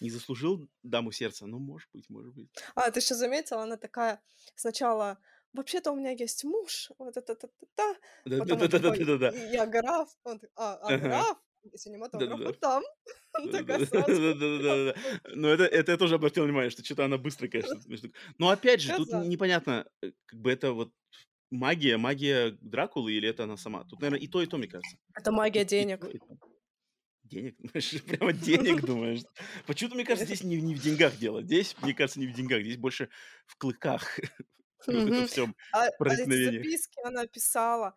[0.00, 1.46] не заслужил даму сердца.
[1.46, 2.50] Ну, может быть, может быть.
[2.74, 4.20] А, ты еще заметила, она такая
[4.54, 5.18] сначала,
[5.56, 7.96] вообще-то у меня есть муж, вот это, та, та, та.
[8.24, 9.30] Да-да-да-да-да-да.
[9.30, 11.38] я граф, он такой, а, а граф,
[11.74, 12.44] синематограф Да-да-да.
[12.46, 12.82] вот там.
[13.52, 14.94] Да-да-да-да-да.
[15.34, 17.80] Но это это я тоже обратил внимание, что что-то она быстро, конечно,
[18.38, 20.92] Но опять же, тут непонятно, э, как бы это вот
[21.50, 23.84] магия магия Дракулы или это она сама.
[23.84, 24.96] Тут, наверно, и то, и то, мне кажется.
[25.14, 26.04] Это магия денег.
[27.24, 29.20] Денег, думаешь, прямо денег думаешь?
[29.66, 31.42] Почему-то, мне кажется, здесь не не в деньгах дело.
[31.42, 33.08] Здесь, мне кажется, не в деньгах, здесь больше
[33.46, 34.20] в клыках.
[34.86, 37.94] И вот это А, а записки она писала.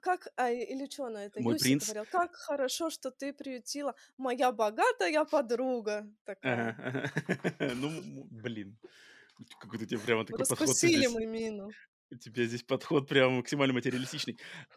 [0.00, 1.84] Как, а, или что она, это Мой принц.
[1.84, 7.10] говорила, как хорошо, что ты приютила моя богатая подруга такая.
[7.76, 8.78] Ну, блин,
[9.60, 11.70] какой-то у тебя прямо такой подход Раскусили мы Мину.
[12.10, 14.38] у тебя здесь подход прям максимально материалистичный.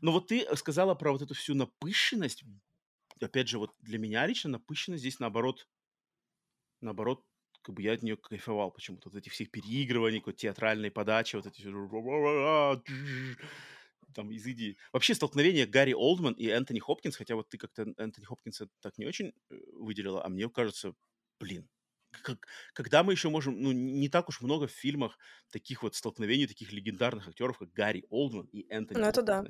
[0.00, 2.44] Но вот ты сказала про вот эту всю напыщенность.
[3.20, 5.66] Опять же, вот для меня лично напыщенность здесь наоборот
[6.82, 7.24] наоборот,
[7.62, 9.08] как бы я от нее кайфовал почему-то.
[9.08, 11.62] Вот этих всех переигрываний, какой-то театральной подачи, вот эти
[14.14, 14.76] там изыди.
[14.92, 19.06] Вообще столкновение Гарри Олдман и Энтони Хопкинс, хотя вот ты как-то Энтони Хопкинса так не
[19.06, 20.94] очень э, выделила, а мне кажется,
[21.40, 21.68] блин,
[22.22, 25.18] как, когда мы еще можем, ну, не так уж много в фильмах
[25.50, 29.44] таких вот столкновений, таких легендарных актеров, как Гарри Олдман и Энтони Ну, это да,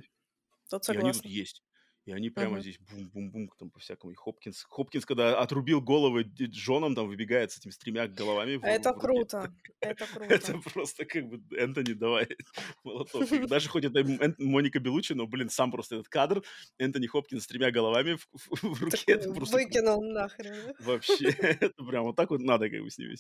[0.71, 1.29] тут И они тут согласна.
[1.29, 1.63] есть.
[2.05, 2.63] И они прямо Мгм.
[2.63, 4.13] здесь бум-бум-бум там по-всякому.
[4.13, 8.57] И Хопкинс, Хопкинс, когда отрубил головы д- женам, там выбегает с этими с тремя головами
[8.57, 10.71] в, Это в круто, это Это круто.
[10.75, 12.27] просто как бы Энтони, давай,
[12.85, 13.25] молоток.
[13.49, 14.05] Даже хоть это
[14.39, 16.43] Моника Белучи, но, блин, сам просто этот кадр,
[16.79, 18.27] Энтони Хопкинс с тремя головами в,
[18.63, 20.75] в- руке, Такой это просто выкинул нахрен.
[20.81, 23.15] вообще, это прям вот так вот надо как бы с ними.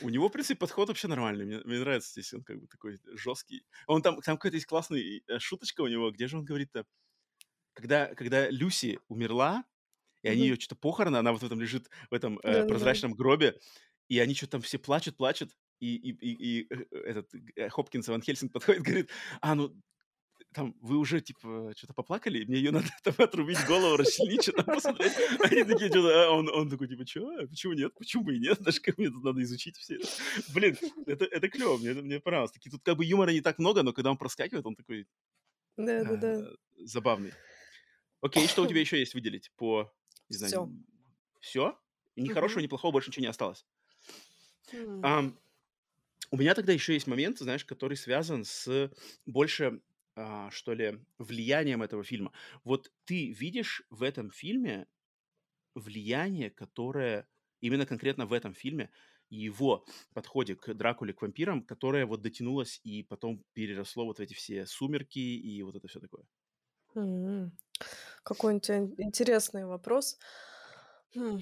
[0.00, 1.44] У него, в принципе, подход вообще нормальный.
[1.44, 3.64] Мне, мне нравится здесь, он как бы такой жесткий.
[3.86, 6.84] Он там, там какая-то есть классная э, шуточка у него, где же он говорит-то?
[7.76, 9.64] Когда, когда Люси умерла,
[10.22, 13.60] и они ее что-то похороны, она вот в этом лежит, в этом э, прозрачном гробе,
[14.08, 18.08] и они что-то там все плачут, плачут, и, и, и, и э, этот э, Хопкинс
[18.08, 19.10] Ван Хельсинг подходит, говорит,
[19.42, 19.76] а, ну,
[20.54, 25.12] там, вы уже, типа, что-то поплакали, мне ее надо там отрубить голову, расчленить, что-то посмотреть.
[25.40, 28.58] Они такие, что-то, а он, он такой, типа, что, почему нет, почему бы и нет,
[28.62, 30.08] даже как мне тут надо изучить все это.
[30.54, 32.52] Блин, это, это клево, мне, мне понравилось.
[32.52, 35.06] Такие, тут как бы юмора не так много, но когда он проскакивает, он такой
[35.76, 36.50] да, да, да.
[36.78, 37.32] забавный.
[38.20, 39.92] Окей, что у тебя еще есть выделить по,
[40.28, 40.70] не знаю, все?
[41.40, 41.78] Все?
[42.14, 43.66] И ни хорошего, ни плохого больше ничего не осталось.
[44.72, 45.36] Um,
[46.30, 48.90] у меня тогда еще есть момент, знаешь, который связан с
[49.26, 49.80] больше
[50.18, 52.32] а, что ли, влиянием этого фильма.
[52.64, 54.88] Вот ты видишь в этом фильме
[55.74, 57.28] влияние, которое
[57.60, 58.90] именно конкретно в этом фильме
[59.28, 59.84] и его
[60.14, 64.64] подходе к Дракуле, к вампирам, которое вот дотянулось и потом переросло вот в эти все
[64.64, 66.24] сумерки и вот это все такое.
[66.96, 67.56] М,
[68.24, 70.18] Какой интересный вопрос.
[71.14, 71.38] Хм,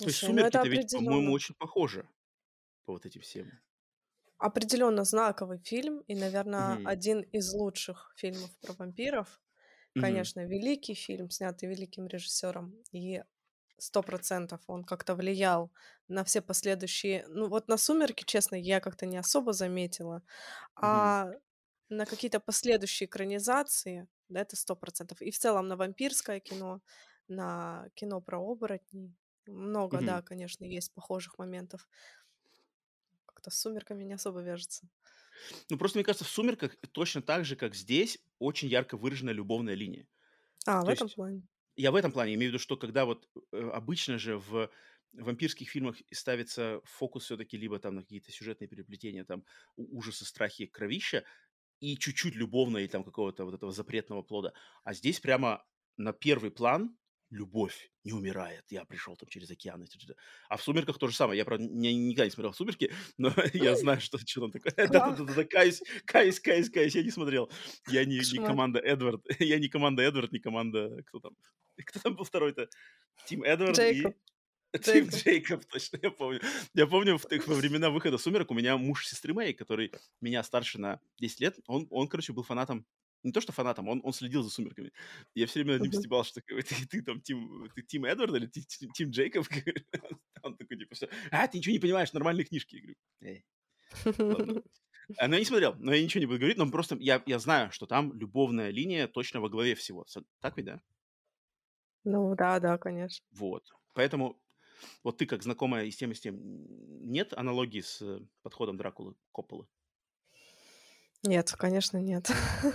[0.00, 2.08] То есть Слушай, ну это сумерки-то ведь, по-моему, очень похожи
[2.84, 3.60] по вот этим всем.
[4.38, 6.84] Определенно знаковый фильм и, наверное, Мгм.
[6.84, 9.40] один из лучших фильмов про вампиров.
[9.94, 10.26] Мгм.
[10.26, 13.22] Конечно, великий фильм, снятый великим режиссером, и
[13.78, 15.72] сто процентов он как-то влиял
[16.08, 17.26] на все последующие.
[17.28, 20.22] Ну вот на «Сумерки», честно, я как-то не особо заметила,
[20.82, 21.16] Мгм.
[21.16, 21.32] а
[21.90, 25.22] на какие-то последующие экранизации, это сто процентов.
[25.22, 26.82] И в целом на вампирское кино,
[27.28, 29.16] на кино про оборотней.
[29.46, 30.02] Много, Мгм.
[30.02, 31.88] да, конечно, есть похожих моментов
[33.24, 34.88] как-то с «Сумерками» не особо вяжется.
[35.68, 39.74] Ну, просто мне кажется, в «Сумерках» точно так же, как здесь, очень ярко выражена любовная
[39.74, 40.08] линия.
[40.66, 41.42] А, в То этом есть плане.
[41.76, 44.70] я в этом плане имею в виду, что когда вот э, обычно же в
[45.14, 49.44] вампирских фильмах ставится фокус все-таки либо там на какие-то сюжетные переплетения, там
[49.76, 51.24] ужасы, страхи, кровища,
[51.80, 54.52] и чуть-чуть любовно и там какого-то вот этого запретного плода.
[54.84, 55.64] А здесь прямо
[55.96, 56.96] на первый план
[57.30, 58.64] любовь не умирает.
[58.70, 59.84] Я пришел там через океан.
[60.48, 61.38] А в «Сумерках» то же самое.
[61.38, 64.72] Я, правда, не- никогда не смотрел «Сумерки», но я знаю, что, что там такое.
[64.88, 67.50] Да-да-да, каюсь, каюсь, каюсь, каюсь, я не смотрел.
[67.88, 69.24] Я не, не команда Эдвард.
[69.40, 71.02] Я не команда Эдвард, не команда...
[71.06, 71.36] Кто там?
[71.84, 72.68] Кто там был второй-то?
[73.26, 74.12] Тим Эдвард Джейкоб.
[74.12, 74.35] и...
[74.82, 75.10] Тим Джейкоб.
[75.10, 76.40] Джейкоб, точно, я помню.
[76.74, 80.42] Я помню, в, тех- во времена выхода «Сумерек» у меня муж сестры моей, который меня
[80.42, 82.86] старше на 10 лет, он, он короче, был фанатом
[83.22, 84.92] не то что фанатом, он, он следил за «Сумерками».
[85.34, 88.34] Я все время над ним стебал, что такой, ты, ты там Тим, ты Тим Эдвард
[88.36, 89.46] или ты, Ти- Тим Джейкоб?
[90.42, 92.76] Он такой, типа, все, а, ты ничего не понимаешь, нормальные книжки.
[92.76, 93.44] Я говорю, «Эй,
[94.28, 94.62] ладно».
[95.18, 97.38] А, Но я не смотрел, но я ничего не буду говорить, но просто я, я
[97.38, 100.04] знаю, что там любовная линия точно во главе всего.
[100.40, 100.82] Так ведь, да?
[102.04, 103.24] Ну да, да, конечно.
[103.30, 103.64] Вот.
[103.94, 104.40] Поэтому
[105.02, 106.38] вот ты, как знакомая и с тем, и с тем,
[107.10, 109.66] нет аналогии с э, подходом Дракулы, Копполы?
[111.22, 112.30] Нет, конечно, нет.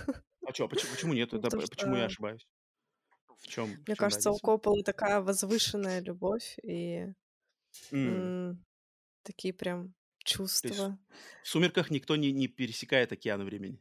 [0.46, 1.32] А что, почему, почему нет?
[1.32, 2.46] Ну, Это, потому почему я ошибаюсь?
[3.38, 4.40] В чем, в мне чем кажется, у разница?
[4.40, 7.12] Копполы такая возвышенная любовь и
[7.92, 8.64] м,
[9.24, 10.98] такие прям чувства.
[11.42, 13.80] в «Сумерках» никто не, не пересекает океаны времени.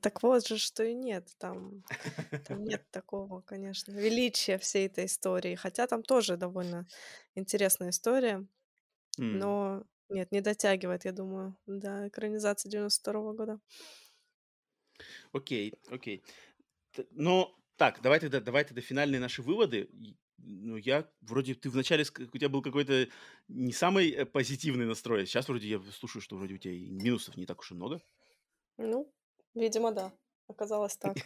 [0.00, 1.28] Так вот же, что и нет.
[1.38, 1.82] Там,
[2.46, 5.54] там нет такого, конечно, величия всей этой истории.
[5.54, 6.86] Хотя там тоже довольно
[7.34, 8.46] интересная история,
[9.18, 13.60] но нет, не дотягивает, я думаю, до экранизации 92 года.
[15.32, 16.22] Окей, окей.
[17.10, 19.88] Но так, давай тогда, давай тогда финальные наши выводы.
[20.38, 23.08] Ну, я вроде, ты вначале, у тебя был какой-то
[23.48, 25.26] не самый э, позитивный настрой.
[25.26, 28.02] Сейчас вроде я слушаю, что вроде у тебя и минусов не так уж и много.
[28.76, 29.12] Ну,
[29.54, 30.12] видимо, да.
[30.48, 31.16] Оказалось так.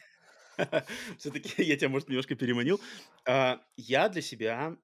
[1.19, 2.81] Все-таки я тебя, может, немножко переманил.
[3.27, 4.77] А, Я для себя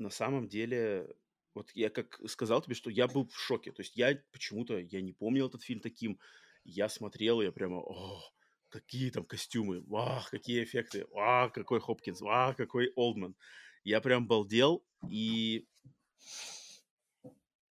[0.00, 1.14] на самом деле,
[1.54, 3.70] вот я как сказал тебе, что я был в шоке.
[3.70, 6.18] То есть я почему-то, я не помнил этот фильм таким.
[6.64, 8.22] Я смотрел, я прямо, о,
[8.68, 13.36] какие там костюмы, вау, какие эффекты, вау, какой Хопкинс, вау, какой Олдман.
[13.84, 15.66] Я прям балдел, и,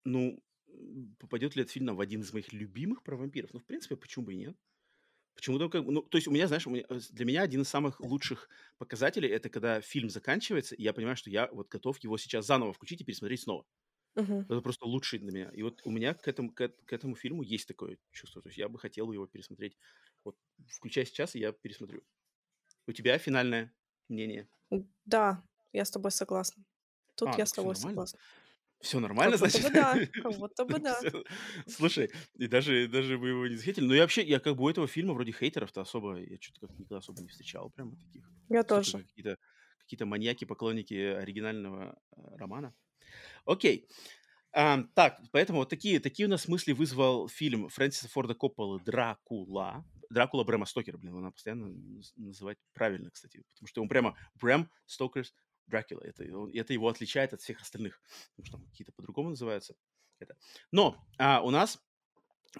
[0.05, 0.43] ну,
[1.19, 3.52] попадет ли этот фильм в один из моих любимых про вампиров?
[3.52, 4.57] Ну, в принципе, почему бы и нет?
[5.35, 7.62] Почему-то как бы, ну, то есть у меня, знаешь, у меня, э, для меня один
[7.62, 8.48] из самых лучших
[8.78, 12.73] показателей это когда фильм заканчивается, и я понимаю, что я вот готов его сейчас заново
[12.74, 13.66] включить и пересмотреть снова.
[14.16, 14.51] Мгм.
[14.51, 15.51] Это просто лучший для меня.
[15.55, 18.43] И вот у меня к этому, к, к этому фильму есть такое чувство.
[18.43, 19.78] То есть я бы хотел его пересмотреть.
[20.24, 20.36] Вот
[20.69, 22.02] включай сейчас, и я пересмотрю.
[22.89, 23.74] У тебя финальное
[24.09, 24.48] мнение?
[25.05, 25.43] Да,
[25.73, 26.65] я с тобой согласна.
[27.16, 28.19] Тут А, я так с тобой согласна.
[28.81, 29.69] Все нормально, Как будто значит?
[29.69, 31.01] бы да, как будто бы да.
[31.66, 33.85] Слушай, и даже, даже мы его не захейтили.
[33.85, 36.78] Но я вообще, я как бы у этого фильма вроде хейтеров-то особо, я что-то как
[36.78, 38.31] никогда особо не встречал прямо таких.
[38.48, 38.98] Я тоже.
[39.05, 39.36] какие-то
[39.81, 42.74] какие маньяки, поклонники оригинального э, романа.
[43.44, 43.89] Окей.
[44.52, 49.85] Ам, так, поэтому вот такие, такие у нас мысли вызвал фильм Фрэнсиса Форда Копполы «Дракула».
[50.11, 54.69] Дракула Брэма Стокера, блин, она постоянно наз- называть правильно, кстати, потому что он прямо Брэм
[54.86, 55.35] Стокерс
[55.70, 56.02] Дракула.
[56.02, 56.24] Это,
[56.55, 58.02] это его отличает от всех остальных,
[58.36, 59.74] потому что там какие-то по-другому называются.
[60.18, 60.36] Это.
[60.72, 61.78] Но а, у нас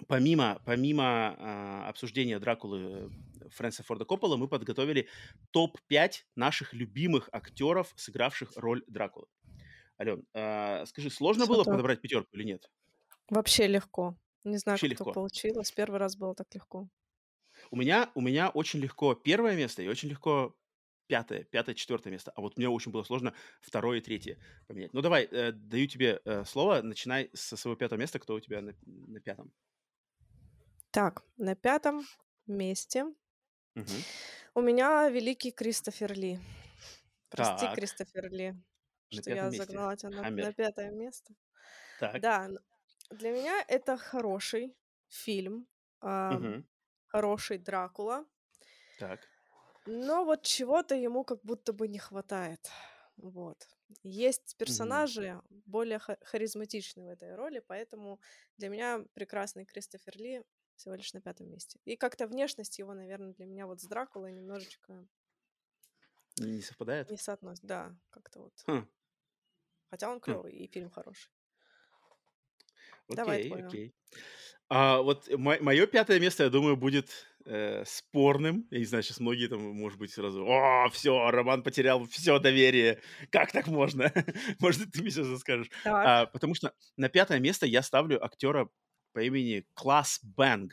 [0.07, 3.11] помимо, помимо а, обсуждения Дракулы
[3.49, 5.07] Фрэнсиса Форда Коппола, мы подготовили
[5.51, 9.27] топ-5 наших любимых актеров, сыгравших роль Дракулы.
[9.99, 11.73] Ален, а, скажи, сложно Всё было так.
[11.73, 12.69] подобрать пятерку или нет?
[13.29, 14.15] Вообще легко.
[14.43, 15.11] Не знаю, Вообще как легко.
[15.13, 15.71] получилось.
[15.71, 16.87] Первый раз было так легко.
[17.69, 20.55] У меня, у меня очень легко первое место и очень легко
[21.11, 22.31] пятое, пятое, четвертое место.
[22.35, 24.93] А вот мне очень было сложно второе и третье поменять.
[24.93, 26.81] Ну давай, э, даю тебе э, слово.
[26.81, 28.17] Начинай со своего пятого места.
[28.19, 29.51] Кто у тебя на, на пятом?
[30.91, 32.07] Так, на пятом
[32.47, 33.05] месте
[33.75, 34.05] Мгм.
[34.55, 36.39] у меня великий Кристофер Ли.
[37.29, 38.55] Прости, Так, Кристофер Ли,
[39.11, 39.51] на что я месте.
[39.51, 40.47] загнала тебя на, Хаммер.
[40.47, 41.35] на пятое место.
[41.97, 42.23] Так.
[42.23, 42.49] Да,
[43.11, 44.77] для меня это хороший
[45.09, 45.67] фильм,
[46.01, 46.63] а, Мгм.
[47.07, 48.25] хороший Дракула,
[48.95, 49.30] Так.
[49.85, 52.69] Но вот чего-то ему как будто бы не хватает.
[53.17, 53.67] Вот.
[54.03, 58.19] Есть персонажи более ха- харизматичные в этой роли, поэтому
[58.57, 60.43] для меня прекрасный Кристофер Ли
[60.75, 61.79] всего лишь на пятом месте.
[61.85, 65.07] И как-то внешность его, наверное, для меня вот с Дракулой немножечко
[66.39, 67.09] Не, совпадает?
[67.11, 67.67] не соотносится.
[67.67, 68.67] Да, как-то вот.
[68.67, 68.85] Хм.
[69.91, 70.31] Хотя он Хм.
[70.31, 71.31] клевый и фильм хороший.
[73.09, 73.67] Давай Окей, твое.
[73.67, 73.93] окей.
[74.73, 77.09] А, вот мое пятое место, я думаю, будет
[77.45, 78.67] э, спорным.
[78.71, 83.01] Я не знаю, сейчас многие там, может быть, сразу, о, все, Роман потерял все доверие.
[83.31, 84.13] Как так можно?
[84.61, 85.67] Может, ты мне сейчас скажешь.
[85.83, 88.69] Так, А, потому что на пятое место я ставлю актера
[89.11, 90.71] по имени Класс Бэнг,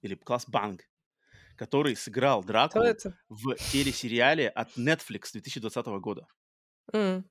[0.00, 0.84] или Класс Банг,
[1.56, 2.84] который сыграл Дракулу
[3.28, 6.26] в телесериале от Netflix 2020 года.
[6.94, 7.28] М,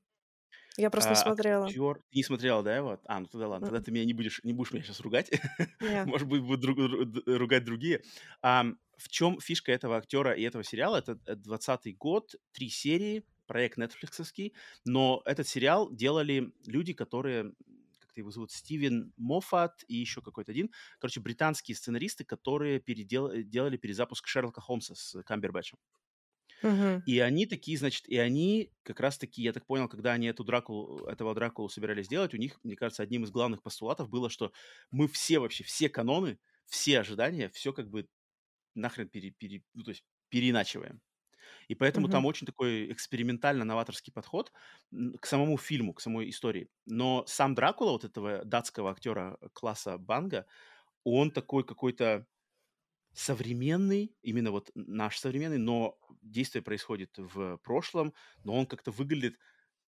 [0.78, 1.66] Я просто не А, смотрела.
[1.68, 1.98] актер...
[2.12, 3.00] Ты не смотрела, да, его?
[3.06, 3.68] А, ну тогда ладно.
[3.68, 5.32] Тогда ты меня не будешь, не будешь меня сейчас ругать.
[6.06, 8.02] Может быть, будут друг- ругать другие.
[8.42, 10.98] Ам, в чем фишка этого актера и этого сериала?
[10.98, 14.54] Это 20 год, три серии, проект нетфликсовский,
[14.86, 17.54] но этот сериал делали люди, которые,
[18.00, 23.32] как его зовут, Стивен Моффат и еще какой-то один, короче, британские сценаристы, которые передел...
[23.44, 25.78] делали перезапуск Шерлока Холмса с Камбербэтчем.
[27.06, 31.06] И они такие, значит, и они как раз-таки, я так понял, когда они эту Дракулу,
[31.06, 34.52] этого Дракулу собирались делать, у них, мне кажется, одним из главных постулатов было, что
[34.92, 38.08] мы все вообще, все каноны, все ожидания, все как бы
[38.76, 41.02] нахрен пере, пере- ну, то есть переиначиваем.
[41.68, 42.28] И поэтому там Мгм.
[42.28, 44.52] очень такой экспериментально-новаторский подход
[45.20, 46.70] к самому фильму, к самой истории.
[46.86, 50.46] Но сам Дракула, вот этого датского актера класса Банга,
[51.04, 52.28] он такой какой-то
[53.16, 58.14] современный, именно вот наш современный, но действие происходит в прошлом,
[58.44, 59.38] но он как-то выглядит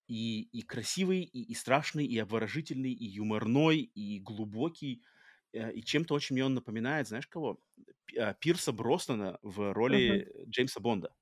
[0.07, 5.03] и, и красивый, и, и страшный, и обворожительный, и юморной, и глубокий.
[5.53, 7.61] Э, И чем-то очень мне он напоминает, знаешь кого?
[8.17, 11.15] А, Пирса Броснана в роли Джеймса Бонда.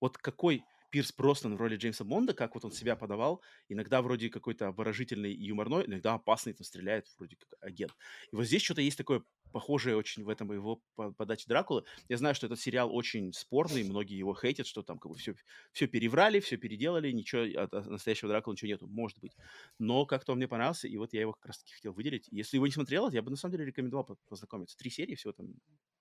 [0.00, 4.30] Вот какой Пирс Броснан в роли Джеймса Бонда, как вот он себя подавал, иногда вроде
[4.30, 7.94] какой-то обворожительный и юморной, иногда опасный, там стреляет вроде как агент.
[8.32, 9.22] И вот здесь что-то есть такое
[9.52, 11.84] похожее очень в этом его по- подаче Дракулы.
[12.08, 15.34] Я знаю, что этот сериал очень спорный, многие его хейтят, что там как бы все,
[15.72, 19.36] все переврали, все переделали, ничего от, настоящего Дракулы ничего нету, может быть.
[19.78, 22.28] Но как-то он мне понравился, и вот я его как раз-таки хотел выделить.
[22.30, 24.76] Если его не смотрел, я бы на самом деле рекомендовал по- познакомиться.
[24.76, 25.54] Три серии всего там,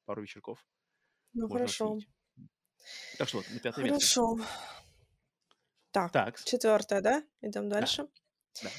[0.06, 0.66] пару вечерков
[1.34, 1.86] Ну можно хорошо.
[1.94, 2.08] оценить.
[3.18, 4.00] Так что вот, на пятое место.
[4.22, 4.40] Хорошо.
[5.92, 7.24] Так, Так, четвертое, да?
[7.42, 8.08] Идем да, дальше.
[8.62, 8.70] да.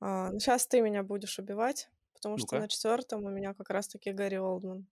[0.00, 1.90] А, ну сейчас ты меня будешь убивать,
[2.20, 2.68] потому что на Ну-ка.
[2.68, 4.86] четвертом у меня как раз-таки Гарри Олдман.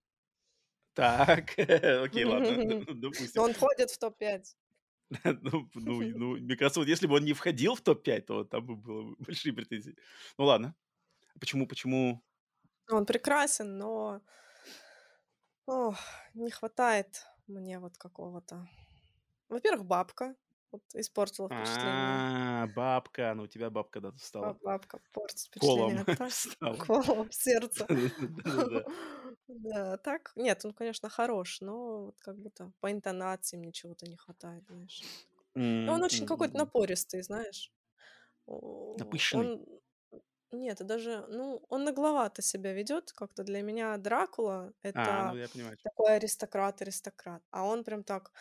[0.93, 1.53] Так,
[2.03, 3.43] окей, ладно, допустим.
[3.43, 4.43] он входит в топ-5.
[5.41, 8.65] Ну, ну, ну, мне кажется, вот если бы он не входил в топ-5, то там
[8.65, 9.95] бы было бы большие претензии.
[10.37, 10.75] Ну ладно.
[11.39, 12.23] Почему, почему?
[12.89, 14.21] Он прекрасен, но
[15.65, 15.97] ох,
[16.33, 18.67] не хватает мне вот какого-то.
[19.49, 20.35] Во-первых, бабка
[20.71, 22.25] вот испортила впечатление.
[22.31, 26.05] А, бабка, ну у тебя бабка да Ба- стала Бабка портит колом, впечатление.
[26.61, 27.87] А колом сердце.
[28.19, 28.83] Да-да-да.
[29.47, 34.15] Да, так, нет, он, конечно, хорош, но вот как будто по интонации мне чего-то не
[34.17, 35.07] хватает, знаешь.
[35.85, 37.73] Ну, он очень какой-то напористый, знаешь.
[38.99, 39.51] Напыщенный.
[40.51, 45.49] Нет, даже, ну, он нагловато себя ведет, как-то для меня Дракула А, это ну я
[45.49, 45.77] понимаю.
[45.83, 48.31] такой аристократ-аристократ, а он прям так,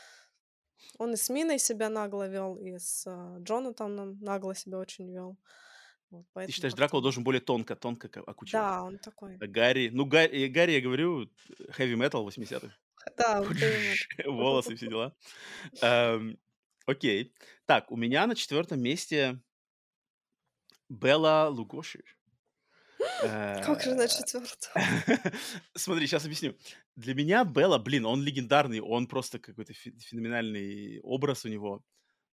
[0.98, 5.36] он и с Миной себя нагло вел, и с а, Джонатаном нагло себя очень вел.
[6.10, 8.52] Вот, Ты считаешь, как-то, Дракула должен более тонко, тонко окучивать?
[8.52, 11.24] да, он такой, А Гарри, ну Гарри, Гарри, я говорю,
[11.76, 12.72] heavy metal 80-х.
[13.16, 13.42] да,
[14.24, 15.14] Волосы, все дела.
[16.86, 17.34] Окей.
[17.66, 19.38] Так, у меня на четвертом месте
[20.88, 22.02] Белла Лугоши.
[23.20, 24.72] Как же на четвертом?
[25.74, 26.56] Смотри, сейчас объясню.
[26.96, 31.84] Для меня Белла, блин, он легендарный, он просто какой-то феноменальный образ у него.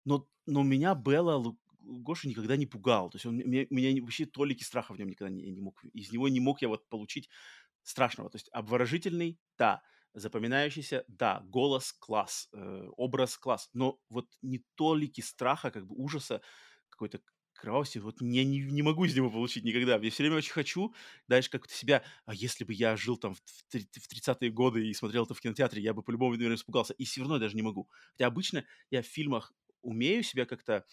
[0.06, 1.56] Но, но меня Белла
[1.86, 3.10] Гоша никогда не пугал.
[3.10, 5.84] То есть он меня, меня вообще толики страха в нем никогда не, не мог.
[5.94, 7.30] Из него не мог я вот получить
[7.84, 8.30] страшного.
[8.30, 9.82] То есть обворожительный, да.
[10.14, 11.42] Запоминающийся, да.
[11.46, 13.70] Голос класс, э, образ класс.
[13.74, 16.42] Но вот не толики страха, как бы ужаса,
[16.90, 17.20] какой-то
[17.56, 19.96] кровавости, вот я не, не могу из него получить никогда.
[19.98, 20.94] Я все время очень хочу,
[21.28, 24.94] дальше как-то себя, а если бы я жил там в, в, в 30-е годы и
[24.94, 26.94] смотрел это в кинотеатре, я бы по-любому, наверное, испугался.
[26.94, 27.90] И все равно я даже не могу.
[28.14, 30.86] Хотя обычно я в фильмах умею себя как-то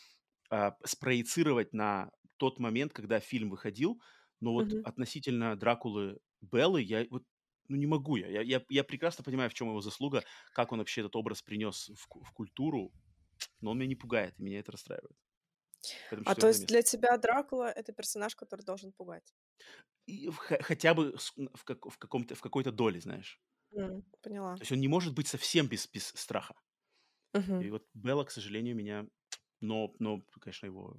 [0.50, 4.00] а, спроецировать на тот момент, когда фильм выходил,
[4.40, 4.82] но вот Мгм.
[4.82, 7.24] относительно Дракулы Беллы я вот
[7.68, 8.28] ну не могу я.
[8.28, 11.90] Я, я, я прекрасно понимаю, в чем его заслуга, как он вообще этот образ принес
[11.90, 12.92] в, в культуру,
[13.60, 15.16] но он меня не пугает, и меня это расстраивает.
[16.10, 16.72] Поэтому А то есть место.
[16.74, 19.34] для тебя Дракула— это персонаж, который должен пугать?
[20.06, 21.16] И в- хотя бы
[21.54, 23.40] в, как- в, каком-то, в какой-то доле, знаешь.
[23.70, 24.54] То поняла.
[24.60, 26.54] есть он не может быть совсем без, без страха.
[27.34, 27.62] Мгм.
[27.62, 29.06] И вот Белла, к сожалению, меня...
[29.60, 30.96] Но, но, конечно, его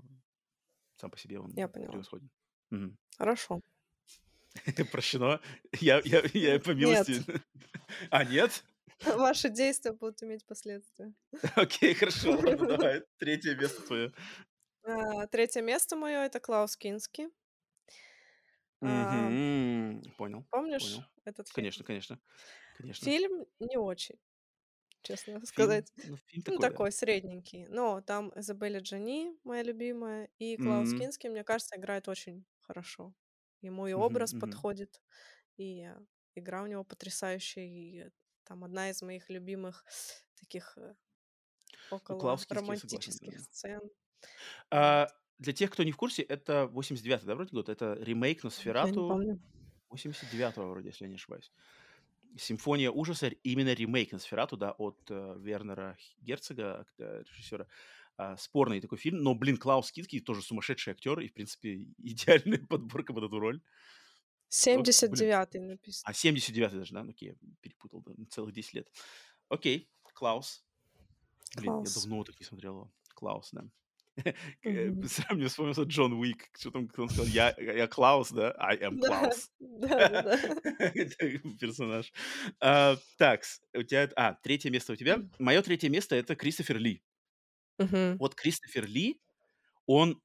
[0.96, 1.92] сам по себе он Я поняла.
[1.92, 2.30] превосходен.
[2.72, 2.98] Мгм.
[3.18, 3.60] Хорошо.
[4.92, 5.42] Прощено.
[5.82, 7.08] Я, я, я по Нет.
[7.08, 7.24] милости.
[8.10, 8.64] А, нет?
[9.06, 11.14] Ваши действия будут иметь последствия.
[11.56, 13.04] Окей, хорошо, ладно, давай.
[13.18, 14.14] Третье место твое.
[14.84, 17.30] А, Третье место мое— это Клаус Кински.
[18.82, 20.02] А, Мгм.
[20.18, 21.06] Понял, Помнишь понял.
[21.26, 21.70] этот фильм?
[21.72, 22.20] Конечно, конечно,
[22.74, 23.14] конечно.
[23.14, 24.20] Фильм не очень,
[25.04, 25.94] честно Фильм, сказать.
[26.04, 26.78] ну, фильм Ну, такой, да.
[26.78, 27.68] такой средненький.
[27.68, 33.14] Но там Изабелла Джани, моя любимая, и Клаус Мгм, Кински, мне кажется, играет очень хорошо.
[33.62, 34.64] Ему и мгм, образ мгм.
[34.64, 35.02] подходит,
[35.58, 35.98] и э,
[36.36, 37.66] игра у него потрясающая.
[37.66, 38.12] И э,
[38.46, 39.86] там одна из моих любимых
[40.36, 40.96] таких э,
[42.10, 43.82] Ну, около Клаус Кински, я согласен, романтических сцен.
[44.70, 45.08] А,
[45.40, 47.70] для тех, кто не в курсе, это 89-й, да, вроде год?
[47.70, 49.40] Это ремейк Носферату помню.
[49.92, 51.52] 89-го, вроде, если я не ошибаюсь.
[52.38, 57.68] Симфония ужаса, именно ремейк Носферату, да, от э, Вернера Герцога, ак- э, режиссера.
[58.18, 62.60] А, спорный такой фильм, но, блин, Клаус Кинский тоже сумасшедший актер и, в принципе, идеальная
[62.60, 63.62] подборка под эту роль.
[64.66, 66.10] Ну, блин, 79-й написано.
[66.10, 67.04] а 79-й даже, да?
[67.04, 68.88] Ну, Окей, я перепутал, да, на целых 10 лет.
[69.50, 70.64] Окей, Клаус.
[71.56, 72.92] Блин, я давно так не смотрел.
[73.16, 73.66] Клаус, да.
[74.64, 74.92] Э.
[75.08, 76.50] Сразу мне вспомнился Джон Уик.
[76.58, 77.26] Что там, он сказал?
[77.28, 78.54] Я, я Клаус, да?
[78.60, 79.00] I am.
[80.80, 82.12] Это персонаж.
[82.60, 84.10] А, Так, у тебя...
[84.16, 85.20] А, третье место у тебя.
[85.40, 87.02] Мое третье место— это Кристофер Ли.
[88.20, 89.20] Вот Кристофер Ли,
[89.88, 90.22] он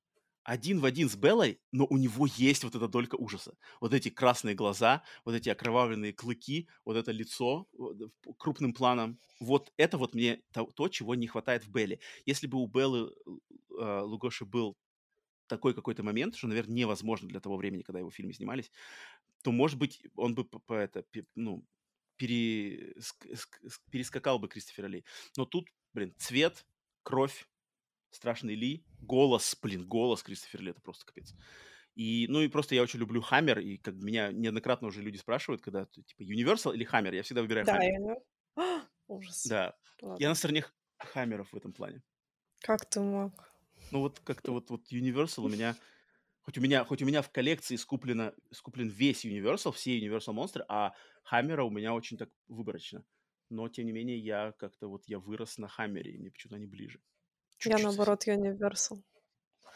[0.49, 3.59] один в один с Беллой, но у него есть вот эта долька ужаса.
[3.83, 9.21] Вот эти красные глаза, вот эти окровавленные клыки, вот это лицо э, крупным планом.
[9.41, 12.01] Вот это вот мне то, то, чего не хватает в Белле.
[12.25, 13.13] Если бы у Беллы
[13.79, 14.79] э, Лугоши был
[15.49, 18.71] такой какой-то момент, что, наверное, невозможно для того времени, когда его фильмы снимались,
[19.43, 21.05] то, может быть, он бы по, по это,
[21.35, 21.63] ну,
[22.19, 25.05] ск- перескакал бы Кристофера Ли.
[25.37, 26.65] Но тут, блин, цвет,
[27.03, 27.47] кровь,
[28.11, 31.35] страшный Ли, голос, блин, голос Кристофера Ли, это просто капец.
[31.95, 35.63] И, ну, и просто я очень люблю Хаммер, и как меня неоднократно уже люди спрашивают,
[35.63, 37.93] когда, типа, Universal или Хаммер, я всегда выбираю Да, Хаммер.
[37.93, 38.17] я не-
[38.57, 39.47] А, Ужас.
[39.47, 40.29] Да, я Ладно.
[40.29, 40.65] на стороне
[40.99, 42.03] Хаммеров в этом плане.
[42.61, 43.33] Как ты мог?
[43.91, 45.77] Ну, вот как-то вот, вот Universal у меня,
[46.43, 50.65] хоть у меня, хоть у меня в коллекции скуплено, скуплен весь Universal, все Universal монстры,
[50.69, 50.93] а
[51.25, 53.05] Хаммера у меня очень так выборочно.
[53.51, 56.67] Но, тем не менее, я как-то вот, я вырос на Хаммере, и мне почему-то они
[56.67, 57.01] ближе.
[57.65, 57.89] Я, Чуть-чуть совсем.
[57.89, 59.03] наоборот, Universal.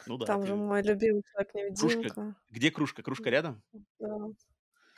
[0.05, 0.55] Ну да, Там же ты...
[0.55, 1.45] мой любимый Кружка.
[1.53, 2.35] Человек-невидимка.
[2.49, 3.03] Где кружка?
[3.03, 3.63] Кружка рядом?
[3.99, 4.07] Да.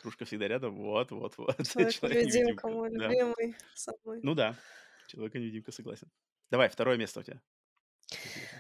[0.02, 0.76] Кружка всегда рядом.
[0.78, 1.56] Вот, вот, вот.
[1.68, 3.08] Человек-невидимка мой Да.
[3.08, 4.20] любимый самый.
[4.24, 4.56] Ну да.
[5.08, 6.10] Человек-невидимка, согласен.
[6.52, 7.42] Давай, второе место у тебя.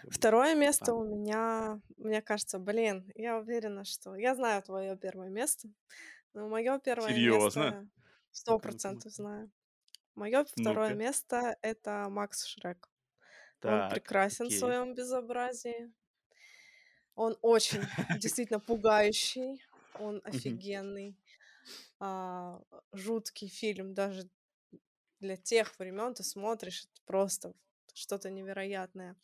[0.09, 4.15] Второе место А, у меня, мне кажется, блин, я уверена, что...
[4.15, 5.67] Я знаю твое первое место,
[6.33, 7.59] но мое первое Серьезно?
[7.63, 7.87] место
[8.31, 9.51] сто процентов знаю.
[10.15, 10.99] Мое второе Ну-ка.
[10.99, 12.89] место— это Макс Шрек.
[13.65, 14.55] Он Так, прекрасен в окей.
[14.55, 15.91] своем безобразии.
[17.15, 19.63] Он очень действительно пугающий,
[19.93, 21.17] он офигенный,
[21.99, 22.61] а,
[22.93, 24.29] жуткий фильм даже
[25.19, 26.13] для тех времен.
[26.15, 27.53] Ты смотришь, это просто
[27.93, 29.17] что-то невероятное.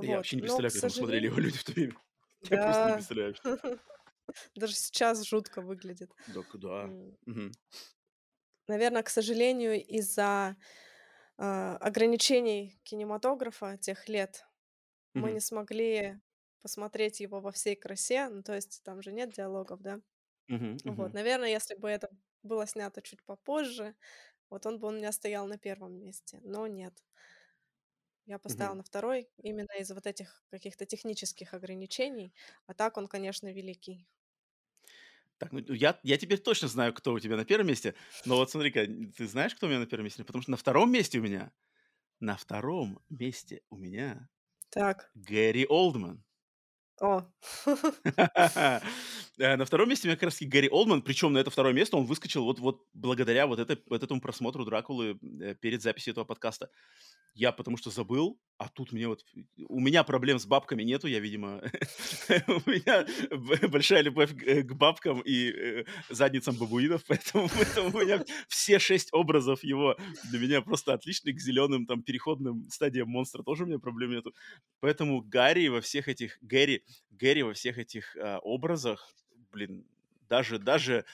[0.00, 0.16] Я Вот.
[0.16, 1.96] вообще не Но, представляю, к как там смотрели его сожалению, люди в то время.
[2.50, 3.28] Я просто не да, представляю.
[3.28, 3.44] вообще.
[4.56, 6.14] даже сейчас жутко выглядит.
[6.54, 6.94] Да.
[7.26, 7.52] Мгм.
[8.68, 10.56] Наверное, к сожалению, из-за
[11.38, 14.46] ограничений кинематографа тех лет
[15.14, 15.32] мы Мгм.
[15.32, 16.20] не смогли
[16.62, 18.28] посмотреть его во всей красе.
[18.30, 20.00] Ну, то есть там же нет диалогов, да?
[20.48, 21.14] Мгм, Вот, мгм.
[21.14, 22.10] наверное, если бы это
[22.42, 23.96] было снято чуть попозже,
[24.50, 26.40] вот он бы у меня стоял на первом месте.
[26.44, 27.02] Но нет.
[28.26, 28.76] Я поставила Мгм.
[28.76, 32.34] на второй именно из-за вот этих каких-то технических ограничений.
[32.66, 34.06] А так он, конечно, великий.
[35.38, 37.94] Так, ну я, я теперь точно знаю, кто у тебя на первом месте.
[38.24, 40.24] Но вот смотри-ка, ты знаешь, кто у меня на первом месте?
[40.24, 41.52] Потому что на втором месте у меня,
[42.20, 44.28] на втором месте у меня
[44.70, 45.10] Так.
[45.14, 46.24] Гэри Олдман.
[47.00, 47.22] О.
[49.38, 51.98] Э, на втором месте у меня как раз Гэри Олдман, причем на это второе место
[51.98, 56.24] он выскочил вот, вот благодаря вот, это, вот этому просмотру Дракулы э, перед записью этого
[56.24, 56.70] подкаста.
[57.34, 59.24] Я потому что забыл, а тут мне вот...
[59.68, 61.60] У меня проблем с бабками нету, я, видимо...
[62.46, 63.06] У меня
[63.68, 69.62] большая любовь э, к бабкам и э, задницам бабуинов, поэтому у меня все шесть образов
[69.62, 69.96] его
[70.30, 71.34] для меня просто отличны.
[71.34, 74.34] К зеленым там переходным стадиям монстра тоже у меня проблем нету.
[74.80, 76.38] Поэтому Гарри во всех этих...
[76.40, 79.14] Гэри, Гэри во всех этих а, образах,
[79.52, 79.84] блин,
[80.28, 81.04] даже, даже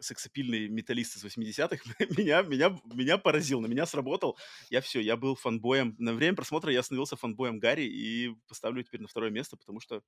[0.00, 1.78] сексапильный металлист из 80-х
[2.18, 4.38] меня, меня, меня поразил, на меня сработал.
[4.70, 5.94] Я все, я был фанбоем.
[5.98, 10.02] На время просмотра я становился фанбоем Гарри и поставлю теперь на второе место, потому что,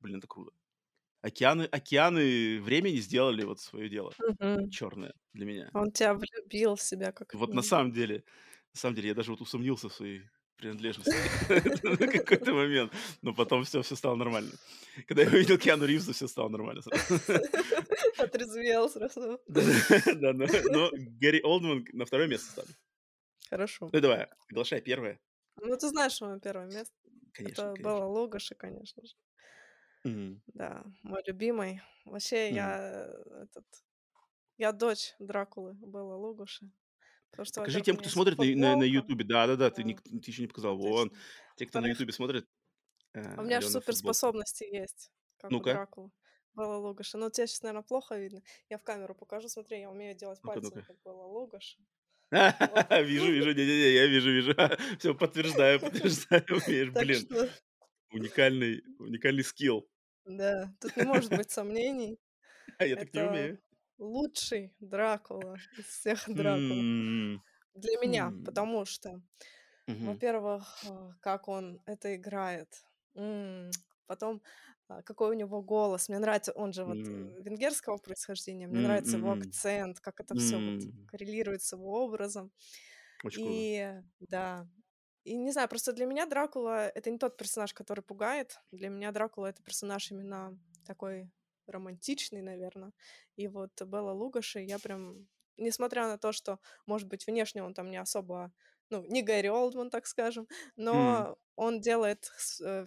[0.00, 0.52] блин, это круто.
[1.22, 4.12] Океаны, океаны времени сделали вот свое дело.
[4.18, 4.70] Угу.
[4.70, 5.70] Черное для меня.
[5.74, 8.24] Он тебя влюбил в себя как Вот на самом деле,
[8.72, 10.22] на самом деле, я даже вот усомнился в своей
[10.60, 11.14] принадлежности
[11.82, 12.92] на какой-то момент.
[13.22, 14.52] Но потом все, все стало нормально.
[15.08, 16.82] Когда я увидел Киану Ривза, все стало нормально.
[18.18, 19.40] Отрезвел сразу.
[19.46, 22.74] Да, но Гэри Олдман на второе место ставлю.
[23.48, 23.90] Хорошо.
[23.92, 25.18] Ну давай, приглашай первое.
[25.56, 26.94] Ну ты знаешь, мое первое место.
[27.32, 30.40] Конечно, Это Белла Лугаши, конечно же.
[30.46, 31.82] Да, мой любимый.
[32.04, 33.10] Вообще, я
[33.42, 33.64] этот...
[34.56, 36.70] Я дочь Дракулы, Белла Лугаши.
[37.30, 39.24] Потому что, Скажи тем, кто смотрит на, на, на YouTube.
[39.24, 40.76] Да, да, да, ты, не, ты еще не показал.
[40.76, 41.12] Вон,
[41.56, 42.46] те, кто на YouTube смотрит.
[43.14, 45.88] Э, у меня же суперспособности есть, как ну-ка.
[46.56, 47.16] Белла Лугаша.
[47.16, 48.42] Ну, тебя сейчас, наверное, плохо видно.
[48.68, 49.48] Я в камеру покажу.
[49.48, 51.78] Смотри, я умею делать ну пальцами, как Белла Лугаша.
[52.30, 54.54] Вижу, вижу, не-не-не, я вижу, вижу.
[54.98, 57.50] Все, подтверждаю, подтверждаю, умеешь, блин.
[58.12, 59.88] Уникальный, уникальный скилл.
[60.24, 62.20] Да, тут не может быть сомнений.
[62.78, 63.60] А я так не умею
[64.00, 67.40] лучший Дракула из всех Дракул.
[67.74, 69.20] Для меня, потому что,
[69.86, 72.68] во-первых, а, как он это играет.
[74.06, 74.42] Потом,
[74.88, 76.08] а, какой у него голос.
[76.08, 78.66] Мне нравится, он же вот э, венгерского происхождения.
[78.66, 80.56] Мне нравится его акцент, как это все
[81.06, 82.50] коррелирует с его образом.
[83.36, 84.66] И да,
[85.24, 88.58] и не знаю, просто для меня Дракула это не тот персонаж, который пугает.
[88.72, 91.30] Для меня Дракула это персонаж именно такой
[91.70, 92.92] романтичный, наверное.
[93.36, 95.26] И вот Белла Лугаши, я прям,
[95.56, 98.52] несмотря на то, что, может быть, внешне он там не особо,
[98.90, 101.38] ну, не Гэри Олдман, так скажем, но mm.
[101.56, 102.30] он делает
[102.62, 102.86] э,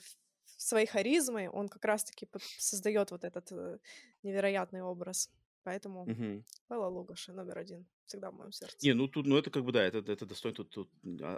[0.57, 2.27] своей харизмой, он как раз-таки
[2.57, 3.77] создает вот этот э,
[4.23, 5.30] невероятный образ.
[5.64, 6.43] Поэтому mm-hmm.
[6.69, 8.76] Белла Лугаши номер один всегда в моем сердце.
[8.81, 10.89] Не, ну тут, ну это как бы да, это, это достойно, тут, тут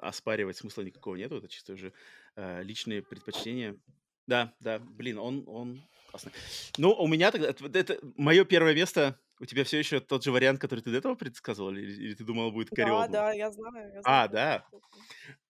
[0.02, 1.94] оспаривать смысла никакого нету, это чисто уже
[2.36, 3.78] э, личные предпочтения.
[4.26, 5.84] Да, да, блин, он, он
[6.16, 6.32] классно.
[6.78, 7.50] Ну, у меня тогда...
[7.50, 9.20] Это, мое первое место...
[9.38, 11.72] У тебя все еще тот же вариант, который ты до этого предсказывал?
[11.72, 13.94] Или, или ты думал, будет Карри Да, да, я знаю.
[13.94, 14.66] Я а, знаю а, да.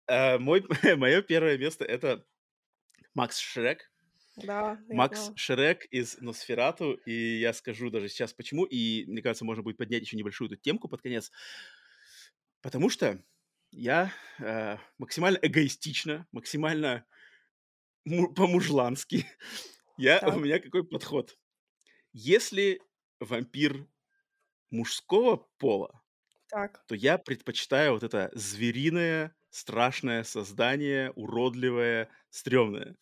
[0.07, 0.65] Uh, мой,
[0.97, 2.25] мое первое место— это
[3.13, 3.91] Макс Шрек.
[4.37, 9.63] Да, Макс Шрек из Носферату, и я скажу даже сейчас почему, и мне кажется, можно
[9.63, 11.31] будет поднять еще небольшую эту темку под конец,
[12.61, 13.23] потому что
[13.71, 17.05] я э, максимально эгоистично, максимально
[18.35, 19.25] по-мужлански
[19.97, 21.38] я, у меня какой подход?
[22.13, 22.81] Если
[23.19, 23.88] вампир
[24.72, 26.01] мужского пола,
[26.49, 26.84] Так.
[26.88, 32.95] то я предпочитаю вот это звериное, страшное создание, уродливое, стрёмное.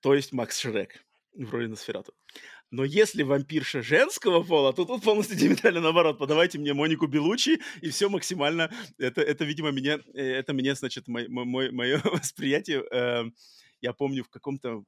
[0.00, 2.14] То есть Макс Шрек в роли Носферату.
[2.70, 6.18] Но если вампирша женского пола, то тут полностью диаметрально наоборот.
[6.18, 8.70] Подавайте мне Монику Белучи, и все максимально...
[8.98, 10.00] Это, это видимо, меня...
[10.14, 12.84] Э, это мне, значит, мой, мой, мое восприятие...
[12.90, 13.24] Э,
[13.80, 14.84] я помню в каком-то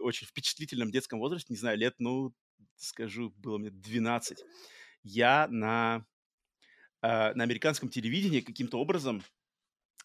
[0.00, 2.34] очень впечатлительном детском возрасте, не знаю, лет, ну,
[2.76, 4.44] скажу, было мне 12,
[5.02, 6.06] я на,
[7.02, 9.22] э, на американском телевидении каким-то образом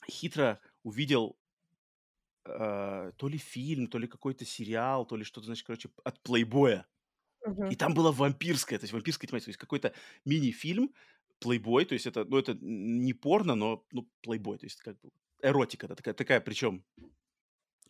[0.09, 1.37] хитро увидел
[2.45, 6.87] э, то ли фильм, то ли какой-то сериал, то ли что-то, значит, короче, от плейбоя.
[7.45, 7.71] Uh-huh.
[7.71, 9.93] И там была вампирская, то есть вампирская тематика, то есть какой-то
[10.25, 10.93] мини-фильм,
[11.39, 15.09] плейбой, то есть это, ну, это не порно, но, ну, плейбой, то есть как бы
[15.41, 16.85] эротика, да, такая, такая причем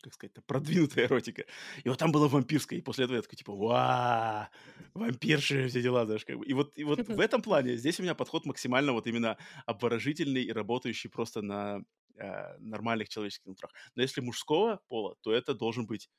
[0.04, 1.44] как сказать, продвинутая эротика.
[1.82, 4.50] И вот там было вампирское, и после этого я такой, типа, ва,
[4.92, 6.46] вампирши, все дела, знаешь, как бы.
[6.46, 10.42] И вот, и вот в этом плане здесь у меня подход максимально вот именно обворожительный
[10.42, 11.80] и работающий просто на
[12.16, 13.72] э, нормальных человеческих нутрах.
[13.94, 16.10] Но если мужского пола, то это должен быть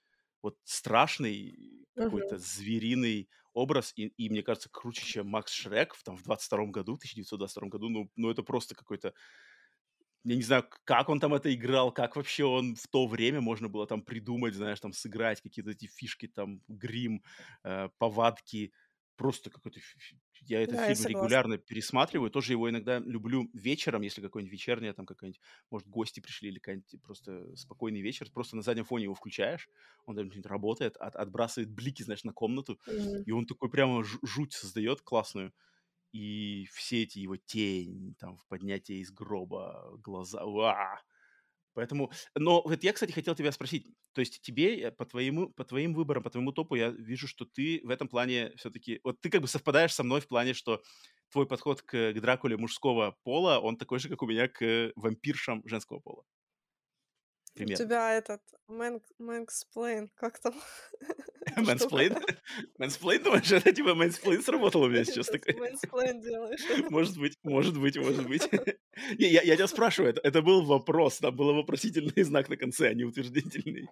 [0.41, 6.17] вот страшный какой-то звериный образ, и, и мне кажется, круче, чем Макс Шрек в, там,
[6.17, 9.13] в 22 году, 1922 году, ну, ну это просто какой-то
[10.25, 13.69] я не знаю, как он там это играл, как вообще он в то время можно
[13.69, 17.23] было там придумать, знаешь, там сыграть какие-то эти фишки, там, грим,
[17.63, 18.73] э, повадки,
[19.17, 19.79] просто какой-то...
[20.41, 21.45] Я этот Да, я фильм согласна.
[21.45, 25.39] регулярно пересматриваю, тоже его иногда люблю вечером, если какой-нибудь вечерний, там какая-нибудь,
[25.71, 29.69] может, гости пришли или какой-нибудь просто спокойный вечер, просто на заднем фоне его включаешь,
[30.05, 33.25] он там что-нибудь работает, от, отбрасывает блики, знаешь, на комнату, Мгм.
[33.25, 35.53] и он такой прямо жу- жуть создает классную.
[36.15, 41.01] И все эти его тень, там, в поднятии из гроба, глаза, уа!
[41.73, 45.65] Поэтому, но вот я, кстати, хотел тебя спросить, то есть тебе, э, по твоему, по
[45.65, 49.29] твоим выборам, по твоему топу, я вижу, что ты в этом плане все-таки, вот ты
[49.29, 50.81] как бы совпадаешь со мной в плане, что
[51.31, 55.63] твой подход к, к Дракуле мужского пола, он такой же, как у меня к вампиршам
[55.67, 56.23] женского пола.
[57.55, 57.85] У Примерно.
[57.85, 60.53] тебя этот man- mansplain, как там?
[61.55, 62.17] Mansplain?
[62.77, 65.53] Mansplain, думаешь, это типа mansplain сработал у меня сейчас такой?
[65.55, 66.59] mansplain делаешь.
[66.91, 68.41] Может быть, может быть, может быть.
[69.17, 72.89] Не, я, я тебя спрашиваю, это, это был вопрос, там был вопросительный знак на конце,
[72.89, 73.87] а не утвердительный.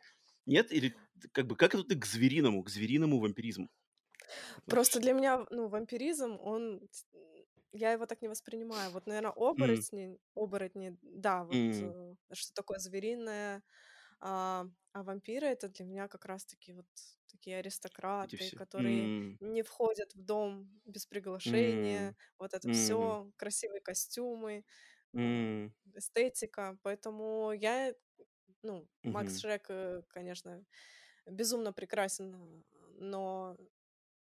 [0.45, 0.69] Нет?
[0.73, 0.94] Или
[1.31, 3.69] как бы, как это ты к звериному, к звериному вампиризму
[4.65, 6.81] Просто для меня, ну, вампиризм, он,
[7.74, 8.91] я его так не воспринимаю.
[8.91, 13.64] Вот, наверное, оборотни, оборотни, да, вот э, что такое звериное,
[14.22, 16.88] а, а вампиры это для меня как раз-таки вот
[17.28, 18.58] такие аристократы, все.
[18.58, 24.66] которые М, не входят в дом без приглашения, вот это мгм, все, красивые костюмы,
[25.14, 26.78] м, эстетика.
[26.84, 27.94] Поэтому я,
[28.64, 29.41] ну, Макс мгм.
[29.41, 30.66] Шрек, э, конечно,
[31.28, 32.66] безумно прекрасен,
[33.00, 33.58] но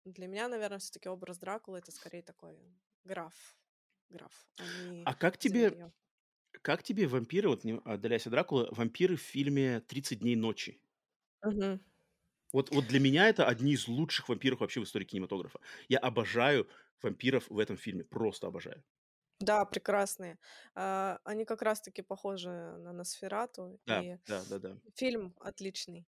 [0.05, 2.59] для меня, наверное, все-таки образ Дракулы это скорее такой
[3.05, 3.59] граф,
[4.11, 5.93] граф, а не А как тебе, зверье.
[6.63, 10.81] как тебе вампиры, вот не отдаляясь от Дракулы, вампиры в фильме «30 дней ночи»?
[11.45, 11.81] Мгм.
[12.53, 15.61] Вот, вот для меня это одни из лучших вампиров вообще в истории кинематографа.
[15.89, 16.69] Я обожаю
[17.03, 18.83] вампиров в этом фильме, просто обожаю.
[19.41, 20.39] Да, прекрасные.
[20.75, 24.81] А, Они как раз-таки похожи на Носферату, Да, и да, да, да.
[24.97, 26.07] фильм отличный.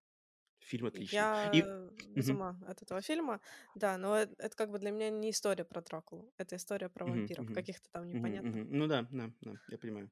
[0.65, 1.29] Фильм отличный.
[1.29, 1.71] Я И
[2.15, 3.39] без ума от этого фильма,
[3.75, 7.05] да, но э- это как бы для меня не история про Дракулу, это история про
[7.05, 8.61] вампиров, мгм, каких-то там непонятных.
[8.61, 8.77] мгм.
[8.77, 10.11] Ну да, да, да, я понимаю.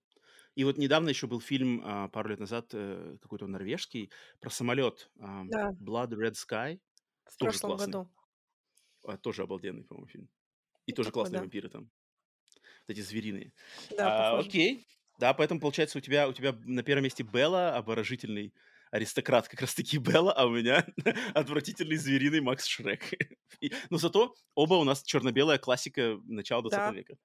[0.55, 4.11] И вот недавно еще был фильм, а, пару лет назад, э, какой-то норвежский,
[4.41, 6.81] про самолет, а, Да, Blood Red Sky,
[7.25, 8.09] в тоже прошлом классный, году
[9.05, 10.29] а, тоже обалденный, по-моему, фильм.
[10.87, 11.91] И вот тоже такой, классные да, вампиры там,
[12.87, 13.53] вот эти звериные.
[13.89, 14.39] да, А, похоже.
[14.39, 14.87] окей,
[15.19, 18.53] да, поэтому получается у тебя, у тебя на первом месте Белла, обворожительный
[18.93, 19.97] аристократ, как раз-таки
[20.27, 20.85] Белла, а у меня
[21.33, 23.01] отвратительный звериный Макс Шрек.
[23.59, 27.15] И- но зато оба у нас черно-белая классика начала 20 Да, века.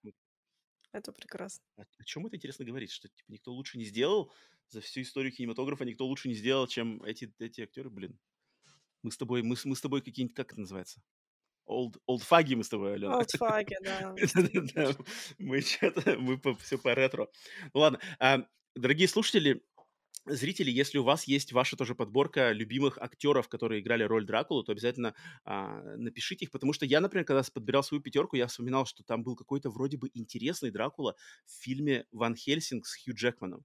[0.92, 1.62] Это прекрасно.
[1.76, 2.90] О, о чем это интересно говорит?
[2.90, 4.32] Что типа, никто лучше не сделал
[4.70, 8.18] за всю историю кинематографа, никто лучше не сделал, чем эти, эти актеры, блин.
[9.02, 11.02] Мы с тобой, мы, с- мы с тобой какие-нибудь, как это называется?
[11.68, 13.18] Old, олдфаги мы с тобой, Алена.
[13.18, 14.14] Олдфаги, да,
[15.38, 17.28] мы что-то, мы все по ретро.
[17.74, 19.62] Ну ладно, а, дорогие слушатели,
[20.28, 24.72] зрители, если у вас есть ваша тоже подборка любимых актеров, которые играли роль Дракулы, то
[24.72, 25.14] обязательно
[25.44, 29.22] а, напишите их, потому что я, например, когда подбирал свою пятерку, я вспоминал, что там
[29.22, 33.64] был какой-то вроде бы интересный Дракула в фильме «Ван Хельсинг» с Хью Джекманом.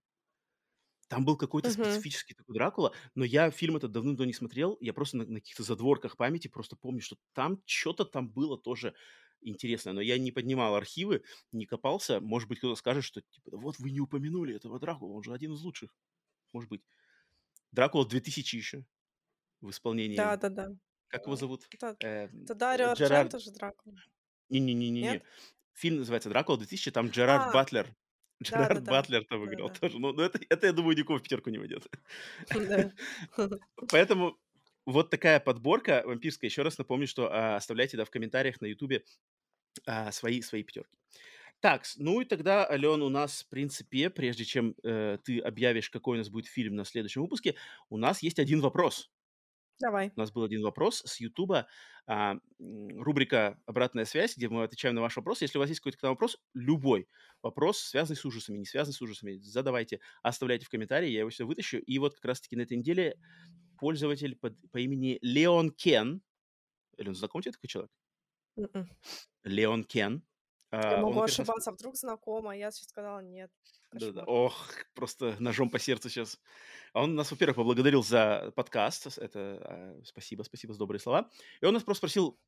[1.09, 2.05] Там был какой-то Мгм.
[2.09, 4.77] специфический такой Дракула, но я фильм этот давным-давно не смотрел.
[4.79, 8.95] Я просто на, на каких-то задворках памяти просто помню, что там что-то там было тоже
[9.41, 9.93] интересное.
[9.93, 12.19] Но я не поднимал архивы, не копался.
[12.19, 15.33] Может быть, кто-то скажет, что типа, «Да вот вы не упомянули этого Дракула, он же
[15.33, 15.93] один из лучших.
[16.53, 16.83] Может быть.
[17.71, 18.85] Дракула 2000 еще
[19.61, 19.71] в
[20.19, 20.37] Да, исполнении...
[20.37, 20.67] да, да.
[21.09, 21.69] Как его Э, зовут?
[21.71, 21.97] Это,
[22.43, 23.33] это Дарио Джерард...
[23.33, 24.01] Ардженто же Дракула,
[24.49, 25.13] Не-не-не-не-не.
[25.13, 25.23] нет?
[25.73, 27.95] Фильм называется «Дракула 2000», там Джерард А, Батлер.
[28.49, 29.99] да, да, Джерард да, Батлер там да, играл да, тоже.
[29.99, 31.87] Ну, ну, это, это, я думаю, никого в пятерку не войдет.
[32.53, 32.91] да.
[33.91, 34.37] Поэтому
[34.85, 36.49] вот такая подборка вампирская.
[36.49, 39.03] Еще раз напомню, что а, оставляйте да, в комментариях на Ютубе
[39.85, 40.97] а, свои, свои пятерки.
[41.63, 46.17] Так, ну и тогда, Ален, у нас, в принципе, прежде чем э, ты объявишь, какой
[46.17, 47.55] у нас будет фильм на следующем выпуске,
[47.89, 49.09] у нас есть один вопрос.
[49.79, 50.11] Давай.
[50.13, 51.67] У нас был один вопрос с Ютуба,
[52.05, 55.41] а, рубрика «Обратная связь», где мы отвечаем на ваш вопрос.
[55.41, 57.07] Если у вас есть какой-то к нам вопрос, любой
[57.41, 61.47] вопрос, связанный с ужасами, не связанный с ужасами, задавайте, оставляйте в комментарии, я его сюда
[61.47, 61.77] вытащу.
[61.77, 63.15] И вот как раз-таки на этой неделе
[63.79, 66.23] пользователь под- по имени Леон Кен,
[66.97, 67.91] Леон, знаком тебе такой человек?
[68.57, 68.89] Мгм.
[69.45, 70.23] Леон Кен.
[70.73, 73.51] Я а, могу он как раз- ошибаться, вдруг знакомо, а я сейчас сказала нет.
[73.91, 74.21] Да-да.
[74.21, 74.25] Кошмар.
[74.27, 76.39] Ох, просто ножом по сердцу сейчас.
[76.93, 79.17] Он нас, во-первых, поблагодарил за подкаст.
[79.19, 81.29] Это а, спасибо, спасибо за добрые слова.
[81.61, 82.39] И он нас просто спросил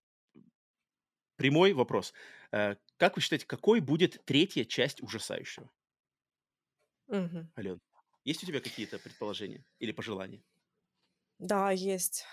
[1.36, 2.14] прямой вопрос.
[2.52, 5.70] Э, Как вы считаете, какой будет третья часть ужасающего?
[7.08, 7.52] Мгм.
[7.58, 7.80] Ален,
[8.24, 10.42] есть у тебя какие-то предположения или пожелания?
[11.38, 12.26] Да, есть.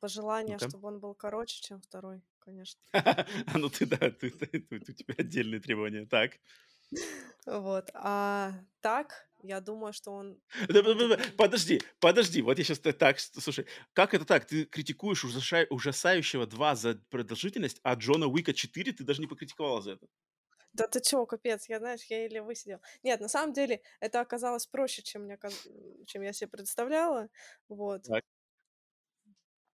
[0.00, 0.68] Пожелание, Ну-ка.
[0.68, 2.80] чтобы он был короче, чем второй, конечно.
[3.46, 6.06] А ну ты, да, ты, у тебя отдельные требования.
[6.06, 6.38] Так.
[7.46, 7.90] Вот.
[7.94, 10.40] А так, я думаю, что он.
[11.36, 14.46] Подожди, подожди, вот я сейчас так, слушай, как это так?
[14.46, 19.92] Ты критикуешь ужасающего 2 за продолжительность, а Джона Уика 4 ты даже не покритиковала за
[19.92, 20.08] это.
[20.74, 22.80] Да ты чё, капец, я, знаешь, я еле высидел.
[23.02, 25.38] Нет, на самом деле это оказалось проще, чем, мне,
[26.06, 27.28] чем я себе представляла.
[27.68, 28.10] Вот.
[28.10, 28.24] Так.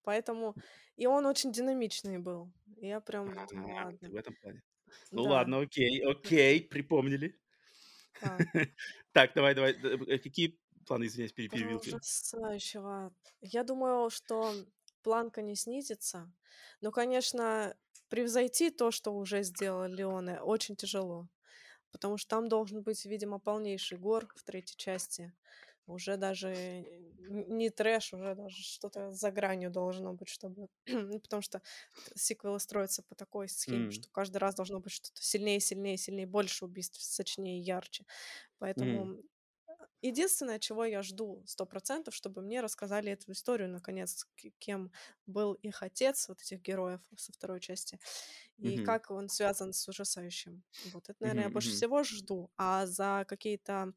[0.05, 0.55] Поэтому...
[0.97, 2.53] И он очень динамичный был.
[2.77, 3.37] Я прям...
[3.39, 4.11] А, думаю, ладно.
[4.11, 4.63] в этом плане.
[5.11, 5.31] Ну Да.
[5.31, 7.39] ладно, окей, окей, припомнили.
[8.23, 8.39] А,
[9.13, 9.73] Так, давай, давай.
[9.73, 11.97] э, Какие планы, извиняюсь, перебил тебя?
[11.97, 13.13] ужасающего.
[13.41, 14.53] Я думаю, что
[15.03, 16.33] планка не снизится.
[16.81, 17.75] Но, конечно,
[18.09, 21.29] превзойти то, что уже сделал Леоне, очень тяжело.
[21.91, 25.33] Потому что там должен быть, видимо, полнейший гор в третьей части.
[25.87, 30.69] Уже даже н- не трэш, уже даже что-то за гранью должно быть, чтобы...
[30.87, 31.63] ну, потому что
[32.15, 36.27] сиквелы строятся по такой схеме, М, что каждый раз должно быть что-то сильнее, сильнее, сильнее,
[36.27, 38.07] больше убийств, сочнее, ярче.
[38.59, 39.23] Поэтому м,
[40.03, 44.27] единственное, чего я жду сто процентов, чтобы мне рассказали эту историю, наконец,
[44.59, 44.93] кем
[45.27, 47.99] был их отец, вот этих героев со второй части,
[48.61, 50.65] и мгм, как он связан с ужасающим.
[50.83, 52.51] Вот это, наверное, я мгм, больше всего жду.
[52.57, 53.95] А за какие-то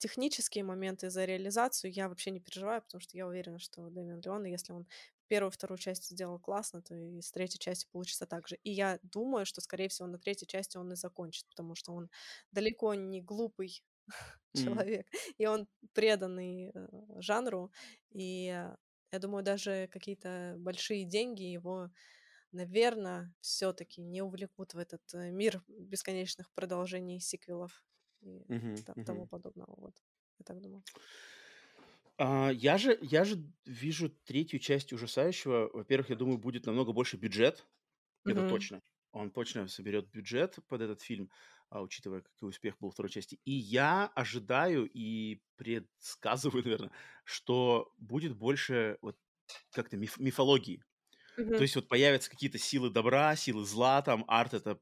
[0.00, 4.44] технические моменты, за реализацию я вообще не переживаю, потому что я уверена, что Дэмиан Леон,
[4.46, 4.86] если он
[5.28, 8.56] первую, вторую часть сделал классно, то и с третьей части получится так же.
[8.64, 12.10] И я думаю, что, скорее всего, на третьей части он и закончит, потому что он
[12.50, 13.84] далеко не глупый
[14.54, 15.06] человек,
[15.38, 16.88] и он преданный э,
[17.20, 17.70] жанру,
[18.10, 18.76] и э,
[19.12, 21.90] я думаю, даже какие-то большие деньги его,
[22.52, 27.84] наверное, все-таки не увлекут в этот э, мир бесконечных продолжений сиквелов
[28.22, 29.04] и мгм, та- мгм.
[29.04, 29.74] тому подобного.
[29.78, 30.02] Вот,
[30.38, 30.84] я так думаю.
[32.18, 35.70] А, Я же, я же вижу третью часть ужасающего.
[35.72, 37.66] Во-первых, я думаю, будет намного больше бюджет.
[38.26, 38.44] Это Мгм.
[38.44, 38.82] точно.
[39.12, 41.30] Он точно соберет бюджет под этот фильм,
[41.70, 43.40] а, учитывая, какой успех был второй части.
[43.44, 46.92] И я ожидаю и предсказываю, наверное,
[47.24, 49.18] что будет больше вот
[49.72, 50.84] как-то миф- мифологии.
[51.54, 51.64] То Мгм.
[51.64, 54.80] есть вот появятся какие-то силы добра, силы зла, там арт это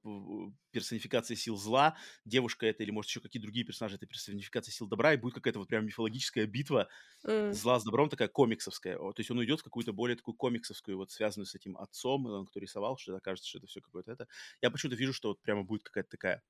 [0.70, 5.15] персонификация сил зла, девушка это или может еще какие другие персонажи это персонификация сил добра,
[5.15, 6.89] и будет какая-то вот прям мифологическая битва
[7.25, 7.61] М.
[7.61, 8.99] зла с добром, такая комиксовская.
[8.99, 12.47] То есть он уйдет в какую-то более такую комиксовскую, вот связанную с этим отцом, он,
[12.47, 14.29] кто рисовал, что это кажется, что это все какое-то это.
[14.62, 16.43] Я почему-то вижу, что вот прямо будет какая-то такая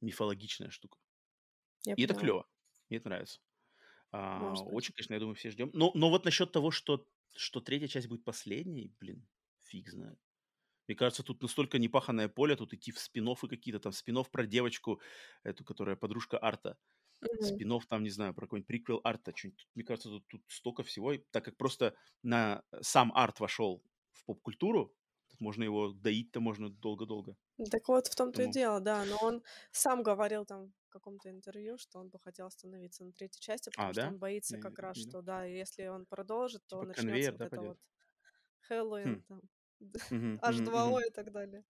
[0.00, 0.98] мифологичная штука.
[1.84, 2.14] Я И это поняла.
[2.14, 2.46] клево.
[2.88, 3.40] Мне это нравится.
[4.12, 5.70] А, очень, конечно, я думаю, все ждем.
[5.74, 9.26] Но, но вот насчет того, что, что третья часть будет последней, блин,
[9.62, 10.18] фиг знает.
[10.86, 15.00] Мне кажется, тут настолько непаханное поле, тут идти в спин какие-то, там спин про девочку,
[15.42, 16.76] эту, которая подружка Арта.
[17.22, 17.44] Мгм.
[17.44, 19.32] спин там, не знаю, про какой-нибудь приквел арта.
[19.34, 19.68] что-нибудь.
[19.74, 21.12] Мне кажется, тут, тут столько всего.
[21.12, 23.82] И так как просто на сам арт вошел
[24.12, 24.94] в поп-культуру,
[25.28, 27.36] тут можно его доить-то можно долго-долго.
[27.70, 29.04] Так вот в том-то и Поэтому, дело, да.
[29.04, 29.42] Но он
[29.72, 33.92] сам говорил там каком-то интервью, что он бы хотел остановиться на третьей части, потому а,
[33.92, 34.10] что да?
[34.10, 37.48] он боится как раз, что да, если он продолжит, то Типа начнется вот да, это
[37.48, 37.74] пойдет?
[37.74, 37.78] вот
[38.68, 39.22] Хэллоуин, Хм.
[39.28, 39.42] там,
[40.10, 41.02] мгм, H2O мгм.
[41.06, 41.64] и так далее.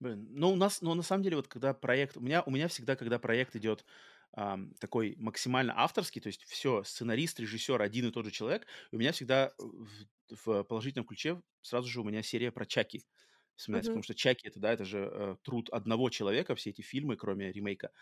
[0.00, 2.68] Блин, ну у нас, но на самом деле, вот когда проект, у меня, у меня
[2.68, 3.84] всегда, когда проект идет
[4.32, 8.96] ам, такой максимально авторский, то есть все, сценарист, режиссер, один и тот же человек, и
[8.96, 9.88] у меня всегда в,
[10.44, 13.04] в положительном ключе сразу же у меня серия про Чаки
[13.58, 13.92] вспоминается, Мгм.
[13.92, 17.52] потому что Чаки это, да, это же э, труд одного человека, все эти фильмы, кроме
[17.52, 17.92] ремейка,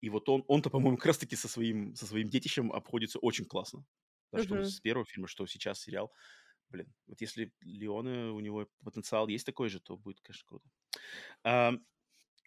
[0.00, 3.84] и вот он, он-то, по-моему, как раз-таки со своим, со своим детищем обходится очень классно.
[4.32, 4.64] Да, что Мгм.
[4.64, 6.12] с первого фильма, что сейчас сериал.
[6.70, 10.68] Блин, вот если Леоне, у него потенциал есть такой же, то будет, конечно, круто.
[11.44, 11.86] Ам,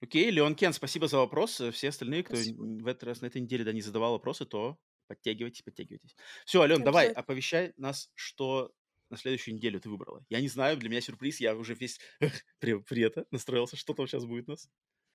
[0.02, 1.62] Окей, Леон Кен, спасибо за вопрос.
[1.74, 2.66] Все остальные, кто Спасибо.
[2.66, 6.16] в этот раз на этой неделе да, не задавал вопросы, то подтягивайтесь, подтягивайтесь.
[6.46, 8.74] Все, Ален, давай, оповещай нас, что
[9.12, 10.26] на следующую неделю ты выбрала.
[10.30, 12.00] Я не знаю, для меня сюрприз, я уже весь
[12.60, 14.70] при, при это настроился, что там сейчас будет у нас.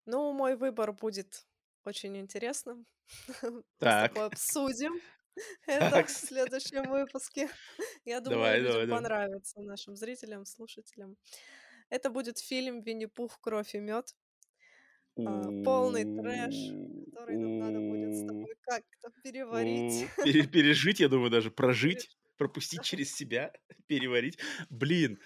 [0.05, 1.47] Ну, мой выбор будет
[1.85, 2.87] очень интересным.
[3.79, 5.01] Так, обсудим
[5.67, 7.49] это в следующем выпуске.
[8.05, 9.03] Я думаю, давай, людям давай, давай.
[9.03, 11.17] понравится, нашим зрителям, слушателям.
[11.89, 13.39] Это будет фильм «Винни-Пух.
[13.41, 14.15] Кровь и мед».
[15.19, 16.55] А, полный трэш,
[17.07, 20.09] который нам надо будет с тобой как-то переварить.
[20.51, 23.53] Пережить, я думаю, даже прожить, пропустить через себя,
[23.87, 24.39] переварить.
[24.71, 25.19] Блин.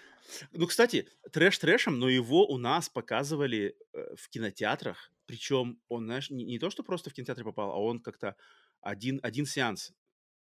[0.53, 5.11] Ну, кстати, трэш трэшем, но его у нас показывали э, в кинотеатрах.
[5.25, 8.35] Причем он, знаешь, не, не то, что просто в кинотеатре попал, а он как-то
[8.81, 9.93] один, один сеанс.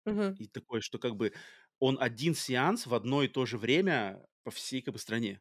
[0.06, 0.34] Мгм.
[0.38, 1.32] И такой, что как бы
[1.78, 5.40] он один сеанс в одно и то же время по всей как бы стране.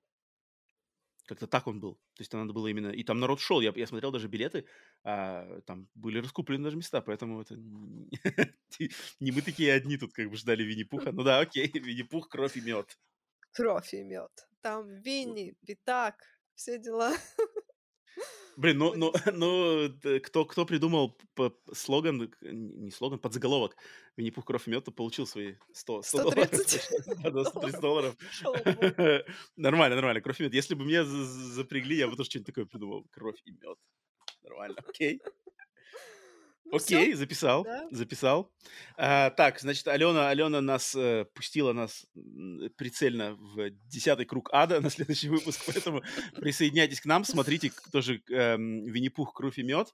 [1.30, 1.94] Как-то так он был.
[2.16, 2.88] То есть там надо было именно...
[2.88, 3.62] И там народ шел.
[3.62, 4.66] Я, я смотрел даже билеты,
[5.04, 7.56] а, там были раскуплены даже места, поэтому это...
[9.20, 11.12] не- мы такие одни тут как бы ждали Винни-Пуха.
[11.12, 12.98] Ну да, окей, Винни-Пух, кровь и мед.
[13.52, 14.32] Кровь и мед.
[14.62, 16.16] Там Винни, Пятак,
[16.56, 17.14] все дела.
[18.60, 19.90] Блин, ну, ну, ну
[20.22, 21.18] кто, кто придумал
[21.74, 23.78] слоган, не слоган, подзаголовок
[24.18, 26.50] Винни-Пух, кровь и мед, то получил свои 100, 100 долларов.
[26.54, 28.16] 130 долларов.
[29.56, 30.54] Нормально, нормально, кровь и мед.
[30.54, 33.06] Если бы меня запрягли, я бы тоже что-нибудь такое придумал.
[33.12, 33.78] Кровь и мед.
[34.44, 35.22] Нормально, окей.
[36.72, 37.88] Ну, Окей, записал, да.
[37.92, 38.52] записал.
[38.96, 42.06] А, так, значит, Алена, Алена нас э, пустила нас
[42.78, 46.04] прицельно в десятый круг ада на следующий выпуск, поэтому
[46.36, 49.94] присоединяйтесь к нам, смотрите тоже э, Винни-Пух, кровь и мед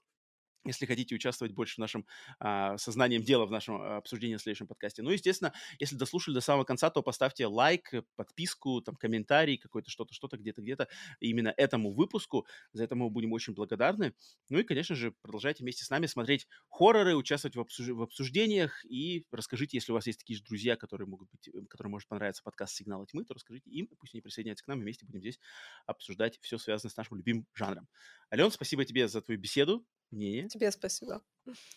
[0.66, 2.06] если хотите участвовать больше в нашем
[2.38, 5.02] а, сознанием дела, в нашем а, обсуждении в следующем подкасте.
[5.02, 10.14] Ну, естественно, если дослушали до самого конца, то поставьте лайк, подписку, там, комментарий какой-то, что-то,
[10.14, 10.88] что-то, где-то, где-то
[11.20, 12.46] именно этому выпуску.
[12.72, 14.14] За это мы будем очень благодарны.
[14.48, 17.88] Ну и, конечно же, продолжайте вместе с нами смотреть хорроры, участвовать в, обсуж...
[17.88, 21.66] в обсуждениях и расскажите, если у вас есть такие же друзья, которые могут быть, э,
[21.68, 24.82] которым может понравиться подкаст «Сигнал тьмы», то расскажите им, пусть они присоединяются к нам, и
[24.82, 25.38] вместе будем здесь
[25.86, 27.88] обсуждать все связанное с нашим любимым жанром.
[28.32, 30.48] Ален, спасибо тебе за твою беседу мнение.
[30.48, 31.22] Тебе спасибо.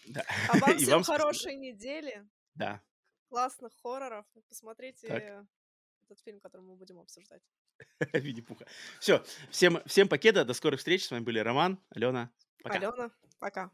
[0.07, 0.23] Да.
[0.49, 1.61] А вам всем вам хорошей спасибо.
[1.61, 2.27] недели.
[2.55, 2.81] Да.
[3.29, 4.25] Классных хорроров.
[4.47, 5.47] Посмотрите так.
[6.03, 7.43] этот фильм, который мы будем обсуждать.
[8.13, 8.65] Винни-Пуха.
[8.99, 11.05] Все, всем, всем покеда, до скорых встреч.
[11.05, 12.31] С вами были Роман, Алена.
[12.63, 12.75] Пока.
[12.75, 13.71] Алена, пока.